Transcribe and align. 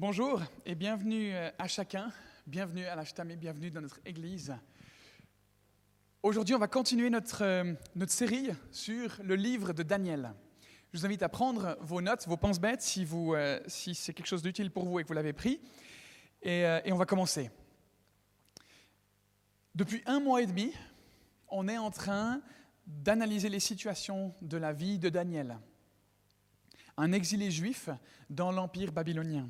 Bonjour 0.00 0.40
et 0.64 0.74
bienvenue 0.74 1.34
euh, 1.34 1.50
à 1.58 1.68
chacun, 1.68 2.12
bienvenue 2.46 2.86
à 2.86 2.96
l'Ashtam 2.96 3.30
et 3.30 3.36
bienvenue 3.36 3.70
dans 3.70 3.80
notre 3.80 3.98
église. 4.06 4.54
Aujourd'hui, 6.22 6.54
on 6.54 6.58
va 6.58 6.68
continuer 6.68 7.10
notre, 7.10 7.44
euh, 7.44 7.74
notre 7.94 8.12
série 8.12 8.50
sur 8.70 9.18
le 9.22 9.34
livre 9.34 9.72
de 9.72 9.82
Daniel. 9.82 10.32
Je 10.92 10.98
vous 10.98 11.04
invite 11.04 11.22
à 11.22 11.28
prendre 11.28 11.76
vos 11.80 12.00
notes, 12.00 12.26
vos 12.26 12.36
penses-bêtes 12.36 12.80
si, 12.80 13.04
vous, 13.04 13.34
euh, 13.34 13.60
si 13.66 13.94
c'est 13.94 14.14
quelque 14.14 14.28
chose 14.28 14.40
d'utile 14.40 14.70
pour 14.70 14.84
vous 14.84 14.98
et 14.98 15.02
que 15.02 15.08
vous 15.08 15.14
l'avez 15.14 15.32
pris. 15.32 15.60
Et 16.42 16.64
on 16.92 16.96
va 16.96 17.04
commencer. 17.04 17.50
Depuis 19.74 20.02
un 20.06 20.20
mois 20.20 20.40
et 20.40 20.46
demi, 20.46 20.72
on 21.48 21.68
est 21.68 21.78
en 21.78 21.90
train 21.90 22.40
d'analyser 22.86 23.48
les 23.48 23.60
situations 23.60 24.34
de 24.40 24.56
la 24.56 24.72
vie 24.72 24.98
de 24.98 25.08
Daniel, 25.08 25.58
un 26.98 27.12
exilé 27.12 27.50
juif 27.50 27.88
dans 28.28 28.52
l'Empire 28.52 28.92
babylonien. 28.92 29.48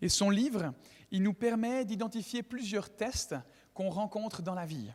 Et 0.00 0.08
son 0.08 0.30
livre, 0.30 0.74
il 1.10 1.22
nous 1.22 1.34
permet 1.34 1.84
d'identifier 1.84 2.42
plusieurs 2.42 2.94
tests 2.94 3.34
qu'on 3.74 3.90
rencontre 3.90 4.42
dans 4.42 4.54
la 4.54 4.66
vie. 4.66 4.92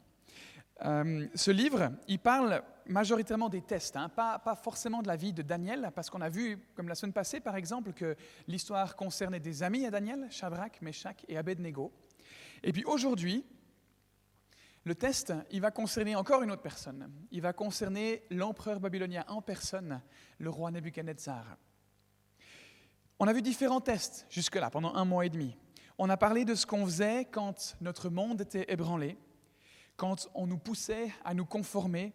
Euh, 0.86 1.28
ce 1.36 1.52
livre, 1.52 1.92
il 2.08 2.20
parle 2.20 2.64
majoritairement 2.88 3.50
des 3.50 3.62
tests, 3.62 3.96
hein, 3.96 4.10
pas, 4.10 4.42
forcément 4.62 5.02
de 5.02 5.08
la 5.08 5.16
vie 5.16 5.34
de 5.34 5.42
Daniel, 5.42 5.92
parce 5.94 6.10
qu'on 6.10 6.22
a 6.22 6.30
vu, 6.30 6.58
comme 6.76 6.88
la 6.88 6.96
semaine 6.96 7.14
passée 7.14 7.40
par 7.40 7.56
exemple, 7.56 7.94
que 7.94 8.16
l'histoire 8.48 8.96
concernait 8.96 9.40
des 9.40 9.64
amis 9.64 9.86
à 9.86 9.92
Daniel, 9.92 10.28
Shadrach, 10.32 10.82
Meshach 10.82 11.18
et 11.28 11.38
Abednego. 11.38 11.92
Et 12.64 12.72
puis 12.72 12.84
aujourd'hui, 12.86 13.46
le 14.84 14.96
test, 14.96 15.32
il 15.52 15.62
va 15.62 15.70
concerner 15.70 16.16
encore 16.16 16.42
une 16.42 16.52
autre 16.52 16.64
personne. 16.64 17.12
Il 17.32 17.42
va 17.42 17.54
concerner 17.54 18.24
l'empereur 18.32 18.80
babylonien 18.80 19.24
en 19.28 19.42
personne, 19.42 20.02
le 20.40 20.50
roi 20.50 20.72
Nebuchadnezzar. 20.72 21.58
On 23.24 23.28
a 23.28 23.34
vu 23.34 23.44
différents 23.44 23.82
tests 23.82 24.26
jusque-là, 24.32 24.72
pendant 24.72 24.96
un 24.96 25.06
mois 25.06 25.28
et 25.28 25.30
demi. 25.30 25.56
On 26.00 26.10
a 26.10 26.18
parlé 26.18 26.44
de 26.44 26.56
ce 26.56 26.66
qu'on 26.66 26.84
faisait 26.86 27.26
quand 27.26 27.78
notre 27.80 28.10
monde 28.10 28.42
était 28.42 28.66
ébranlé, 28.74 29.16
quand 29.96 30.28
on 30.34 30.48
nous 30.48 30.58
poussait 30.58 31.14
à 31.24 31.36
nous 31.36 31.46
conformer, 31.46 32.14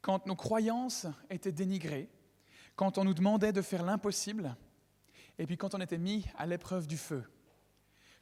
quand 0.00 0.24
nos 0.26 0.36
croyances 0.36 1.06
étaient 1.28 1.52
dénigrées, 1.52 2.08
quand 2.74 2.96
on 2.96 3.04
nous 3.04 3.12
demandait 3.12 3.52
de 3.52 3.60
faire 3.60 3.84
l'impossible, 3.84 4.56
et 5.38 5.44
puis 5.44 5.58
quand 5.58 5.74
on 5.74 5.80
était 5.82 5.98
mis 5.98 6.24
à 6.38 6.46
l'épreuve 6.46 6.86
du 6.86 6.96
feu. 6.96 7.22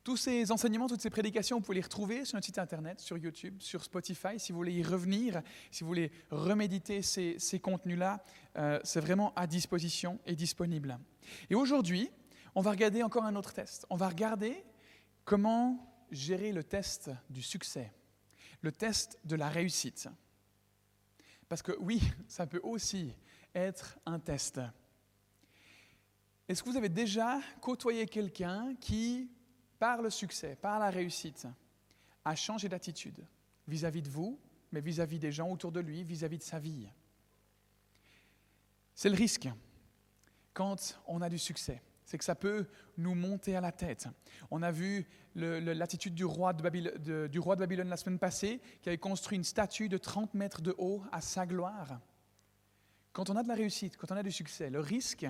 Tous 0.08 0.16
ces 0.16 0.50
enseignements, 0.52 0.86
toutes 0.86 1.02
ces 1.02 1.10
prédications, 1.10 1.58
vous 1.58 1.62
pouvez 1.62 1.74
les 1.74 1.82
retrouver 1.82 2.24
sur 2.24 2.36
notre 2.36 2.46
site 2.46 2.56
internet, 2.56 2.98
sur 2.98 3.18
YouTube, 3.18 3.60
sur 3.60 3.84
Spotify. 3.84 4.38
Si 4.38 4.52
vous 4.52 4.56
voulez 4.56 4.72
y 4.72 4.82
revenir, 4.82 5.42
si 5.70 5.84
vous 5.84 5.88
voulez 5.88 6.10
reméditer 6.30 7.02
ces, 7.02 7.60
contenus-là, 7.60 8.24
euh, 8.56 8.80
c'est 8.84 9.00
vraiment 9.00 9.34
à 9.34 9.46
disposition 9.46 10.18
et 10.24 10.34
disponible. 10.34 10.98
Et 11.50 11.54
aujourd'hui, 11.54 12.10
on 12.54 12.62
va 12.62 12.70
regarder 12.70 13.02
encore 13.02 13.24
un 13.24 13.36
autre 13.36 13.52
test. 13.52 13.84
On 13.90 13.96
va 13.96 14.08
regarder 14.08 14.64
comment 15.26 16.06
gérer 16.10 16.52
le 16.52 16.64
test 16.64 17.10
du 17.28 17.42
succès 17.42 17.92
le 18.62 18.72
test 18.72 19.18
de 19.26 19.36
la 19.36 19.50
réussite. 19.50 20.08
Parce 21.50 21.60
que 21.60 21.72
oui, 21.80 22.00
ça 22.28 22.46
peut 22.46 22.60
aussi 22.62 23.12
être 23.54 23.98
un 24.06 24.20
test. 24.20 24.58
Est-ce 26.48 26.62
que 26.62 26.70
vous 26.70 26.78
avez 26.78 26.88
déjà 26.88 27.42
côtoyé 27.60 28.06
quelqu'un 28.06 28.74
qui, 28.80 29.30
par 29.78 30.02
le 30.02 30.10
succès, 30.10 30.56
par 30.56 30.78
la 30.78 30.90
réussite, 30.90 31.46
a 32.24 32.34
changé 32.34 32.68
d'attitude 32.68 33.24
vis-à-vis 33.66 34.02
de 34.02 34.08
vous, 34.08 34.38
mais 34.72 34.80
vis-à-vis 34.80 35.18
des 35.18 35.32
gens 35.32 35.50
autour 35.50 35.72
de 35.72 35.80
lui, 35.80 36.02
vis-à-vis 36.02 36.38
de 36.38 36.42
sa 36.42 36.58
vie 36.58 36.88
C'est 38.94 39.08
le 39.08 39.16
risque 39.16 39.48
quand 40.52 41.00
on 41.06 41.22
a 41.22 41.28
du 41.28 41.38
succès 41.38 41.82
c'est 42.08 42.16
que 42.16 42.24
ça 42.24 42.34
peut 42.34 42.66
nous 42.96 43.14
monter 43.14 43.54
à 43.54 43.60
la 43.60 43.70
tête. 43.70 44.08
On 44.50 44.62
a 44.62 44.70
vu 44.70 45.06
l'attitude 45.34 46.14
du, 46.14 46.24
roi 46.24 46.54
de 46.54 46.62
Babylone, 46.62 47.28
du 47.28 47.38
roi 47.38 47.54
de 47.54 47.60
Babylone 47.60 47.90
la 47.90 47.98
semaine 47.98 48.18
passée, 48.18 48.62
qui 48.80 48.88
avait 48.88 48.96
construit 48.96 49.36
une 49.36 49.44
statue 49.44 49.90
de 49.90 49.98
30 49.98 50.32
mètres 50.32 50.62
de 50.62 50.74
haut 50.78 51.02
à 51.12 51.20
sa 51.20 51.44
gloire. 51.44 52.00
Quand 53.12 53.28
on 53.28 53.36
a 53.36 53.42
de 53.42 53.48
la 53.48 53.54
réussite, 53.54 53.98
quand 53.98 54.10
on 54.10 54.16
a 54.16 54.22
du 54.22 54.32
succès, 54.32 54.70
le 54.70 54.80
risque, 54.80 55.26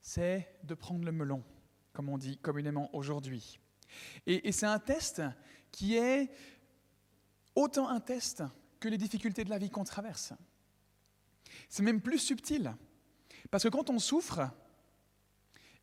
c'est 0.00 0.60
de 0.62 0.74
prendre 0.74 1.04
le 1.04 1.10
melon, 1.10 1.42
comme 1.92 2.08
on 2.08 2.18
dit 2.18 2.38
communément 2.38 2.88
aujourd'hui. 2.94 3.58
Et, 4.26 4.52
c'est 4.52 4.66
un 4.66 4.78
test 4.78 5.22
qui 5.70 5.96
est 5.96 6.30
autant 7.54 7.88
un 7.88 8.00
test 8.00 8.42
que 8.80 8.88
les 8.88 8.98
difficultés 8.98 9.44
de 9.44 9.50
la 9.50 9.58
vie 9.58 9.70
qu'on 9.70 9.84
traverse. 9.84 10.32
C'est 11.68 11.82
même 11.82 12.00
plus 12.00 12.18
subtil, 12.18 12.74
parce 13.50 13.64
que 13.64 13.68
quand 13.68 13.90
on 13.90 13.98
souffre, 13.98 14.50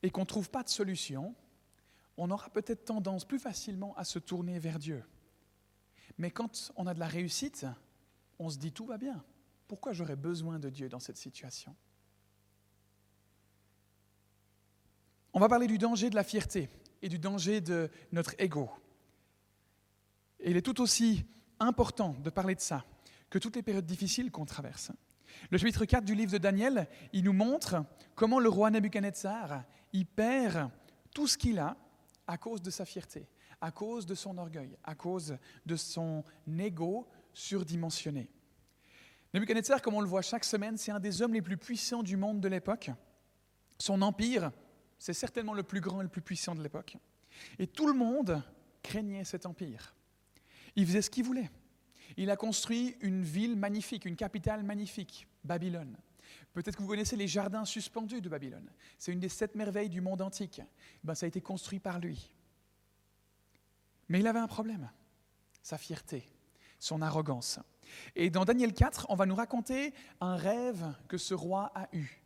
et 0.02 0.10
qu'on 0.10 0.22
ne 0.22 0.26
trouve 0.26 0.50
pas 0.50 0.64
de 0.64 0.70
solution, 0.70 1.36
on 2.18 2.32
aura 2.32 2.50
peut-être 2.50 2.86
tendance 2.86 3.26
plus 3.26 3.40
facilement 3.40 3.96
à 3.96 4.04
se 4.04 4.20
tourner 4.20 4.60
vers 4.60 4.80
Dieu. 4.80 5.04
Mais 6.18 6.32
quand 6.32 6.72
on 6.76 6.88
a 6.88 6.94
de 6.94 7.00
la 7.00 7.08
réussite, 7.08 7.66
on 8.40 8.50
se 8.50 8.58
dit 8.58 8.72
tout 8.72 8.86
va 8.86 8.98
bien. 8.98 9.24
Pourquoi 9.68 9.94
j'aurais 9.94 10.16
besoin 10.16 10.60
de 10.60 10.70
Dieu 10.70 10.90
dans 10.90 11.00
cette 11.00 11.18
situation? 11.18 11.76
On 15.34 15.40
va 15.40 15.48
parler 15.48 15.68
du 15.68 15.78
danger 15.78 16.10
de 16.10 16.16
la 16.16 16.24
fierté 16.24 16.70
et 17.02 17.10
du 17.10 17.20
danger 17.20 17.62
de 17.62 17.90
notre 18.12 18.36
ego. 18.40 18.70
Il 20.44 20.58
est 20.58 20.62
tout 20.62 20.82
aussi 20.82 21.26
important 21.60 22.16
de 22.24 22.30
parler 22.30 22.56
de 22.56 22.62
ça 22.62 22.86
que 23.30 23.40
toutes 23.40 23.56
les 23.56 23.64
périodes 23.64 23.86
difficiles 23.86 24.32
qu'on 24.32 24.46
traverse. 24.46 24.92
Le 25.52 25.58
chapitre 25.58 25.86
4 25.86 26.04
du 26.04 26.16
livre 26.16 26.32
de 26.32 26.38
Daniel, 26.38 26.88
il 27.14 27.24
nous 27.24 27.34
montre 27.34 27.86
comment 28.16 28.40
le 28.40 28.50
roi 28.50 28.72
Nebuchadnezzar, 28.72 29.64
il 29.94 30.06
perd 30.06 30.70
tout 31.14 31.28
ce 31.28 31.38
qu'il 31.38 31.60
a 31.60 31.78
à 32.28 32.38
cause 32.38 32.62
de 32.62 32.70
sa 32.70 32.86
fierté, 32.86 33.28
à 33.62 33.72
cause 33.72 34.06
de 34.06 34.16
son 34.16 34.38
orgueil, 34.38 34.78
à 34.84 34.96
cause 34.96 35.38
de 35.66 35.76
son 35.76 36.24
ego 36.58 37.08
surdimensionné. 37.34 38.30
Nebuchadnezzar, 39.34 39.82
comme 39.82 39.94
on 39.94 40.02
le 40.02 40.08
voit 40.08 40.22
chaque 40.22 40.46
semaine, 40.46 40.78
c'est 40.78 40.92
un 40.92 41.00
des 41.00 41.22
hommes 41.22 41.34
les 41.34 41.42
plus 41.42 41.58
puissants 41.58 42.04
du 42.04 42.18
monde 42.18 42.40
de 42.40 42.48
l'époque. 42.48 42.90
Son 43.78 44.02
empire, 44.02 44.52
c'est 45.00 45.14
certainement 45.14 45.54
le 45.54 45.64
plus 45.64 45.82
grand 45.82 46.02
et 46.02 46.04
le 46.04 46.10
plus 46.10 46.22
puissant 46.22 46.54
de 46.54 46.62
l'époque. 46.62 46.98
Et 47.58 47.68
tout 47.68 47.88
le 47.88 47.94
monde 47.94 48.44
craignait 48.84 49.24
cet 49.24 49.46
empire. 49.46 49.96
Il 50.76 50.86
faisait 50.86 51.02
ce 51.02 51.10
qu'il 51.10 51.24
voulait. 51.24 51.50
Il 52.18 52.30
a 52.30 52.36
construit 52.36 52.96
une 53.02 53.24
ville 53.24 53.56
magnifique, 53.56 54.06
une 54.06 54.16
capitale 54.16 54.64
magnifique, 54.64 55.28
Babylone. 55.44 55.96
Peut-être 56.54 56.76
que 56.76 56.82
vous 56.82 56.90
connaissez 56.90 57.16
les 57.16 57.28
jardins 57.28 57.66
suspendus 57.66 58.22
de 58.22 58.30
Babylone. 58.30 58.70
C'est 58.98 59.12
une 59.12 59.20
des 59.20 59.30
sept 59.30 59.56
merveilles 59.56 59.90
du 59.90 60.02
monde 60.02 60.22
antique. 60.22 60.62
Ben, 61.04 61.16
ça 61.16 61.26
a 61.26 61.28
été 61.28 61.42
construit 61.42 61.80
par 61.80 62.00
lui. 62.00 62.34
Mais 64.10 64.20
il 64.20 64.28
avait 64.28 64.40
un 64.40 64.48
problème, 64.48 64.90
sa 65.62 65.78
fierté, 65.78 66.28
son 66.80 67.02
arrogance. 67.02 67.60
Et 68.16 68.30
dans 68.30 68.46
Daniel 68.46 68.74
4, 68.74 69.08
on 69.10 69.16
va 69.16 69.26
nous 69.26 69.36
raconter 69.36 69.94
un 70.20 70.36
rêve 70.36 70.94
que 71.08 71.18
ce 71.18 71.34
roi 71.34 71.72
a 71.76 71.88
eu. 71.94 72.22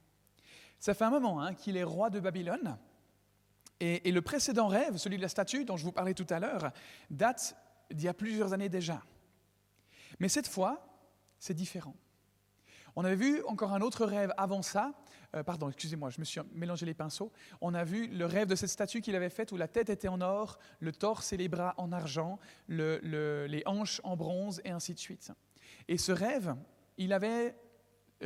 Ça 0.83 0.93
fait 0.93 1.05
un 1.05 1.11
moment 1.11 1.41
hein, 1.41 1.53
qu'il 1.53 1.77
est 1.77 1.83
roi 1.85 2.09
de 2.09 2.19
Babylone. 2.19 2.77
Et, 3.79 4.11
le 4.11 4.21
précédent 4.21 4.67
rêve, 4.67 4.97
celui 4.97 5.15
de 5.15 5.21
la 5.21 5.29
statue 5.29 5.63
dont 5.63 5.77
je 5.77 5.85
vous 5.85 5.93
parlais 5.93 6.13
tout 6.13 6.27
à 6.29 6.41
l'heure, 6.41 6.73
date 7.09 7.55
d'il 7.89 8.03
y 8.03 8.09
a 8.09 8.13
plusieurs 8.13 8.51
années 8.51 8.67
déjà. 8.67 9.01
Mais 10.19 10.27
cette 10.27 10.49
fois, 10.49 10.85
c'est 11.39 11.53
différent. 11.53 11.95
On 12.97 13.05
avait 13.05 13.15
vu 13.15 13.41
encore 13.45 13.71
un 13.71 13.79
autre 13.79 14.05
rêve 14.05 14.33
avant 14.35 14.61
ça. 14.61 14.91
Euh, 15.35 15.41
pardon, 15.41 15.69
excusez-moi, 15.69 16.09
je 16.09 16.19
me 16.19 16.25
suis 16.25 16.41
mélangé 16.51 16.85
les 16.85 16.93
pinceaux. 16.93 17.31
On 17.61 17.73
a 17.73 17.85
vu 17.85 18.07
le 18.07 18.25
rêve 18.25 18.49
de 18.49 18.55
cette 18.55 18.67
statue 18.67 18.99
qu'il 18.99 19.15
avait 19.15 19.29
faite 19.29 19.53
où 19.53 19.55
la 19.55 19.69
tête 19.69 19.89
était 19.89 20.09
en 20.09 20.19
or, 20.19 20.59
le 20.81 20.91
torse 20.91 21.31
et 21.31 21.37
les 21.37 21.47
bras 21.47 21.75
en 21.77 21.93
argent, 21.93 22.39
les 22.67 23.63
hanches 23.65 24.01
en 24.03 24.17
bronze 24.17 24.59
et 24.65 24.71
ainsi 24.71 24.93
de 24.93 24.99
suite. 24.99 25.31
Et 25.87 25.97
ce 25.97 26.11
rêve, 26.11 26.53
il 26.97 27.13
avait 27.13 27.55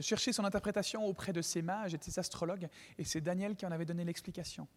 cherché 0.01 0.33
son 0.33 0.45
interprétation 0.45 1.05
auprès 1.05 1.33
de 1.33 1.41
ses 1.41 1.61
mages 1.61 1.93
et 1.93 1.97
de 1.97 2.03
ses 2.03 2.19
astrologues, 2.19 2.67
et 2.97 3.03
c'est 3.03 3.21
Daniel 3.21 3.55
qui 3.55 3.65
en 3.65 3.71
avait 3.71 3.85
donné 3.85 4.03
l'explication. 4.03 4.67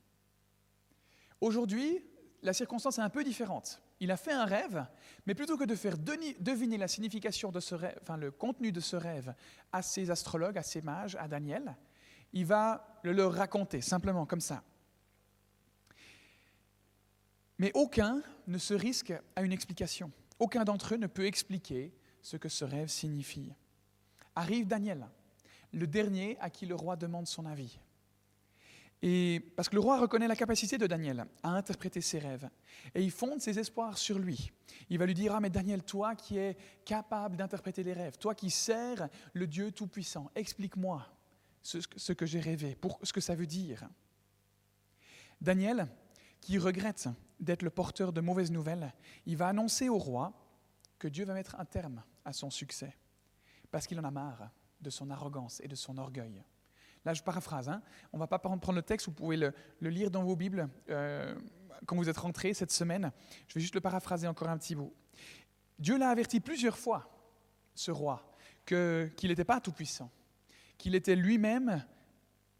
Aujourd'hui, 1.40 2.04
la 2.42 2.52
circonstance 2.52 2.98
est 2.98 3.02
un 3.02 3.10
peu 3.10 3.24
différente. 3.24 3.82
Il 4.00 4.10
a 4.10 4.16
fait 4.16 4.32
un 4.32 4.44
rêve, 4.44 4.86
mais 5.26 5.34
plutôt 5.34 5.56
que 5.56 5.64
de 5.64 5.74
faire 5.74 5.98
deviner 5.98 6.78
la 6.78 6.88
signification 6.88 7.50
de 7.52 7.60
ce 7.60 7.74
rêve, 7.74 7.98
enfin 8.02 8.16
le 8.16 8.30
contenu 8.30 8.72
de 8.72 8.80
ce 8.80 8.96
rêve 8.96 9.34
à 9.72 9.82
ses 9.82 10.10
astrologues, 10.10 10.56
à 10.56 10.62
ses 10.62 10.80
mages, 10.80 11.16
à 11.16 11.28
Daniel, 11.28 11.76
il 12.32 12.46
va 12.46 12.98
le 13.02 13.12
leur 13.12 13.34
raconter 13.34 13.80
simplement 13.80 14.24
comme 14.24 14.40
ça. 14.40 14.62
Mais 17.58 17.72
aucun 17.74 18.22
ne 18.46 18.56
se 18.56 18.72
risque 18.72 19.12
à 19.36 19.42
une 19.42 19.52
explication. 19.52 20.10
Aucun 20.38 20.64
d'entre 20.64 20.94
eux 20.94 20.96
ne 20.96 21.06
peut 21.06 21.26
expliquer 21.26 21.92
ce 22.22 22.38
que 22.38 22.48
ce 22.48 22.64
rêve 22.64 22.88
signifie. 22.88 23.52
Arrive 24.34 24.66
Daniel, 24.66 25.06
le 25.72 25.86
dernier 25.86 26.36
à 26.40 26.50
qui 26.50 26.66
le 26.66 26.74
roi 26.74 26.96
demande 26.96 27.26
son 27.26 27.46
avis. 27.46 27.78
Et 29.02 29.40
parce 29.56 29.68
que 29.68 29.76
le 29.76 29.80
roi 29.80 29.98
reconnaît 29.98 30.28
la 30.28 30.36
capacité 30.36 30.76
de 30.76 30.86
Daniel 30.86 31.24
à 31.42 31.50
interpréter 31.50 32.02
ses 32.02 32.18
rêves. 32.18 32.48
Et 32.94 33.02
il 33.02 33.10
fonde 33.10 33.40
ses 33.40 33.58
espoirs 33.58 33.96
sur 33.96 34.18
lui. 34.18 34.52
Il 34.90 34.98
va 34.98 35.06
lui 35.06 35.14
dire, 35.14 35.34
ah 35.34 35.40
mais 35.40 35.48
Daniel, 35.48 35.82
toi 35.82 36.14
qui 36.14 36.36
es 36.36 36.56
capable 36.84 37.36
d'interpréter 37.36 37.82
les 37.82 37.94
rêves, 37.94 38.18
toi 38.18 38.34
qui 38.34 38.50
sers 38.50 39.08
le 39.32 39.46
Dieu 39.46 39.72
Tout-Puissant, 39.72 40.30
explique-moi 40.34 41.06
ce, 41.62 41.78
ce 41.96 42.12
que 42.12 42.26
j'ai 42.26 42.40
rêvé, 42.40 42.74
pour 42.74 42.98
ce 43.02 43.12
que 43.12 43.22
ça 43.22 43.34
veut 43.34 43.46
dire. 43.46 43.88
Daniel, 45.40 45.88
qui 46.42 46.58
regrette 46.58 47.08
d'être 47.38 47.62
le 47.62 47.70
porteur 47.70 48.12
de 48.12 48.20
mauvaises 48.20 48.50
nouvelles, 48.50 48.92
il 49.24 49.36
va 49.36 49.48
annoncer 49.48 49.88
au 49.88 49.98
roi 49.98 50.32
que 50.98 51.08
Dieu 51.08 51.24
va 51.24 51.34
mettre 51.34 51.58
un 51.58 51.64
terme 51.64 52.02
à 52.24 52.32
son 52.32 52.50
succès, 52.50 52.94
parce 53.70 53.86
qu'il 53.86 53.98
en 54.00 54.04
a 54.04 54.10
marre 54.10 54.50
de 54.80 54.90
son 54.90 55.10
arrogance 55.10 55.60
et 55.60 55.68
de 55.68 55.74
son 55.74 55.98
orgueil. 55.98 56.42
Là, 57.04 57.14
je 57.14 57.22
paraphrase, 57.22 57.68
hein. 57.68 57.82
on 58.12 58.18
ne 58.18 58.20
va 58.20 58.26
pas 58.26 58.38
prendre 58.38 58.72
le 58.72 58.82
texte, 58.82 59.06
vous 59.06 59.12
pouvez 59.12 59.36
le, 59.36 59.54
lire 59.80 60.10
dans 60.10 60.22
vos 60.22 60.36
Bibles 60.36 60.68
euh, 60.90 61.34
quand 61.86 61.96
vous 61.96 62.08
êtes 62.08 62.18
rentrés 62.18 62.52
cette 62.52 62.72
semaine. 62.72 63.10
Je 63.48 63.54
vais 63.54 63.60
juste 63.60 63.74
le 63.74 63.80
paraphraser 63.80 64.26
encore 64.26 64.48
un 64.48 64.58
petit 64.58 64.74
bout. 64.74 64.92
Dieu 65.78 65.96
l'a 65.98 66.10
averti 66.10 66.40
plusieurs 66.40 66.76
fois, 66.76 67.10
ce 67.74 67.90
roi, 67.90 68.36
qu'il 68.66 69.30
n'était 69.30 69.44
pas 69.44 69.60
tout-puissant, 69.60 70.10
qu'il 70.76 70.94
était 70.94 71.16
lui-même 71.16 71.82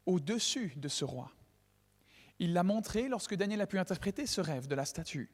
au-dessus 0.07 0.73
de 0.75 0.87
ce 0.87 1.05
roi. 1.05 1.31
Il 2.39 2.53
l'a 2.53 2.63
montré 2.63 3.07
lorsque 3.07 3.35
Daniel 3.35 3.61
a 3.61 3.67
pu 3.67 3.77
interpréter 3.77 4.25
ce 4.25 4.41
rêve 4.41 4.67
de 4.67 4.73
la 4.73 4.85
statue. 4.85 5.29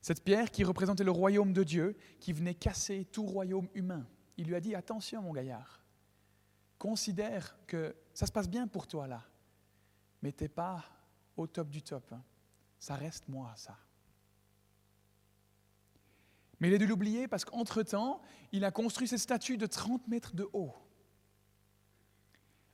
Cette 0.00 0.24
pierre 0.24 0.50
qui 0.50 0.64
représentait 0.64 1.04
le 1.04 1.10
royaume 1.10 1.52
de 1.52 1.62
Dieu, 1.62 1.96
qui 2.20 2.32
venait 2.32 2.54
casser 2.54 3.06
tout 3.12 3.26
royaume 3.26 3.68
humain. 3.74 4.06
Il 4.36 4.46
lui 4.46 4.54
a 4.54 4.60
dit, 4.60 4.74
attention 4.74 5.22
mon 5.22 5.32
gaillard, 5.32 5.82
considère 6.78 7.56
que 7.66 7.94
ça 8.12 8.26
se 8.26 8.32
passe 8.32 8.48
bien 8.48 8.66
pour 8.66 8.86
toi 8.86 9.06
là, 9.06 9.22
mais 10.22 10.32
tu 10.32 10.44
n'es 10.44 10.48
pas 10.48 10.84
au 11.36 11.46
top 11.46 11.68
du 11.68 11.82
top. 11.82 12.12
Hein. 12.12 12.22
Ça 12.78 12.96
reste 12.96 13.28
moi, 13.28 13.52
ça. 13.56 13.76
Mais 16.60 16.68
il 16.68 16.74
a 16.74 16.78
dû 16.78 16.86
l'oublier 16.86 17.28
parce 17.28 17.44
qu'entre-temps, 17.44 18.20
il 18.52 18.64
a 18.64 18.70
construit 18.70 19.08
cette 19.08 19.18
statue 19.18 19.56
de 19.56 19.66
30 19.66 20.06
mètres 20.08 20.34
de 20.34 20.48
haut 20.52 20.74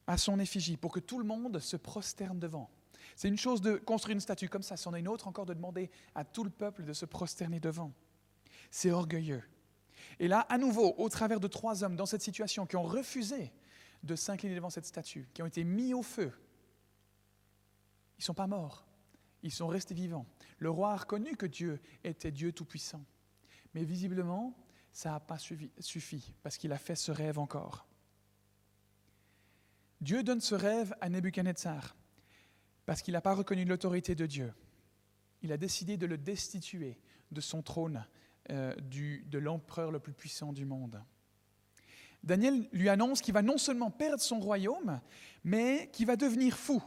à 0.07 0.19
son 0.19 0.39
effigie 0.39 0.77
pour 0.77 0.93
que 0.93 1.01
tout 1.01 1.19
le 1.19 1.25
monde 1.25 1.59
se 1.61 1.77
prosterne 1.77 2.39
devant. 2.39 2.71
C'est 3.17 3.29
une 3.29 3.39
chose 3.39 3.61
de 3.61 3.77
construire 3.77 4.15
une 4.15 4.21
statue 4.21 4.49
comme 4.49 4.62
ça, 4.62 4.77
c'en 4.77 4.95
est 4.95 5.01
une 5.01 5.09
autre 5.09 5.29
encore 5.29 5.47
de 5.47 5.55
demander 5.55 5.91
à 6.15 6.25
tout 6.25 6.45
le 6.45 6.51
peuple 6.51 6.85
de 6.85 6.93
se 6.93 7.05
prosterner 7.05 7.61
devant. 7.61 7.93
C'est 8.71 8.91
orgueilleux. 8.91 9.43
Et 10.19 10.29
là, 10.29 10.41
à 10.49 10.58
nouveau, 10.58 10.94
au 10.99 11.08
travers 11.08 11.41
de 11.41 11.49
trois 11.49 11.85
hommes 11.85 11.97
dans 11.97 12.06
cette 12.06 12.23
situation 12.23 12.67
qui 12.67 12.76
ont 12.76 12.82
refusé 12.82 13.52
de 14.02 14.17
s'incliner 14.17 14.55
devant 14.55 14.70
cette 14.70 14.87
statue, 14.87 15.29
qui 15.35 15.43
ont 15.43 15.47
été 15.47 15.64
mis 15.64 15.94
au 15.94 16.02
feu, 16.02 16.32
ils 18.19 18.23
ne 18.23 18.25
sont 18.25 18.35
pas 18.35 18.47
morts, 18.47 18.87
ils 19.43 19.52
sont 19.52 19.69
restés 19.69 19.94
vivants. 19.94 20.26
Le 20.58 20.70
roi 20.70 20.93
a 20.93 20.97
reconnu 20.97 21.37
que 21.37 21.47
Dieu 21.47 21.81
était 22.05 22.31
Dieu 22.31 22.52
Tout-Puissant. 22.52 23.05
Mais 23.75 23.85
visiblement, 23.85 24.55
ça 24.93 25.12
n'a 25.12 25.20
pas 25.20 25.38
suffi, 25.38 26.35
parce 26.43 26.56
qu'il 26.58 26.73
a 26.73 26.79
fait 26.79 26.97
ce 26.97 27.12
rêve 27.12 27.38
encore. 27.38 27.87
Dieu 30.00 30.23
donne 30.23 30.41
ce 30.41 30.55
rêve 30.55 30.94
à 31.00 31.08
Nebuchadnezzar 31.08 31.94
parce 32.87 33.02
qu'il 33.02 33.12
n'a 33.12 33.20
pas 33.20 33.35
reconnu 33.35 33.64
l'autorité 33.64 34.14
de 34.14 34.26
Dieu. 34.26 34.52
Il 35.43 35.52
a 35.52 35.56
décidé 35.56 35.97
de 35.97 36.06
le 36.06 36.19
destituer 36.19 36.99
de 37.31 37.41
son 37.41 37.62
trône 37.62 38.05
euh, 38.50 38.75
de 38.76 39.38
l'empereur 39.38 39.91
le 39.91 40.00
plus 40.00 40.12
puissant 40.12 40.52
du 40.52 40.64
monde. 40.64 41.02
Daniel 42.23 42.69
lui 42.73 42.88
annonce 42.88 43.23
qu'il 43.23 43.35
va 43.35 43.43
non 43.43 43.58
seulement 43.58 43.91
perdre 43.91 44.23
son 44.23 44.41
royaume, 44.41 45.00
mais 45.44 45.88
qu'il 45.93 46.06
va 46.06 46.17
devenir 46.17 46.56
fou, 46.56 46.82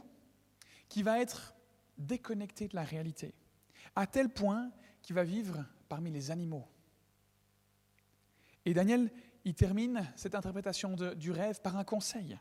qu'il 0.88 1.04
va 1.04 1.18
être 1.20 1.54
déconnecté 1.98 2.68
de 2.68 2.76
la 2.76 2.84
réalité, 2.84 3.34
à 3.96 4.06
tel 4.06 4.28
point 4.28 4.70
qu'il 5.02 5.14
va 5.14 5.24
vivre 5.24 5.64
parmi 5.88 6.10
les 6.10 6.30
animaux. 6.30 6.66
Et 8.64 8.74
Daniel, 8.74 9.10
il 9.44 9.54
termine 9.54 10.10
cette 10.16 10.34
interprétation 10.34 10.96
du 11.16 11.30
rêve 11.30 11.60
par 11.60 11.76
un 11.76 11.84
conseil, 11.84 12.38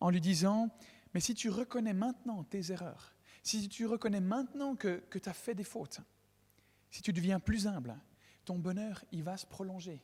en 0.00 0.10
lui 0.10 0.20
disant, 0.20 0.70
mais 1.14 1.20
si 1.20 1.34
tu 1.34 1.50
reconnais 1.50 1.94
maintenant 1.94 2.44
tes 2.44 2.72
erreurs, 2.72 3.14
si 3.42 3.68
tu 3.68 3.86
reconnais 3.86 4.20
maintenant 4.20 4.74
que, 4.74 4.98
que 5.08 5.18
tu 5.18 5.28
as 5.28 5.34
fait 5.34 5.54
des 5.54 5.64
fautes, 5.64 6.00
si 6.90 7.02
tu 7.02 7.12
deviens 7.12 7.40
plus 7.40 7.66
humble, 7.66 7.96
ton 8.46 8.58
bonheur, 8.58 9.04
il 9.12 9.22
va 9.22 9.36
se 9.36 9.44
prolonger. 9.44 10.02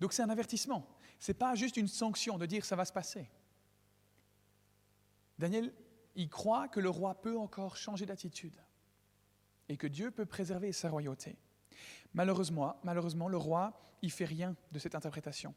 Donc 0.00 0.12
c'est 0.12 0.22
un 0.22 0.28
avertissement. 0.28 0.86
Ce 1.18 1.30
n'est 1.30 1.38
pas 1.38 1.54
juste 1.54 1.78
une 1.78 1.88
sanction 1.88 2.36
de 2.36 2.44
dire 2.44 2.64
ça 2.64 2.76
va 2.76 2.84
se 2.84 2.92
passer. 2.92 3.30
Daniel, 5.38 5.72
il 6.14 6.28
croit 6.28 6.68
que 6.68 6.80
le 6.80 6.90
roi 6.90 7.20
peut 7.22 7.38
encore 7.38 7.76
changer 7.76 8.04
d'attitude 8.04 8.56
et 9.68 9.76
que 9.76 9.86
Dieu 9.86 10.10
peut 10.10 10.26
préserver 10.26 10.72
sa 10.72 10.90
royauté. 10.90 11.38
Malheureusement, 12.14 12.76
malheureusement, 12.84 13.28
le 13.28 13.36
roi, 13.36 13.78
il 14.02 14.10
fait 14.10 14.24
rien 14.24 14.56
de 14.72 14.78
cette 14.78 14.94
interprétation, 14.94 15.54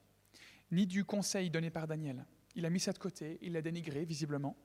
ni 0.72 0.86
du 0.86 1.06
conseil 1.06 1.50
donné 1.50 1.70
par 1.70 1.88
Daniel. 1.88 2.26
Il 2.56 2.66
a 2.66 2.70
mis 2.70 2.80
ça 2.80 2.92
de 2.92 2.98
côté, 2.98 3.38
il 3.42 3.54
l'a 3.54 3.62
dénigré 3.62 4.06
visiblement. 4.06 4.58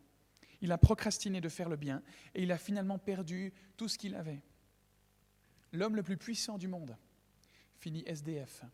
Il 0.60 0.72
a 0.72 0.78
procrastiné 0.78 1.40
de 1.40 1.48
faire 1.48 1.68
le 1.68 1.76
bien 1.76 2.02
et 2.34 2.42
il 2.42 2.50
a 2.50 2.58
finalement 2.58 2.98
perdu 2.98 3.52
tout 3.76 3.88
ce 3.88 3.98
qu'il 3.98 4.14
avait. 4.14 4.42
L'homme 5.72 5.96
le 5.96 6.02
plus 6.02 6.16
puissant 6.16 6.58
du 6.58 6.68
monde 6.68 6.96
finit 7.84 8.02
SDF, 8.06 8.64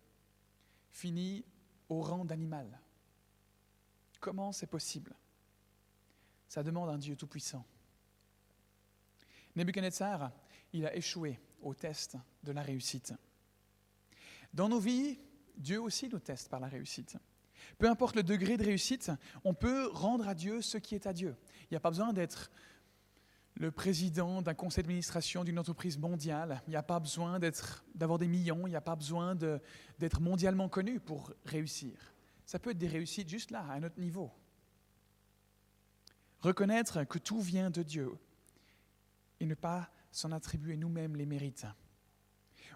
finit 0.93 1.45
au 1.89 2.01
rang 2.01 2.25
d'animal. 2.25 2.79
Comment 4.21 4.53
c'est 4.53 4.69
possible? 4.69 5.17
Ça 6.47 6.63
demande 6.63 6.91
un 6.91 6.99
Dieu 6.99 7.17
tout-puissant. 7.17 7.67
Nebuchadnezzar, 9.57 10.31
il 10.73 10.87
a 10.87 10.95
échoué 10.95 11.41
au 11.61 11.75
test 11.75 12.19
de 12.45 12.53
la 12.53 12.63
réussite. 12.63 13.13
Dans 14.55 14.69
nos 14.69 14.79
vies, 14.79 15.19
Dieu 15.57 15.83
aussi 15.83 16.09
nous 16.09 16.21
teste 16.21 16.49
par 16.49 16.61
la 16.61 16.69
réussite. 16.69 17.17
Peu 17.79 17.91
importe 17.91 18.15
le 18.15 18.23
degré 18.23 18.57
de 18.57 18.65
réussite, 18.65 19.11
on 19.43 19.55
peut 19.55 19.89
rendre 19.89 20.29
à 20.29 20.37
Dieu 20.37 20.63
ce 20.63 20.79
qui 20.79 20.95
est 20.95 21.09
à 21.09 21.13
Dieu. 21.13 21.35
Il 21.63 21.73
n'y 21.73 21.77
a 21.77 21.81
pas 21.81 21.91
besoin 21.91 22.13
d'être 22.13 22.53
le 23.61 23.71
président 23.71 24.41
d'un 24.41 24.55
conseil 24.55 24.83
d'administration 24.83 25.45
d'une 25.45 25.59
entreprise 25.59 25.99
mondiale. 25.99 26.63
Il 26.67 26.71
n'y 26.71 26.77
a 26.77 26.83
pas 26.83 26.99
besoin 26.99 27.39
d'avoir 27.95 28.19
des 28.19 28.27
millions, 28.27 28.67
il 28.67 28.71
n'y 28.71 28.77
a 28.77 28.81
pas 28.81 28.97
besoin 28.97 29.35
d'être 29.35 30.23
mondialement 30.23 30.71
connu 30.71 30.99
pour 30.99 31.35
réussir. 31.45 32.15
Ça 32.47 32.59
peut 32.59 32.71
être 32.71 32.79
des 32.79 32.89
réussites 32.89 33.29
juste 33.29 33.51
là, 33.51 33.61
à 33.69 33.75
un 33.75 33.83
autre 33.83 34.01
niveau. 34.01 34.33
Reconnaître 36.41 37.05
que 37.05 37.19
tout 37.19 37.43
vient 37.43 37.69
de 37.69 37.83
Dieu 37.83 38.11
et 39.41 39.45
ne 39.45 39.55
pas 39.55 39.91
s'en 40.11 40.33
attribuer 40.33 40.79
nous-mêmes 40.79 41.15
les 41.15 41.27
mérites. 41.27 41.67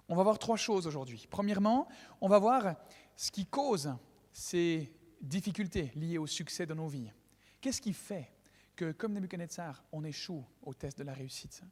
On 0.07 0.15
va 0.15 0.23
voir 0.23 0.39
trois 0.39 0.59
choses 0.59 0.87
aujourd'hui. 0.87 1.27
Premièrement, 1.31 1.89
on 2.21 2.29
va 2.29 2.39
voir 2.39 2.77
ce 3.17 3.31
qui 3.31 3.47
cause 3.47 3.91
ces 4.35 4.93
difficultés 5.19 5.93
liées 5.95 6.19
au 6.19 6.27
succès 6.27 6.67
de 6.67 6.75
nos 6.75 6.89
vies. 6.89 7.11
Qu'est-ce 7.63 7.81
qui 7.81 7.95
fait 7.95 8.34
que, 8.77 8.93
comme 8.93 9.13
Nebuchadnezzar, 9.13 9.85
on 9.93 10.05
échoue 10.05 10.45
au 10.63 10.75
test 10.75 10.99
de 10.99 11.05
la 11.05 11.13
réussite 11.13 11.63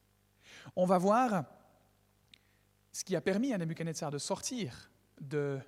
On 0.76 0.86
va 0.86 0.98
voir 0.98 1.44
ce 2.92 3.04
qui 3.04 3.16
a 3.16 3.20
permis 3.20 3.52
à 3.52 3.58
Nebuchadnezzar 3.58 4.10
de 4.10 4.18
sortir 4.18 4.90
de 5.20 5.60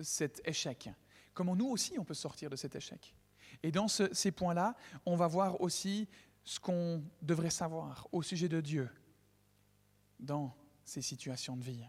cet 0.00 0.46
échec. 0.46 0.90
Comment 1.34 1.56
nous 1.56 1.68
aussi 1.68 1.98
on 1.98 2.04
peut 2.04 2.14
sortir 2.14 2.50
de 2.50 2.56
cet 2.56 2.74
échec. 2.74 3.14
Et 3.62 3.70
dans 3.70 3.88
ces 3.88 4.32
points-là, 4.32 4.76
on 5.06 5.16
va 5.16 5.26
voir 5.26 5.60
aussi 5.60 6.08
ce 6.44 6.58
qu'on 6.58 7.02
devrait 7.20 7.50
savoir 7.50 8.08
au 8.12 8.22
sujet 8.22 8.48
de 8.48 8.60
Dieu 8.60 8.90
dans 10.18 10.54
ces 10.84 11.02
situations 11.02 11.56
de 11.56 11.62
vie. 11.62 11.84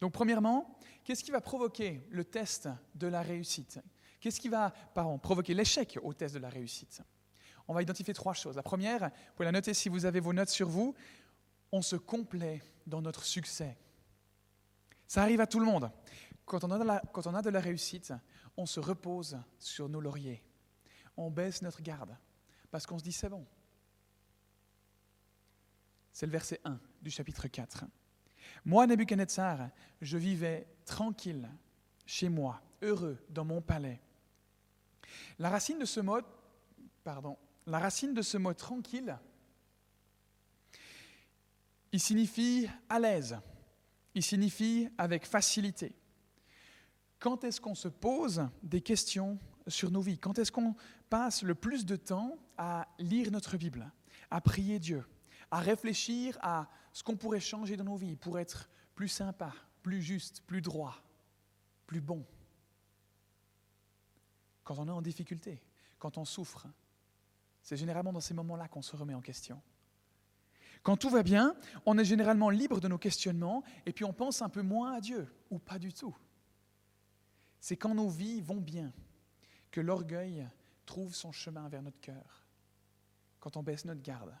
Donc 0.00 0.12
premièrement, 0.12 0.78
qu'est-ce 1.04 1.22
qui 1.22 1.30
va 1.30 1.40
provoquer 1.40 2.00
le 2.10 2.24
test 2.24 2.68
de 2.94 3.06
la 3.06 3.22
réussite? 3.22 3.80
Qu'est-ce 4.20 4.40
qui 4.40 4.48
va 4.48 4.70
provoquer 5.22 5.54
l'échec 5.54 5.98
au 6.02 6.14
test 6.14 6.34
de 6.34 6.40
la 6.40 6.48
réussite? 6.48 7.02
On 7.70 7.72
va 7.72 7.82
identifier 7.82 8.12
trois 8.12 8.34
choses. 8.34 8.56
La 8.56 8.64
première, 8.64 8.98
vous 8.98 9.34
pouvez 9.36 9.44
la 9.44 9.52
noter 9.52 9.74
si 9.74 9.88
vous 9.88 10.04
avez 10.04 10.18
vos 10.18 10.32
notes 10.32 10.48
sur 10.48 10.68
vous, 10.68 10.92
on 11.70 11.82
se 11.82 11.94
complaît 11.94 12.60
dans 12.84 13.00
notre 13.00 13.22
succès. 13.22 13.78
Ça 15.06 15.22
arrive 15.22 15.40
à 15.40 15.46
tout 15.46 15.60
le 15.60 15.66
monde. 15.66 15.88
Quand 16.46 16.64
on, 16.64 16.72
a 16.72 16.80
de 16.80 16.82
la, 16.82 17.00
quand 17.12 17.28
on 17.28 17.34
a 17.36 17.42
de 17.42 17.48
la 17.48 17.60
réussite, 17.60 18.12
on 18.56 18.66
se 18.66 18.80
repose 18.80 19.38
sur 19.60 19.88
nos 19.88 20.00
lauriers. 20.00 20.42
On 21.16 21.30
baisse 21.30 21.62
notre 21.62 21.80
garde 21.80 22.16
parce 22.72 22.86
qu'on 22.86 22.98
se 22.98 23.04
dit 23.04 23.12
c'est 23.12 23.28
bon. 23.28 23.46
C'est 26.12 26.26
le 26.26 26.32
verset 26.32 26.60
1 26.64 26.76
du 27.00 27.12
chapitre 27.12 27.46
4. 27.46 27.84
Moi, 28.64 28.84
Nebuchadnezzar, 28.88 29.70
je 30.00 30.18
vivais 30.18 30.66
tranquille 30.84 31.48
chez 32.04 32.28
moi, 32.28 32.60
heureux 32.82 33.24
dans 33.28 33.44
mon 33.44 33.62
palais. 33.62 34.00
La 35.38 35.50
racine 35.50 35.78
de 35.78 35.84
ce 35.84 36.00
mot, 36.00 36.18
pardon, 37.04 37.38
la 37.70 37.78
racine 37.78 38.14
de 38.14 38.22
ce 38.22 38.36
mot 38.36 38.54
tranquille, 38.54 39.18
il 41.92 42.00
signifie 42.00 42.68
à 42.88 42.98
l'aise, 42.98 43.38
il 44.14 44.22
signifie 44.22 44.88
avec 44.98 45.26
facilité. 45.26 45.94
Quand 47.18 47.44
est-ce 47.44 47.60
qu'on 47.60 47.74
se 47.74 47.88
pose 47.88 48.46
des 48.62 48.80
questions 48.80 49.38
sur 49.66 49.90
nos 49.90 50.00
vies? 50.00 50.18
Quand 50.18 50.38
est-ce 50.38 50.52
qu'on 50.52 50.74
passe 51.08 51.42
le 51.42 51.54
plus 51.54 51.84
de 51.84 51.96
temps 51.96 52.38
à 52.56 52.88
lire 52.98 53.30
notre 53.30 53.56
Bible, 53.56 53.90
à 54.30 54.40
prier 54.40 54.78
Dieu, 54.78 55.04
à 55.50 55.60
réfléchir 55.60 56.38
à 56.42 56.68
ce 56.92 57.02
qu'on 57.02 57.16
pourrait 57.16 57.40
changer 57.40 57.76
dans 57.76 57.84
nos 57.84 57.96
vies 57.96 58.16
pour 58.16 58.38
être 58.38 58.70
plus 58.94 59.08
sympa, 59.08 59.52
plus 59.82 60.02
juste, 60.02 60.42
plus 60.46 60.62
droit, 60.62 60.96
plus 61.86 62.00
bon? 62.00 62.24
quand 64.70 64.78
on 64.78 64.86
est 64.86 64.92
en 64.92 65.02
difficulté, 65.02 65.60
quand 65.98 66.16
on 66.16 66.24
souffre. 66.24 66.68
C'est 67.62 67.76
généralement 67.76 68.12
dans 68.12 68.20
ces 68.20 68.34
moments-là 68.34 68.68
qu'on 68.68 68.82
se 68.82 68.96
remet 68.96 69.14
en 69.14 69.20
question. 69.20 69.60
Quand 70.82 70.96
tout 70.96 71.10
va 71.10 71.22
bien, 71.22 71.54
on 71.84 71.98
est 71.98 72.04
généralement 72.04 72.50
libre 72.50 72.80
de 72.80 72.88
nos 72.88 72.98
questionnements 72.98 73.62
et 73.84 73.92
puis 73.92 74.04
on 74.04 74.12
pense 74.12 74.40
un 74.40 74.48
peu 74.48 74.62
moins 74.62 74.94
à 74.94 75.00
Dieu, 75.00 75.28
ou 75.50 75.58
pas 75.58 75.78
du 75.78 75.92
tout. 75.92 76.16
C'est 77.60 77.76
quand 77.76 77.94
nos 77.94 78.08
vies 78.08 78.40
vont 78.40 78.60
bien 78.60 78.92
que 79.70 79.80
l'orgueil 79.80 80.48
trouve 80.86 81.14
son 81.14 81.32
chemin 81.32 81.68
vers 81.68 81.82
notre 81.82 82.00
cœur, 82.00 82.46
quand 83.38 83.56
on 83.56 83.62
baisse 83.62 83.84
notre 83.84 84.02
garde. 84.02 84.34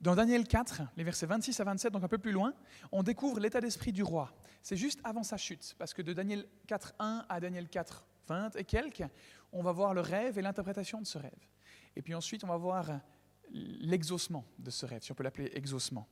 Dans 0.00 0.14
Daniel 0.14 0.46
4, 0.46 0.82
les 0.96 1.04
versets 1.04 1.24
26 1.24 1.58
à 1.58 1.64
27, 1.64 1.92
donc 1.92 2.04
un 2.04 2.08
peu 2.08 2.18
plus 2.18 2.32
loin, 2.32 2.52
on 2.92 3.02
découvre 3.02 3.40
l'état 3.40 3.62
d'esprit 3.62 3.92
du 3.92 4.02
roi. 4.02 4.34
C'est 4.62 4.76
juste 4.76 5.00
avant 5.04 5.22
sa 5.22 5.38
chute, 5.38 5.74
parce 5.78 5.94
que 5.94 6.02
de 6.02 6.12
Daniel 6.12 6.46
4, 6.66 6.94
1 6.98 7.24
à 7.28 7.40
Daniel 7.40 7.68
4, 7.68 8.04
20 8.28 8.56
et 8.56 8.64
quelques, 8.64 9.04
on 9.52 9.62
va 9.62 9.72
voir 9.72 9.94
le 9.94 10.02
rêve 10.02 10.38
et 10.38 10.42
l'interprétation 10.42 11.00
de 11.00 11.06
ce 11.06 11.16
rêve. 11.16 11.48
Et 11.96 12.02
puis 12.02 12.14
ensuite, 12.14 12.44
on 12.44 12.48
va 12.48 12.58
voir 12.58 13.00
l'exaucement 13.50 14.44
de 14.58 14.70
ce 14.70 14.84
rêve, 14.86 15.02
si 15.02 15.10
on 15.10 15.14
peut 15.14 15.24
l'appeler 15.24 15.50
exaucement. 15.54 16.06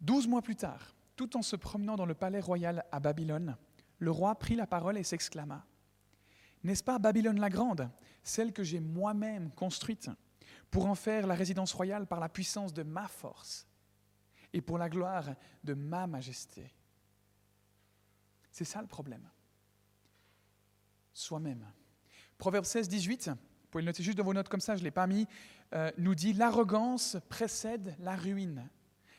Douze 0.00 0.26
mois 0.26 0.42
plus 0.42 0.56
tard, 0.56 0.94
tout 1.16 1.36
en 1.36 1.42
se 1.42 1.54
promenant 1.54 1.96
dans 1.96 2.06
le 2.06 2.14
palais 2.14 2.40
royal 2.40 2.84
à 2.90 2.98
Babylone, 2.98 3.56
le 3.98 4.10
roi 4.10 4.34
prit 4.38 4.56
la 4.56 4.66
parole 4.66 4.98
et 4.98 5.04
s'exclama 5.04 5.64
N'est-ce 6.62 6.82
pas 6.82 6.98
Babylone 6.98 7.38
la 7.38 7.50
grande, 7.50 7.90
celle 8.22 8.52
que 8.52 8.64
j'ai 8.64 8.80
moi-même 8.80 9.50
construite, 9.52 10.10
pour 10.70 10.86
en 10.86 10.94
faire 10.94 11.26
la 11.26 11.34
résidence 11.34 11.72
royale 11.72 12.06
par 12.06 12.18
la 12.18 12.28
puissance 12.28 12.72
de 12.72 12.82
ma 12.82 13.06
force 13.06 13.66
et 14.52 14.60
pour 14.60 14.78
la 14.78 14.88
gloire 14.88 15.34
de 15.62 15.74
ma 15.74 16.06
majesté? 16.06 16.72
C'est 18.50 18.64
ça 18.64 18.80
le 18.80 18.88
problème. 18.88 19.28
Soi-même. 21.12 21.66
Proverbe 22.38 22.64
16, 22.64 22.88
18 22.88 23.30
pouvez 23.74 23.82
le 23.82 23.86
noter 23.86 24.04
juste 24.04 24.18
dans 24.18 24.24
vos 24.24 24.34
notes 24.34 24.48
comme 24.48 24.60
ça, 24.60 24.76
je 24.76 24.82
ne 24.82 24.84
l'ai 24.84 24.92
pas 24.92 25.08
mis, 25.08 25.26
euh, 25.72 25.90
nous 25.98 26.14
dit 26.14 26.32
l'arrogance 26.32 27.16
précède 27.28 27.96
la 27.98 28.14
ruine, 28.14 28.68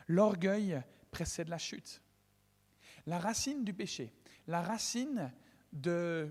l'orgueil 0.08 0.82
précède 1.12 1.50
la 1.50 1.58
chute. 1.58 2.02
La 3.06 3.20
racine 3.20 3.66
du 3.66 3.74
péché, 3.74 4.14
la 4.48 4.62
racine 4.62 5.30
de 5.74 6.30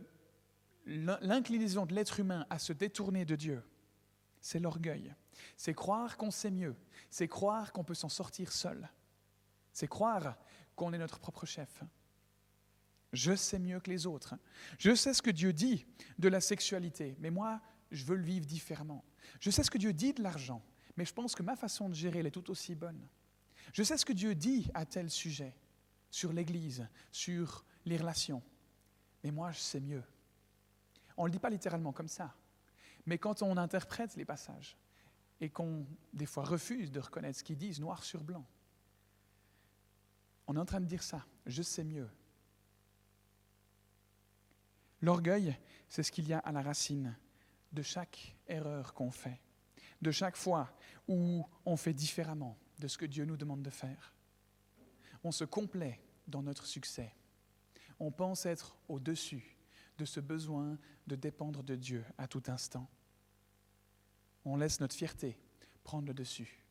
l'inclinaison 0.87 1.85
de 1.85 1.95
l'être 1.95 2.19
humain 2.19 2.47
à 2.49 2.59
se 2.59 2.73
détourner 2.73 3.27
de 3.27 3.37
Dieu, 3.37 3.63
c'est 4.41 4.59
l'orgueil. 4.59 5.15
C'est 5.59 5.75
croire 5.75 6.17
qu'on 6.17 6.31
sait 6.31 6.51
mieux, 6.51 6.77
c'est 7.11 7.29
croire 7.29 7.73
qu'on 7.73 7.85
peut 7.85 7.93
s'en 7.93 8.09
sortir 8.09 8.53
seul, 8.53 8.89
c'est 9.71 9.87
croire 9.87 10.39
qu'on 10.77 10.95
est 10.95 10.99
notre 10.99 11.19
propre 11.19 11.45
chef. 11.45 11.85
Je 13.13 13.37
sais 13.37 13.59
mieux 13.59 13.81
que 13.81 13.91
les 13.91 14.07
autres. 14.07 14.35
Je 14.79 14.95
sais 14.95 15.13
ce 15.13 15.21
que 15.21 15.31
Dieu 15.31 15.53
dit 15.53 15.87
de 16.19 16.29
la 16.29 16.41
sexualité, 16.41 17.17
mais 17.21 17.31
moi, 17.31 17.61
je 17.95 18.05
veux 18.05 18.17
le 18.17 18.25
vivre 18.25 18.47
différemment. 18.47 19.05
Je 19.41 19.51
sais 19.51 19.63
ce 19.63 19.71
que 19.71 19.79
Dieu 19.79 19.93
dit 19.93 20.13
de 20.13 20.23
l'argent, 20.23 20.63
mais 20.97 21.05
je 21.05 21.15
pense 21.15 21.35
que 21.35 21.43
ma 21.43 21.57
façon 21.57 21.89
de 21.89 21.95
gérer, 21.95 22.21
elle 22.21 22.27
est 22.27 22.31
tout 22.31 22.51
aussi 22.51 22.75
bonne. 22.75 23.09
Je 23.73 23.83
sais 23.83 23.97
ce 23.97 24.05
que 24.05 24.13
Dieu 24.13 24.35
dit 24.35 24.71
à 24.75 24.85
tel 24.85 25.11
sujet, 25.11 25.55
sur 26.11 26.33
l'Église, 26.33 26.87
sur 27.11 27.65
les 27.85 27.97
relations, 27.97 28.43
mais 29.23 29.31
moi, 29.31 29.51
je 29.53 29.59
sais 29.59 29.81
mieux. 29.81 30.03
On 31.17 31.23
ne 31.25 31.29
le 31.29 31.33
dit 31.33 31.39
pas 31.39 31.51
littéralement 31.51 31.93
comme 31.93 32.09
ça, 32.09 32.35
mais 33.07 33.19
quand 33.19 33.43
on 33.43 33.57
interprète 33.57 34.17
les 34.17 34.25
passages 34.25 34.77
et 35.41 35.51
qu'on, 35.51 35.87
des 36.13 36.27
fois, 36.27 36.45
refuse 36.45 36.91
de 36.91 37.01
reconnaître 37.01 37.39
ce 37.39 37.45
qu'ils 37.45 37.57
disent 37.57 37.81
noir 37.81 38.05
sur 38.05 38.23
blanc, 38.23 38.45
on 40.47 40.57
est 40.57 40.61
en 40.61 40.67
train 40.67 40.81
de 40.81 40.87
dire 40.87 41.03
ça, 41.03 41.25
je 41.47 41.63
sais 41.63 41.85
mieux. 41.85 42.09
L'orgueil, 45.01 45.57
c'est 45.89 46.03
ce 46.03 46.13
qu'il 46.13 46.29
y 46.29 46.33
a 46.33 46.39
à 46.39 46.53
la 46.53 46.63
racine 46.63 47.17
de 47.75 47.83
chaque 47.83 48.37
erreur 48.47 48.95
qu'on 48.95 49.11
fait, 49.11 49.41
de 50.01 50.11
chaque 50.11 50.37
fois 50.37 50.73
où 51.09 51.47
on 51.67 51.77
fait 51.77 51.93
différemment 51.93 52.57
de 52.79 52.89
ce 52.89 52.97
que 52.97 53.07
Dieu 53.07 53.25
nous 53.25 53.37
demande 53.37 53.63
de 53.63 53.71
faire. 53.71 54.15
On 55.23 55.33
se 55.33 55.45
complaît 55.45 56.01
dans 56.27 56.43
notre 56.43 56.67
succès. 56.67 57.15
On 57.99 58.11
pense 58.11 58.47
être 58.47 58.77
au-dessus 58.89 59.57
de 59.99 60.05
ce 60.05 60.21
besoin 60.21 60.79
de 61.07 61.17
dépendre 61.17 61.63
de 61.63 61.77
Dieu 61.77 62.05
à 62.19 62.27
tout 62.27 62.43
instant. 62.49 62.89
On 64.45 64.57
laisse 64.57 64.81
notre 64.81 64.95
fierté 64.95 65.39
prendre 65.83 66.09
le 66.09 66.15
dessus. 66.15 66.65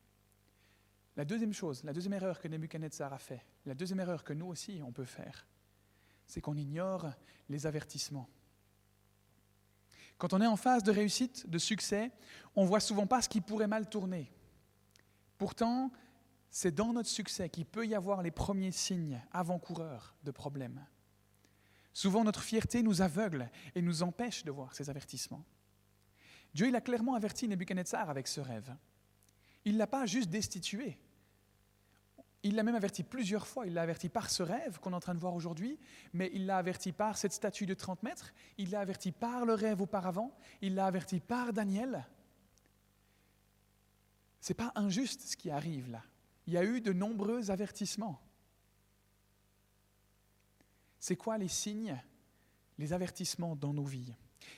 La 1.16 1.24
deuxième 1.24 1.52
chose, 1.52 1.84
la 1.84 1.92
deuxième 1.92 2.14
erreur 2.14 2.40
que 2.40 2.48
Nebuchadnezzar 2.48 3.12
a 3.12 3.18
fait, 3.18 3.44
la 3.66 3.74
deuxième 3.74 4.00
erreur 4.00 4.24
que 4.24 4.32
nous 4.32 4.46
aussi 4.46 4.80
on 4.84 4.92
peut 4.92 5.04
faire, 5.04 5.46
c'est 6.26 6.40
qu'on 6.40 6.56
ignore 6.56 7.08
les 7.48 7.66
avertissements. 7.66 8.28
Quand 10.18 10.32
on 10.32 10.40
est 10.40 10.46
en 10.46 10.56
phase 10.56 10.82
de 10.82 10.92
réussite, 10.92 11.48
de 11.48 11.58
succès, 11.58 12.10
on 12.56 12.64
voit 12.64 12.80
souvent 12.80 13.06
pas 13.06 13.22
ce 13.22 13.28
qui 13.28 13.40
pourrait 13.40 13.66
mal 13.66 13.88
tourner. 13.88 14.30
Pourtant, 15.38 15.90
c'est 16.50 16.74
dans 16.74 16.92
notre 16.92 17.08
succès 17.08 17.48
qu'il 17.48 17.66
peut 17.66 17.86
y 17.86 17.94
avoir 17.94 18.22
les 18.22 18.30
premiers 18.30 18.70
signes 18.70 19.20
avant-coureurs 19.32 20.14
de 20.22 20.30
problèmes. 20.30 20.86
Souvent, 21.92 22.24
notre 22.24 22.42
fierté 22.42 22.82
nous 22.82 23.02
aveugle 23.02 23.50
et 23.74 23.82
nous 23.82 24.02
empêche 24.02 24.44
de 24.44 24.50
voir 24.50 24.74
ces 24.74 24.90
avertissements. 24.90 25.44
Dieu 26.54 26.68
il 26.68 26.76
a 26.76 26.80
clairement 26.80 27.14
averti 27.14 27.48
Nebuchadnezzar 27.48 28.08
avec 28.08 28.28
ce 28.28 28.40
rêve. 28.40 28.74
Il 29.64 29.74
ne 29.74 29.78
l'a 29.78 29.86
pas 29.86 30.06
juste 30.06 30.30
destitué. 30.30 30.98
Il 32.44 32.56
l'a 32.56 32.62
même 32.62 32.74
averti 32.74 33.02
plusieurs 33.02 33.46
fois. 33.46 33.66
Il 33.66 33.72
l'a 33.72 33.82
averti 33.82 34.10
par 34.10 34.30
ce 34.30 34.42
rêve 34.42 34.78
qu'on 34.78 34.92
est 34.92 34.94
en 34.94 35.00
train 35.00 35.14
de 35.14 35.18
voir 35.18 35.34
aujourd'hui, 35.34 35.78
mais 36.12 36.30
il 36.34 36.44
l'a 36.44 36.58
averti 36.58 36.92
par 36.92 37.16
cette 37.16 37.32
statue 37.32 37.64
de 37.64 37.72
30 37.72 38.02
mètres, 38.02 38.32
il 38.58 38.70
l'a 38.70 38.80
averti 38.80 39.12
par 39.12 39.46
le 39.46 39.54
rêve 39.54 39.80
auparavant, 39.80 40.36
il 40.60 40.74
l'a 40.74 40.86
averti 40.86 41.20
par 41.20 41.54
Daniel. 41.54 42.06
Ce 44.42 44.52
n'est 44.52 44.56
pas 44.56 44.72
injuste 44.74 45.22
ce 45.22 45.36
qui 45.38 45.50
arrive 45.50 45.90
là. 45.90 46.02
Il 46.46 46.52
y 46.52 46.58
a 46.58 46.64
eu 46.64 46.82
de 46.82 46.92
nombreux 46.92 47.50
avertissements. 47.50 48.20
C'est 51.00 51.16
quoi 51.16 51.38
les 51.38 51.48
signes, 51.48 51.98
les 52.76 52.92
avertissements 52.92 53.56
dans 53.56 53.72
nos 53.72 53.84
vies? 53.84 54.14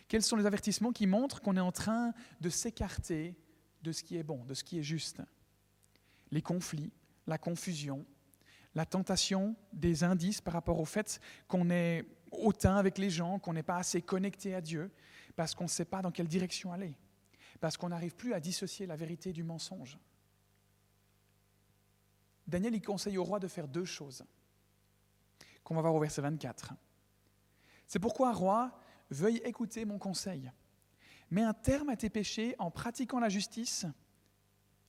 Quels 0.09 0.25
sont 0.25 0.35
les 0.35 0.47
avertissements 0.47 0.91
qui 0.91 1.07
montrent 1.07 1.41
qu'on 1.41 1.57
est 1.57 1.61
en 1.61 1.71
train 1.71 2.13
de 2.41 2.51
s'écarter 2.51 3.37
de 3.83 3.93
ce 3.93 4.03
qui 4.03 4.17
est 4.17 4.25
bon, 4.25 4.45
de 4.45 4.55
ce 4.55 4.65
qui 4.65 4.81
est 4.81 4.83
juste? 4.83 5.23
Les 6.33 6.43
conflits, 6.43 6.91
la 7.27 7.39
confusion, 7.39 8.05
la 8.75 8.87
tentation 8.87 9.57
des 9.73 10.05
indices 10.05 10.41
par 10.41 10.55
rapport 10.55 10.79
au 10.79 10.85
fait 10.85 11.21
qu'on 11.49 11.71
est 11.71 12.05
hautain 12.31 12.77
avec 12.77 12.99
les 12.99 13.11
gens, 13.11 13.39
qu'on 13.39 13.53
n'est 13.53 13.63
pas 13.63 13.77
assez 13.77 14.03
connecté 14.03 14.55
à 14.55 14.61
Dieu, 14.61 14.91
parce 15.35 15.55
qu'on 15.55 15.65
ne 15.65 15.69
sait 15.69 15.85
pas 15.85 16.03
dans 16.03 16.11
quelle 16.11 16.29
direction 16.29 16.73
aller, 16.73 16.95
parce 17.61 17.77
qu'on 17.77 17.89
n'arrive 17.89 18.15
plus 18.15 18.35
à 18.35 18.41
dissocier 18.41 18.87
la 18.87 18.97
vérité 18.97 19.33
du 19.33 19.43
mensonge. 19.43 19.99
Daniel 22.47 22.75
y 22.75 22.81
conseille 22.81 23.19
au 23.19 23.25
roi 23.25 23.41
de 23.41 23.49
faire 23.49 23.67
deux 23.67 23.85
choses, 23.85 24.25
qu'on 25.65 25.75
va 25.75 25.81
voir 25.81 25.95
au 25.95 26.01
verset 26.01 26.23
24. 26.23 26.75
C'est 27.87 27.99
pourquoi, 27.99 28.33
roi, 28.33 28.79
veuille 29.11 29.39
écouter 29.39 29.85
mon 29.85 29.99
conseil. 29.99 30.51
Mets 31.31 31.43
un 31.43 31.55
terme 31.55 31.89
à 31.89 31.97
tes 31.97 32.11
péchés 32.11 32.55
en 32.59 32.71
pratiquant 32.71 33.19
la 33.19 33.29
justice 33.29 33.87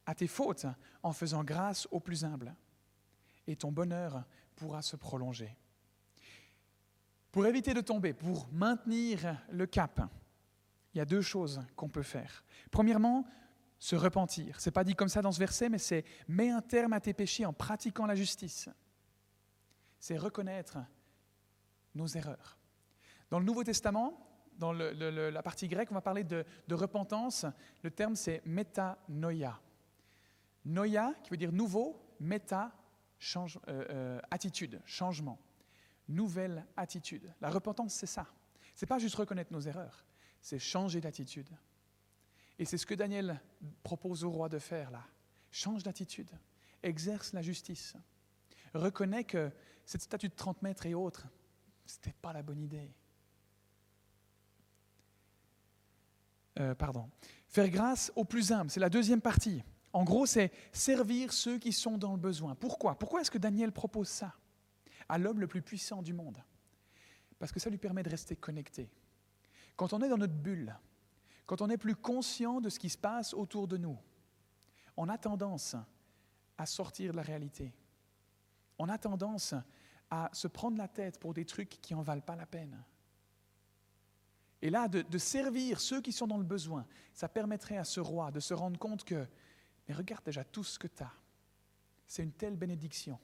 à 0.07 0.15
tes 0.15 0.25
fautes 0.25 0.65
en 1.03 1.11
faisant 1.11 1.43
grâce 1.43 1.87
aux 1.91 1.99
plus 1.99 2.23
humbles, 2.23 2.55
et 3.45 3.55
ton 3.55 3.71
bonheur 3.71 4.23
pourra 4.55 4.81
se 4.81 4.95
prolonger. 4.95 5.55
Pour 7.31 7.45
éviter 7.45 7.73
de 7.73 7.81
tomber, 7.81 8.13
pour 8.13 8.47
maintenir 8.51 9.37
le 9.51 9.67
cap, 9.67 10.01
il 10.93 10.97
y 10.97 11.01
a 11.01 11.05
deux 11.05 11.21
choses 11.21 11.61
qu'on 11.75 11.89
peut 11.89 12.01
faire. 12.01 12.43
Premièrement, 12.71 13.27
se 13.77 13.95
repentir. 13.95 14.59
Ce 14.59 14.69
n'est 14.69 14.73
pas 14.73 14.83
dit 14.83 14.95
comme 14.95 15.09
ça 15.09 15.21
dans 15.21 15.31
ce 15.31 15.39
verset, 15.39 15.69
mais 15.69 15.77
c'est 15.77 16.03
mets 16.27 16.49
un 16.49 16.61
terme 16.61 16.93
à 16.93 16.99
tes 16.99 17.13
péchés 17.13 17.45
en 17.45 17.53
pratiquant 17.53 18.07
la 18.07 18.15
justice. 18.15 18.69
C'est 19.99 20.17
reconnaître 20.17 20.77
nos 21.93 22.07
erreurs. 22.07 22.57
Dans 23.29 23.39
le 23.39 23.45
Nouveau 23.45 23.63
Testament, 23.63 24.25
dans 24.57 24.71
la 24.71 25.43
partie 25.43 25.67
grecque, 25.67 25.91
on 25.91 25.95
va 25.95 26.01
parler 26.01 26.23
de, 26.23 26.45
repentance. 26.71 27.45
Le 27.83 27.91
terme, 27.91 28.15
c'est 28.15 28.41
métanoïa. 28.45 29.59
Noia, 30.67 31.13
qui 31.23 31.29
veut 31.31 31.37
dire 31.37 31.51
nouveau, 31.51 31.99
méta, 32.19 32.71
change, 33.19 33.59
euh, 33.67 33.85
euh, 33.89 34.19
attitude, 34.29 34.81
changement, 34.85 35.39
nouvelle 36.07 36.65
attitude. 36.75 37.33
La 37.41 37.49
repentance, 37.49 37.93
c'est 37.93 38.05
ça. 38.05 38.27
C'est 38.75 38.85
pas 38.85 38.99
juste 38.99 39.15
reconnaître 39.15 39.51
nos 39.53 39.61
erreurs, 39.61 40.05
c'est 40.41 40.59
changer 40.59 41.01
d'attitude. 41.01 41.49
Et 42.59 42.65
c'est 42.65 42.77
ce 42.77 42.85
que 42.85 42.95
Daniel 42.95 43.41
propose 43.83 44.23
au 44.23 44.29
roi 44.29 44.49
de 44.49 44.59
faire 44.59 44.91
là. 44.91 45.05
Change 45.51 45.83
d'attitude, 45.83 46.29
exerce 46.83 47.33
la 47.33 47.41
justice, 47.41 47.95
reconnais 48.73 49.23
que 49.23 49.51
cette 49.85 50.01
statue 50.01 50.27
de 50.27 50.35
30 50.35 50.61
mètres 50.61 50.85
et 50.85 50.93
autres, 50.93 51.27
c'était 51.85 52.13
pas 52.21 52.33
la 52.33 52.43
bonne 52.43 52.59
idée. 52.59 52.93
Euh, 56.59 56.75
pardon. 56.75 57.09
Faire 57.47 57.69
grâce 57.69 58.11
aux 58.15 58.25
plus 58.25 58.51
humbles, 58.51 58.69
c'est 58.69 58.79
la 58.79 58.89
deuxième 58.89 59.21
partie. 59.21 59.63
En 59.93 60.03
gros, 60.03 60.25
c'est 60.25 60.51
servir 60.71 61.33
ceux 61.33 61.57
qui 61.57 61.71
sont 61.71 61.97
dans 61.97 62.11
le 62.11 62.19
besoin. 62.19 62.55
Pourquoi? 62.55 62.97
Pourquoi 62.97 63.21
est-ce 63.21 63.31
que 63.31 63.37
Daniel 63.37 63.71
propose 63.71 64.09
ça 64.09 64.35
à 65.09 65.17
l'homme 65.17 65.39
le 65.39 65.47
plus 65.47 65.61
puissant 65.61 66.01
du 66.01 66.13
monde? 66.13 66.43
Parce 67.39 67.51
que 67.51 67.59
ça 67.59 67.69
lui 67.69 67.77
permet 67.77 68.03
de 68.03 68.09
rester 68.09 68.35
connecté. 68.35 68.89
Quand 69.75 69.93
on 69.93 70.01
est 70.01 70.09
dans 70.09 70.17
notre 70.17 70.33
bulle, 70.33 70.75
quand 71.45 71.61
on 71.61 71.67
n'est 71.67 71.77
plus 71.77 71.95
conscient 71.95 72.59
de 72.59 72.69
ce 72.69 72.79
qui 72.79 72.89
se 72.89 72.97
passe 72.97 73.33
autour 73.33 73.67
de 73.67 73.77
nous, 73.77 73.97
on 74.97 75.07
a 75.07 75.17
tendance 75.17 75.75
à 76.57 76.65
sortir 76.65 77.11
de 77.11 77.17
la 77.17 77.23
réalité. 77.23 77.73
On 78.79 78.89
a 78.89 78.97
tendance 78.97 79.53
à 80.09 80.29
se 80.33 80.47
prendre 80.47 80.77
la 80.77 80.87
tête 80.87 81.19
pour 81.19 81.33
des 81.33 81.45
trucs 81.45 81.69
qui 81.81 81.93
n'en 81.93 82.01
valent 82.01 82.21
pas 82.21 82.35
la 82.35 82.45
peine. 82.45 82.83
Et 84.61 84.69
là, 84.71 84.87
de, 84.87 85.03
de, 85.03 85.17
servir 85.19 85.79
ceux 85.79 86.01
qui 86.01 86.11
sont 86.11 86.25
dans 86.25 86.37
le 86.37 86.43
besoin, 86.43 86.85
ça 87.13 87.29
permettrait 87.29 87.77
à 87.77 87.83
ce 87.83 87.99
roi 87.99 88.31
de 88.31 88.39
se 88.39 88.55
rendre 88.55 88.79
compte 88.79 89.03
que, 89.03 89.27
mais 89.87 89.95
regarde 89.95 90.23
déjà 90.23 90.43
tout 90.43 90.63
ce 90.63 90.77
que 90.77 90.87
tu 90.87 91.03
as. 91.03 91.13
C'est 92.05 92.23
une 92.23 92.33
telle 92.33 92.55
bénédiction. 92.55 93.19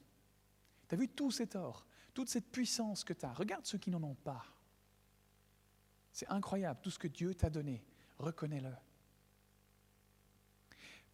Tu 0.88 0.94
as 0.94 0.98
vu 0.98 1.08
tous 1.08 1.30
ces 1.30 1.46
torts, 1.46 1.86
toute 2.12 2.28
cette 2.28 2.50
puissance 2.50 3.04
que 3.04 3.12
tu 3.12 3.24
as. 3.24 3.32
Regarde 3.32 3.66
ceux 3.66 3.78
qui 3.78 3.90
n'en 3.90 4.02
ont 4.02 4.14
pas. 4.14 4.44
C'est 6.12 6.28
incroyable, 6.28 6.80
tout 6.82 6.90
ce 6.90 6.98
que 6.98 7.08
Dieu 7.08 7.34
t'a 7.34 7.50
donné. 7.50 7.82
Reconnais-le. 8.18 8.72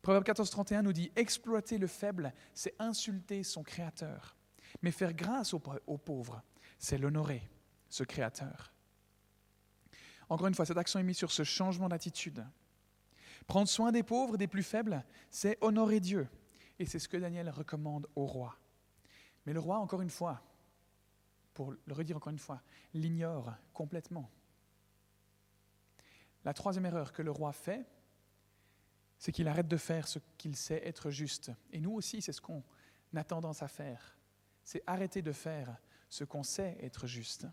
Proverbe 0.02 0.24
14, 0.24 0.50
31 0.50 0.82
nous 0.82 0.92
dit 0.92 1.12
Exploiter 1.16 1.78
le 1.78 1.86
faible, 1.86 2.32
c'est 2.54 2.74
insulter 2.78 3.42
son 3.42 3.62
Créateur. 3.62 4.36
Mais 4.82 4.90
faire 4.90 5.12
grâce 5.12 5.52
aux 5.52 5.58
pauvres, 5.98 6.42
c'est 6.78 6.98
l'honorer, 6.98 7.48
ce 7.88 8.04
Créateur. 8.04 8.72
Encore 10.28 10.46
une 10.46 10.54
fois, 10.54 10.64
cette 10.64 10.78
action 10.78 11.00
est 11.00 11.04
mise 11.04 11.18
sur 11.18 11.32
ce 11.32 11.42
changement 11.42 11.88
d'attitude. 11.88 12.46
Prendre 13.50 13.68
soin 13.68 13.90
des 13.90 14.04
pauvres, 14.04 14.36
des 14.36 14.46
plus 14.46 14.62
faibles, 14.62 15.04
c'est 15.28 15.58
honorer 15.60 15.98
Dieu. 15.98 16.28
Et 16.78 16.86
c'est 16.86 17.00
ce 17.00 17.08
que 17.08 17.16
Daniel 17.16 17.50
recommande 17.50 18.06
au 18.14 18.24
roi. 18.24 18.56
Mais 19.44 19.52
le 19.52 19.58
roi, 19.58 19.78
encore 19.78 20.02
une 20.02 20.08
fois, 20.08 20.40
pour 21.52 21.72
le 21.72 21.92
redire 21.92 22.16
encore 22.16 22.30
une 22.30 22.38
fois, 22.38 22.62
l'ignore 22.94 23.52
complètement. 23.72 24.30
La 26.44 26.54
troisième 26.54 26.86
erreur 26.86 27.12
que 27.12 27.22
le 27.22 27.32
roi 27.32 27.50
fait, 27.50 27.84
c'est 29.18 29.32
qu'il 29.32 29.48
arrête 29.48 29.66
de 29.66 29.76
faire 29.76 30.06
ce 30.06 30.20
qu'il 30.38 30.54
sait 30.54 30.86
être 30.86 31.10
juste. 31.10 31.50
Et 31.72 31.80
nous 31.80 31.90
aussi, 31.90 32.22
c'est 32.22 32.32
ce 32.32 32.40
qu'on 32.40 32.62
a 33.16 33.24
tendance 33.24 33.64
à 33.64 33.68
faire. 33.68 34.16
C'est 34.62 34.84
arrêter 34.86 35.22
de 35.22 35.32
faire 35.32 35.76
ce 36.08 36.22
qu'on 36.22 36.44
sait 36.44 36.78
être 36.80 37.08
juste. 37.08 37.48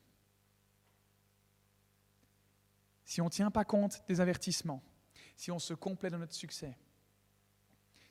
Si 3.03 3.19
on 3.19 3.25
ne 3.25 3.31
tient 3.31 3.49
pas 3.49 3.65
compte 3.65 4.03
des 4.07 4.21
avertissements, 4.21 4.83
si 5.37 5.51
on 5.51 5.59
se 5.59 5.73
complaît 5.75 6.09
dans 6.09 6.17
notre 6.17 6.33
succès, 6.33 6.75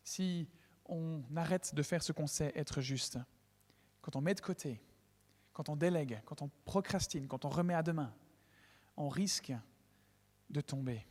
si 0.02 0.48
on 0.86 1.22
arrête 1.34 1.74
de 1.74 1.82
faire 1.82 2.02
ce 2.02 2.12
qu'on 2.12 2.28
sait 2.28 2.52
être 2.54 2.80
juste, 2.80 3.18
quand 4.00 4.14
on 4.14 4.20
met 4.20 4.34
de 4.34 4.40
côté, 4.40 4.80
quand 5.52 5.68
on 5.68 5.76
délègue, 5.76 6.22
quand 6.24 6.40
on 6.40 6.50
procrastine, 6.64 7.26
quand 7.26 7.44
on 7.44 7.48
remet 7.48 7.74
à 7.74 7.82
demain, 7.82 8.14
on 8.96 9.08
risque 9.08 9.52
de 10.48 10.60
tomber. 10.60 11.04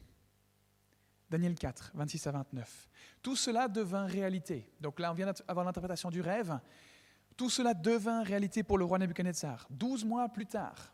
Daniel 1.29 1.55
4, 1.55 1.91
26 1.93 2.27
à 2.27 2.31
29. 2.31 2.89
Tout 3.22 3.36
cela 3.36 3.67
devint 3.67 4.05
réalité. 4.05 4.72
Donc 4.79 5.00
là, 5.00 5.12
on 5.12 5.15
vient 5.15 5.31
d'avoir 5.34 5.65
l'interprétation 5.65 6.10
du 6.10 6.22
rêve. 6.22 6.57
Tout 7.36 7.50
cela 7.50 7.74
devint 7.74 8.24
réalité 8.24 8.63
pour 8.63 8.77
le 8.77 8.86
roi 8.86 9.00
Nebuchadnezzar. 9.00 9.67
Douze 9.69 10.05
mois 10.05 10.29
plus 10.29 10.45
tard. 10.45 10.93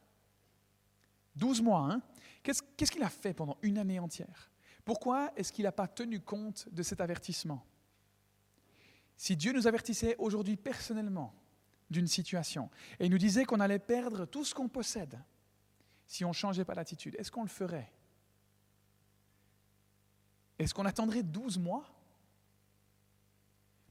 Douze 1.35 1.61
mois, 1.61 1.91
hein 1.91 2.01
Qu'est-ce 2.41 2.91
qu'il 2.91 3.03
a 3.03 3.09
fait 3.09 3.33
pendant 3.33 3.57
une 3.61 3.77
année 3.77 3.99
entière? 3.99 4.50
Pourquoi 4.85 5.31
est-ce 5.35 5.51
qu'il 5.51 5.63
n'a 5.63 5.71
pas 5.71 5.87
tenu 5.87 6.19
compte 6.19 6.67
de 6.71 6.83
cet 6.83 7.01
avertissement? 7.01 7.65
Si 9.17 9.35
Dieu 9.35 9.53
nous 9.53 9.67
avertissait 9.67 10.15
aujourd'hui 10.17 10.57
personnellement 10.57 11.33
d'une 11.89 12.07
situation 12.07 12.69
et 12.99 13.09
nous 13.09 13.17
disait 13.17 13.45
qu'on 13.45 13.59
allait 13.59 13.79
perdre 13.79 14.25
tout 14.25 14.43
ce 14.43 14.55
qu'on 14.55 14.69
possède 14.69 15.19
si 16.07 16.25
on 16.25 16.29
ne 16.29 16.33
changeait 16.33 16.65
pas 16.65 16.75
d'attitude, 16.75 17.15
est-ce 17.19 17.31
qu'on 17.31 17.43
le 17.43 17.49
ferait? 17.49 17.91
Est-ce 20.59 20.73
qu'on 20.73 20.85
attendrait 20.85 21.23
12 21.23 21.57
mois? 21.57 21.89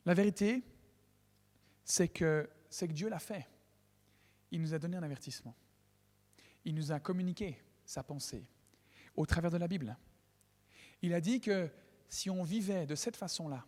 La 0.05 0.15
vérité, 0.15 0.63
c'est 1.85 2.09
que, 2.09 2.49
c'est 2.69 2.89
que 2.89 2.93
Dieu 2.93 3.09
l'a 3.09 3.19
fait. 3.19 3.49
Il 4.51 4.61
nous 4.61 4.75
a 4.75 4.79
donné 4.79 4.97
un 4.97 5.03
avertissement. 5.03 5.55
Il 6.65 6.75
nous 6.75 6.93
a 6.93 7.01
communiqué 7.01 7.63
sa 7.85 8.03
pensée 8.03 8.47
au 9.15 9.27
travers 9.27 9.51
de 9.51 9.57
la 9.57 9.69
Bible. 9.69 9.97
Il 11.03 11.15
a 11.15 11.21
dit 11.21 11.41
que 11.41 11.71
si 12.09 12.29
on 12.29 12.43
vivait 12.43 12.87
de 12.87 12.95
cette 12.95 13.17
façon-là, 13.17 13.65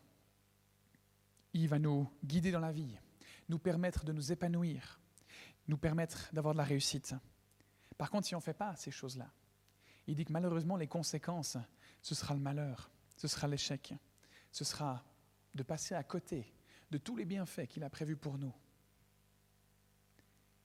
il 1.54 1.68
va 1.68 1.78
nous 1.78 2.10
guider 2.24 2.50
dans 2.50 2.60
la 2.60 2.72
vie, 2.72 2.96
nous 3.48 3.58
permettre 3.58 4.04
de 4.04 4.12
nous 4.12 4.32
épanouir, 4.32 5.00
nous 5.68 5.78
permettre 5.78 6.28
d'avoir 6.32 6.54
de 6.54 6.58
la 6.58 6.64
réussite. 6.64 7.14
Par 7.96 8.10
contre, 8.10 8.26
si 8.26 8.34
on 8.34 8.38
ne 8.38 8.42
fait 8.42 8.54
pas 8.54 8.74
ces 8.76 8.90
choses-là, 8.90 9.30
il 10.06 10.16
dit 10.16 10.24
que 10.24 10.32
malheureusement, 10.32 10.76
les 10.76 10.88
conséquences, 10.88 11.56
ce 12.00 12.14
sera 12.14 12.34
le 12.34 12.40
malheur, 12.40 12.90
ce 13.16 13.28
sera 13.28 13.46
l'échec, 13.46 13.94
ce 14.50 14.64
sera 14.64 15.04
de 15.54 15.62
passer 15.62 15.94
à 15.94 16.02
côté 16.02 16.52
de 16.90 16.98
tous 16.98 17.16
les 17.16 17.24
bienfaits 17.24 17.66
qu'il 17.68 17.84
a 17.84 17.90
prévus 17.90 18.16
pour 18.16 18.38
nous. 18.38 18.52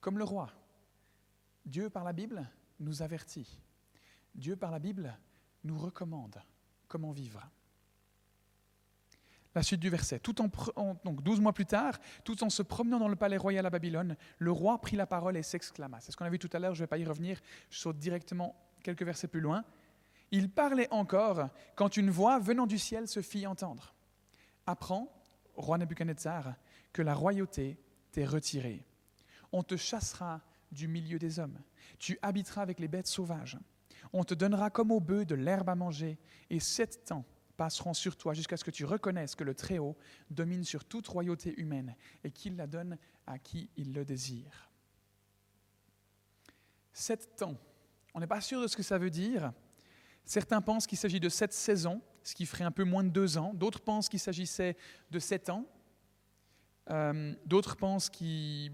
Comme 0.01 0.17
le 0.17 0.23
roi, 0.23 0.51
Dieu, 1.65 1.89
par 1.89 2.03
la 2.03 2.13
Bible, 2.13 2.49
nous 2.79 3.01
avertit. 3.01 3.59
Dieu, 4.33 4.55
par 4.55 4.71
la 4.71 4.79
Bible, 4.79 5.17
nous 5.63 5.77
recommande 5.77 6.41
comment 6.87 7.11
vivre. 7.11 7.41
La 9.55 9.63
suite 9.63 9.79
du 9.79 9.89
verset. 9.89 10.19
Tout 10.19 10.39
en, 10.41 10.49
donc, 11.03 11.23
douze 11.23 11.39
mois 11.39 11.53
plus 11.53 11.65
tard, 11.65 11.97
tout 12.23 12.43
en 12.43 12.49
se 12.49 12.61
promenant 12.61 12.99
dans 12.99 13.07
le 13.07 13.15
palais 13.15 13.37
royal 13.37 13.65
à 13.65 13.69
Babylone, 13.71 14.15
le 14.37 14.51
roi 14.51 14.79
prit 14.79 14.95
la 14.95 15.07
parole 15.07 15.35
et 15.35 15.41
s'exclama. 15.41 15.99
C'est 15.99 16.11
ce 16.11 16.17
qu'on 16.17 16.25
a 16.25 16.29
vu 16.29 16.37
tout 16.37 16.49
à 16.53 16.59
l'heure, 16.59 16.75
je 16.75 16.81
ne 16.81 16.83
vais 16.83 16.87
pas 16.87 16.99
y 16.99 17.05
revenir, 17.05 17.41
je 17.71 17.79
saute 17.79 17.97
directement 17.97 18.55
quelques 18.83 19.03
versets 19.03 19.27
plus 19.27 19.41
loin. 19.41 19.63
Il 20.31 20.49
parlait 20.49 20.87
encore 20.91 21.49
quand 21.75 21.97
une 21.97 22.11
voix 22.11 22.37
venant 22.37 22.67
du 22.67 22.77
ciel 22.77 23.07
se 23.07 23.21
fit 23.21 23.47
entendre. 23.47 23.95
Apprends, 24.67 25.11
roi 25.55 25.77
Nebuchadnezzar, 25.77 26.55
que 26.93 27.01
la 27.01 27.15
royauté 27.15 27.79
t'est 28.11 28.25
retirée. 28.25 28.85
On 29.51 29.63
te 29.63 29.77
chassera 29.77 30.41
du 30.71 30.87
milieu 30.87 31.17
des 31.17 31.39
hommes. 31.39 31.59
Tu 31.97 32.19
habiteras 32.21 32.61
avec 32.61 32.79
les 32.79 32.87
bêtes 32.87 33.07
sauvages. 33.07 33.57
On 34.13 34.23
te 34.23 34.33
donnera 34.33 34.69
comme 34.69 34.91
au 34.91 34.99
bœuf 34.99 35.25
de 35.25 35.35
l'herbe 35.35 35.69
à 35.69 35.75
manger, 35.75 36.17
et 36.49 36.59
sept 36.59 37.05
temps 37.05 37.25
passeront 37.57 37.93
sur 37.93 38.15
toi 38.15 38.33
jusqu'à 38.33 38.55
ce 38.55 38.63
que 38.63 38.71
tu 38.71 38.85
reconnaisses 38.85 39.35
que 39.35 39.43
le 39.43 39.55
Très-Haut 39.55 39.97
domine 40.29 40.63
sur 40.63 40.85
toute 40.85 41.07
royauté 41.07 41.53
humaine 41.59 41.95
et 42.23 42.31
qu'il 42.31 42.55
la 42.55 42.67
donne 42.67 42.97
à 43.25 43.39
qui 43.39 43.69
il 43.75 43.93
le 43.93 44.05
désire. 44.05 44.69
Sept 46.93 47.35
temps. 47.35 47.57
On 48.13 48.19
n'est 48.19 48.27
pas 48.27 48.41
sûr 48.41 48.61
de 48.61 48.67
ce 48.67 48.77
que 48.77 48.83
ça 48.83 48.97
veut 48.97 49.09
dire. 49.09 49.51
Certains 50.25 50.61
pensent 50.61 50.87
qu'il 50.87 50.97
s'agit 50.97 51.19
de 51.19 51.29
sept 51.29 51.53
saisons, 51.53 52.01
ce 52.23 52.35
qui 52.35 52.45
ferait 52.45 52.63
un 52.63 52.71
peu 52.71 52.83
moins 52.83 53.03
de 53.03 53.09
deux 53.09 53.37
ans. 53.37 53.53
D'autres 53.53 53.81
pensent 53.81 54.09
qu'il 54.09 54.19
s'agissait 54.19 54.75
de 55.11 55.19
sept 55.19 55.49
ans. 55.49 55.65
Euh, 56.89 57.33
d'autres 57.45 57.75
pensent 57.75 58.09
qu'il 58.09 58.71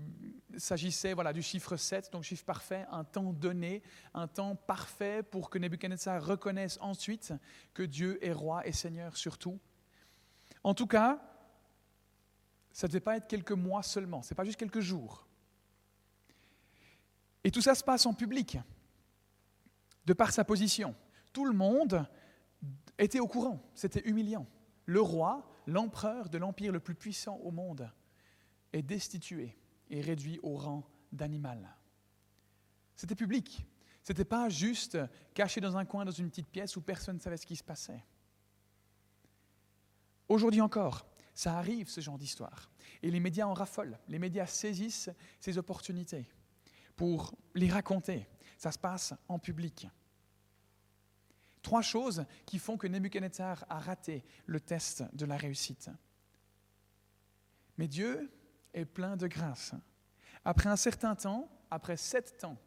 s'agissait 0.57 1.13
voilà, 1.13 1.33
du 1.33 1.41
chiffre 1.41 1.75
7, 1.77 2.11
donc 2.11 2.23
chiffre 2.23 2.45
parfait, 2.45 2.85
un 2.91 3.03
temps 3.03 3.33
donné, 3.33 3.81
un 4.13 4.27
temps 4.27 4.55
parfait 4.55 5.23
pour 5.23 5.49
que 5.49 5.57
Nebuchadnezzar 5.57 6.23
reconnaisse 6.23 6.77
ensuite 6.81 7.33
que 7.73 7.83
Dieu 7.83 8.23
est 8.25 8.31
roi 8.31 8.65
et 8.67 8.71
seigneur 8.71 9.17
sur 9.17 9.37
tout. 9.37 9.59
En 10.63 10.73
tout 10.73 10.87
cas, 10.87 11.21
ça 12.71 12.87
ne 12.87 12.91
devait 12.91 12.99
pas 12.99 13.17
être 13.17 13.27
quelques 13.27 13.51
mois 13.51 13.83
seulement, 13.83 14.21
ce 14.21 14.33
n'est 14.33 14.35
pas 14.35 14.45
juste 14.45 14.59
quelques 14.59 14.79
jours. 14.79 15.27
Et 17.43 17.51
tout 17.51 17.61
ça 17.61 17.75
se 17.75 17.83
passe 17.83 18.05
en 18.05 18.13
public, 18.13 18.57
de 20.05 20.13
par 20.13 20.31
sa 20.31 20.43
position. 20.43 20.95
Tout 21.33 21.45
le 21.45 21.53
monde 21.53 22.07
était 22.97 23.19
au 23.19 23.27
courant, 23.27 23.61
c'était 23.75 24.07
humiliant. 24.07 24.47
Le 24.85 25.01
roi, 25.01 25.49
l'empereur 25.67 26.29
de 26.29 26.37
l'empire 26.37 26.71
le 26.71 26.79
plus 26.79 26.95
puissant 26.95 27.37
au 27.37 27.51
monde, 27.51 27.89
est 28.71 28.81
destitué 28.81 29.57
et 29.93 30.01
réduit 30.01 30.39
au 30.41 30.55
rang 30.55 30.83
d'animal. 31.11 31.69
C'était 32.95 33.15
public. 33.15 33.63
Ce 34.03 34.11
n'était 34.11 34.25
pas 34.25 34.49
juste 34.49 34.97
caché 35.35 35.61
dans 35.61 35.77
un 35.77 35.85
coin, 35.85 36.03
dans 36.03 36.11
une 36.11 36.29
petite 36.29 36.49
pièce 36.49 36.75
où 36.75 36.81
personne 36.81 37.17
ne 37.17 37.21
savait 37.21 37.37
ce 37.37 37.45
qui 37.45 37.55
se 37.55 37.63
passait. 37.63 38.03
Aujourd'hui 40.27 40.61
encore, 40.61 41.05
ça 41.35 41.59
arrive, 41.59 41.89
ce 41.89 42.01
genre 42.01 42.17
d'histoire. 42.17 42.71
Et 43.03 43.11
les 43.11 43.19
médias 43.19 43.45
en 43.45 43.53
raffolent. 43.53 43.99
Les 44.07 44.17
médias 44.17 44.47
saisissent 44.47 45.11
ces 45.39 45.59
opportunités 45.59 46.27
pour 46.95 47.35
les 47.53 47.69
raconter. 47.69 48.27
Ça 48.57 48.71
se 48.71 48.79
passe 48.79 49.13
en 49.27 49.37
public. 49.37 49.87
Trois 51.61 51.83
choses 51.83 52.25
qui 52.47 52.57
font 52.57 52.77
que 52.77 52.87
Nebuchadnezzar 52.87 53.63
a 53.69 53.79
raté 53.79 54.25
le 54.47 54.59
test 54.59 55.03
de 55.13 55.25
la 55.25 55.37
réussite. 55.37 55.91
Mais 57.77 57.87
Dieu 57.87 58.31
est 58.73 58.85
plein 58.85 59.15
de 59.15 59.27
grâce. 59.27 59.73
Après 60.45 60.69
un 60.69 60.75
certain 60.75 61.15
temps, 61.15 61.49
après 61.69 61.97
sept 61.97 62.43
ans, 62.43 62.57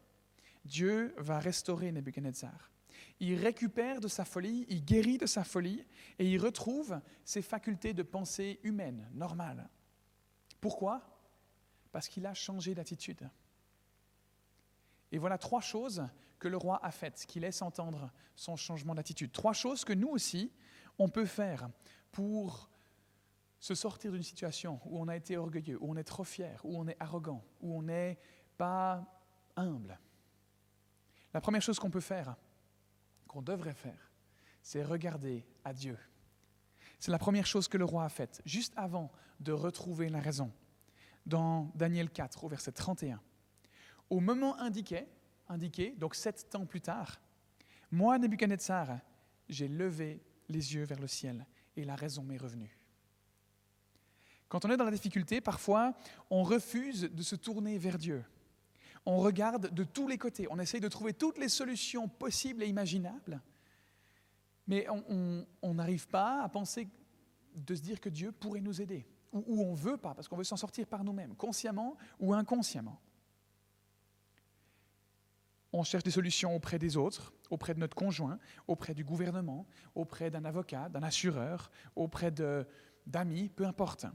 Dieu 0.65 1.13
va 1.17 1.39
restaurer 1.39 1.91
Nebuchadnezzar. 1.91 2.71
Il 3.19 3.39
récupère 3.39 3.99
de 3.99 4.07
sa 4.07 4.25
folie, 4.25 4.65
il 4.69 4.83
guérit 4.83 5.17
de 5.17 5.25
sa 5.25 5.43
folie 5.43 5.85
et 6.19 6.29
il 6.29 6.39
retrouve 6.39 6.99
ses 7.23 7.41
facultés 7.41 7.93
de 7.93 8.03
pensée 8.03 8.59
humaine, 8.63 9.09
normales. 9.13 9.69
Pourquoi? 10.61 11.01
Parce 11.91 12.07
qu'il 12.07 12.25
a 12.25 12.33
changé 12.33 12.75
d'attitude. 12.75 13.29
Et 15.11 15.17
voilà 15.17 15.37
trois 15.37 15.61
choses 15.61 16.05
que 16.37 16.47
le 16.47 16.57
roi 16.57 16.79
a 16.83 16.91
faites 16.91 17.25
qui 17.27 17.39
laissent 17.39 17.61
entendre 17.61 18.11
son 18.35 18.55
changement 18.55 18.93
d'attitude. 18.93 19.31
Trois 19.31 19.53
choses 19.53 19.83
que 19.83 19.93
nous 19.93 20.09
aussi, 20.09 20.51
on 20.99 21.09
peut 21.09 21.25
faire 21.25 21.69
pour 22.11 22.69
se 23.59 23.75
sortir 23.75 24.11
d'une 24.11 24.23
situation 24.23 24.79
où 24.85 24.99
on 24.99 25.07
a 25.07 25.15
été 25.15 25.37
orgueilleux, 25.37 25.77
où 25.81 25.91
on 25.91 25.97
est 25.97 26.03
trop 26.03 26.23
fier, 26.23 26.61
où 26.63 26.77
on 26.77 26.87
est 26.87 26.97
arrogant, 26.99 27.43
où 27.61 27.77
on 27.77 27.81
n'est 27.81 28.19
pas 28.57 29.05
humble. 29.55 29.99
La 31.33 31.41
première 31.41 31.61
chose 31.61 31.79
qu'on 31.79 31.89
peut 31.89 31.99
faire, 31.99 32.35
qu'on 33.27 33.41
devrait 33.41 33.73
faire, 33.73 34.11
c'est 34.61 34.83
regarder 34.83 35.45
à 35.63 35.73
Dieu. 35.73 35.97
C'est 36.99 37.11
la 37.11 37.19
première 37.19 37.45
chose 37.45 37.67
que 37.67 37.77
le 37.77 37.85
roi 37.85 38.05
a 38.05 38.09
faite, 38.09 38.41
juste 38.45 38.73
avant 38.75 39.11
de 39.39 39.51
retrouver 39.51 40.09
la 40.09 40.19
raison. 40.19 40.51
Dans 41.25 41.71
Daniel 41.75 42.09
4, 42.09 42.43
au 42.43 42.47
verset 42.47 42.71
31. 42.71 43.21
Au 44.09 44.19
moment 44.19 44.57
indiqué, 44.59 45.05
indiqué 45.49 45.93
donc 45.97 46.15
sept 46.15 46.49
temps 46.49 46.65
plus 46.65 46.81
tard, 46.81 47.19
moi, 47.91 48.17
Nebuchadnezzar, 48.17 48.99
j'ai 49.47 49.67
levé 49.67 50.21
les 50.49 50.75
yeux 50.75 50.83
vers 50.83 50.99
le 50.99 51.07
ciel 51.07 51.45
et 51.75 51.83
la 51.83 51.95
raison 51.95 52.23
m'est 52.23 52.37
revenue. 52.37 52.76
Quand 54.49 54.63
on 54.65 54.69
est 54.69 54.77
dans 54.77 54.85
la 54.85 54.91
difficulté, 54.91 55.41
parfois, 55.41 55.93
on 56.29 56.43
refuse 56.43 57.01
de 57.01 57.23
se 57.23 57.35
tourner 57.35 57.77
vers 57.77 57.97
Dieu. 57.97 58.23
On 59.05 59.17
regarde 59.17 59.73
de 59.73 59.83
tous 59.83 60.07
les 60.07 60.17
côtés, 60.17 60.47
on 60.49 60.59
essaye 60.59 60.81
de 60.81 60.87
trouver 60.87 61.13
toutes 61.13 61.37
les 61.37 61.49
solutions 61.49 62.07
possibles 62.07 62.63
et 62.63 62.67
imaginables, 62.67 63.41
mais 64.67 64.85
on 64.89 65.73
n'arrive 65.73 66.07
pas 66.07 66.43
à 66.43 66.49
penser 66.49 66.89
de 67.55 67.75
se 67.75 67.81
dire 67.81 68.01
que 68.01 68.09
Dieu 68.09 68.31
pourrait 68.31 68.59
nous 68.59 68.81
aider, 68.81 69.07
ou, 69.31 69.43
ou 69.47 69.63
on 69.63 69.71
ne 69.71 69.77
veut 69.77 69.97
pas, 69.97 70.13
parce 70.13 70.27
qu'on 70.27 70.35
veut 70.35 70.43
s'en 70.43 70.57
sortir 70.57 70.87
par 70.87 71.03
nous-mêmes, 71.03 71.35
consciemment 71.35 71.95
ou 72.19 72.33
inconsciemment. 72.33 72.99
On 75.71 75.83
cherche 75.83 76.03
des 76.03 76.11
solutions 76.11 76.55
auprès 76.55 76.79
des 76.79 76.97
autres, 76.97 77.33
auprès 77.49 77.73
de 77.73 77.79
notre 77.79 77.95
conjoint, 77.95 78.39
auprès 78.67 78.93
du 78.93 79.03
gouvernement, 79.03 79.65
auprès 79.95 80.29
d'un 80.29 80.45
avocat, 80.45 80.89
d'un 80.89 81.03
assureur, 81.03 81.71
auprès 81.95 82.31
d'amis, 83.05 83.49
peu 83.49 83.65
importe. 83.65 84.05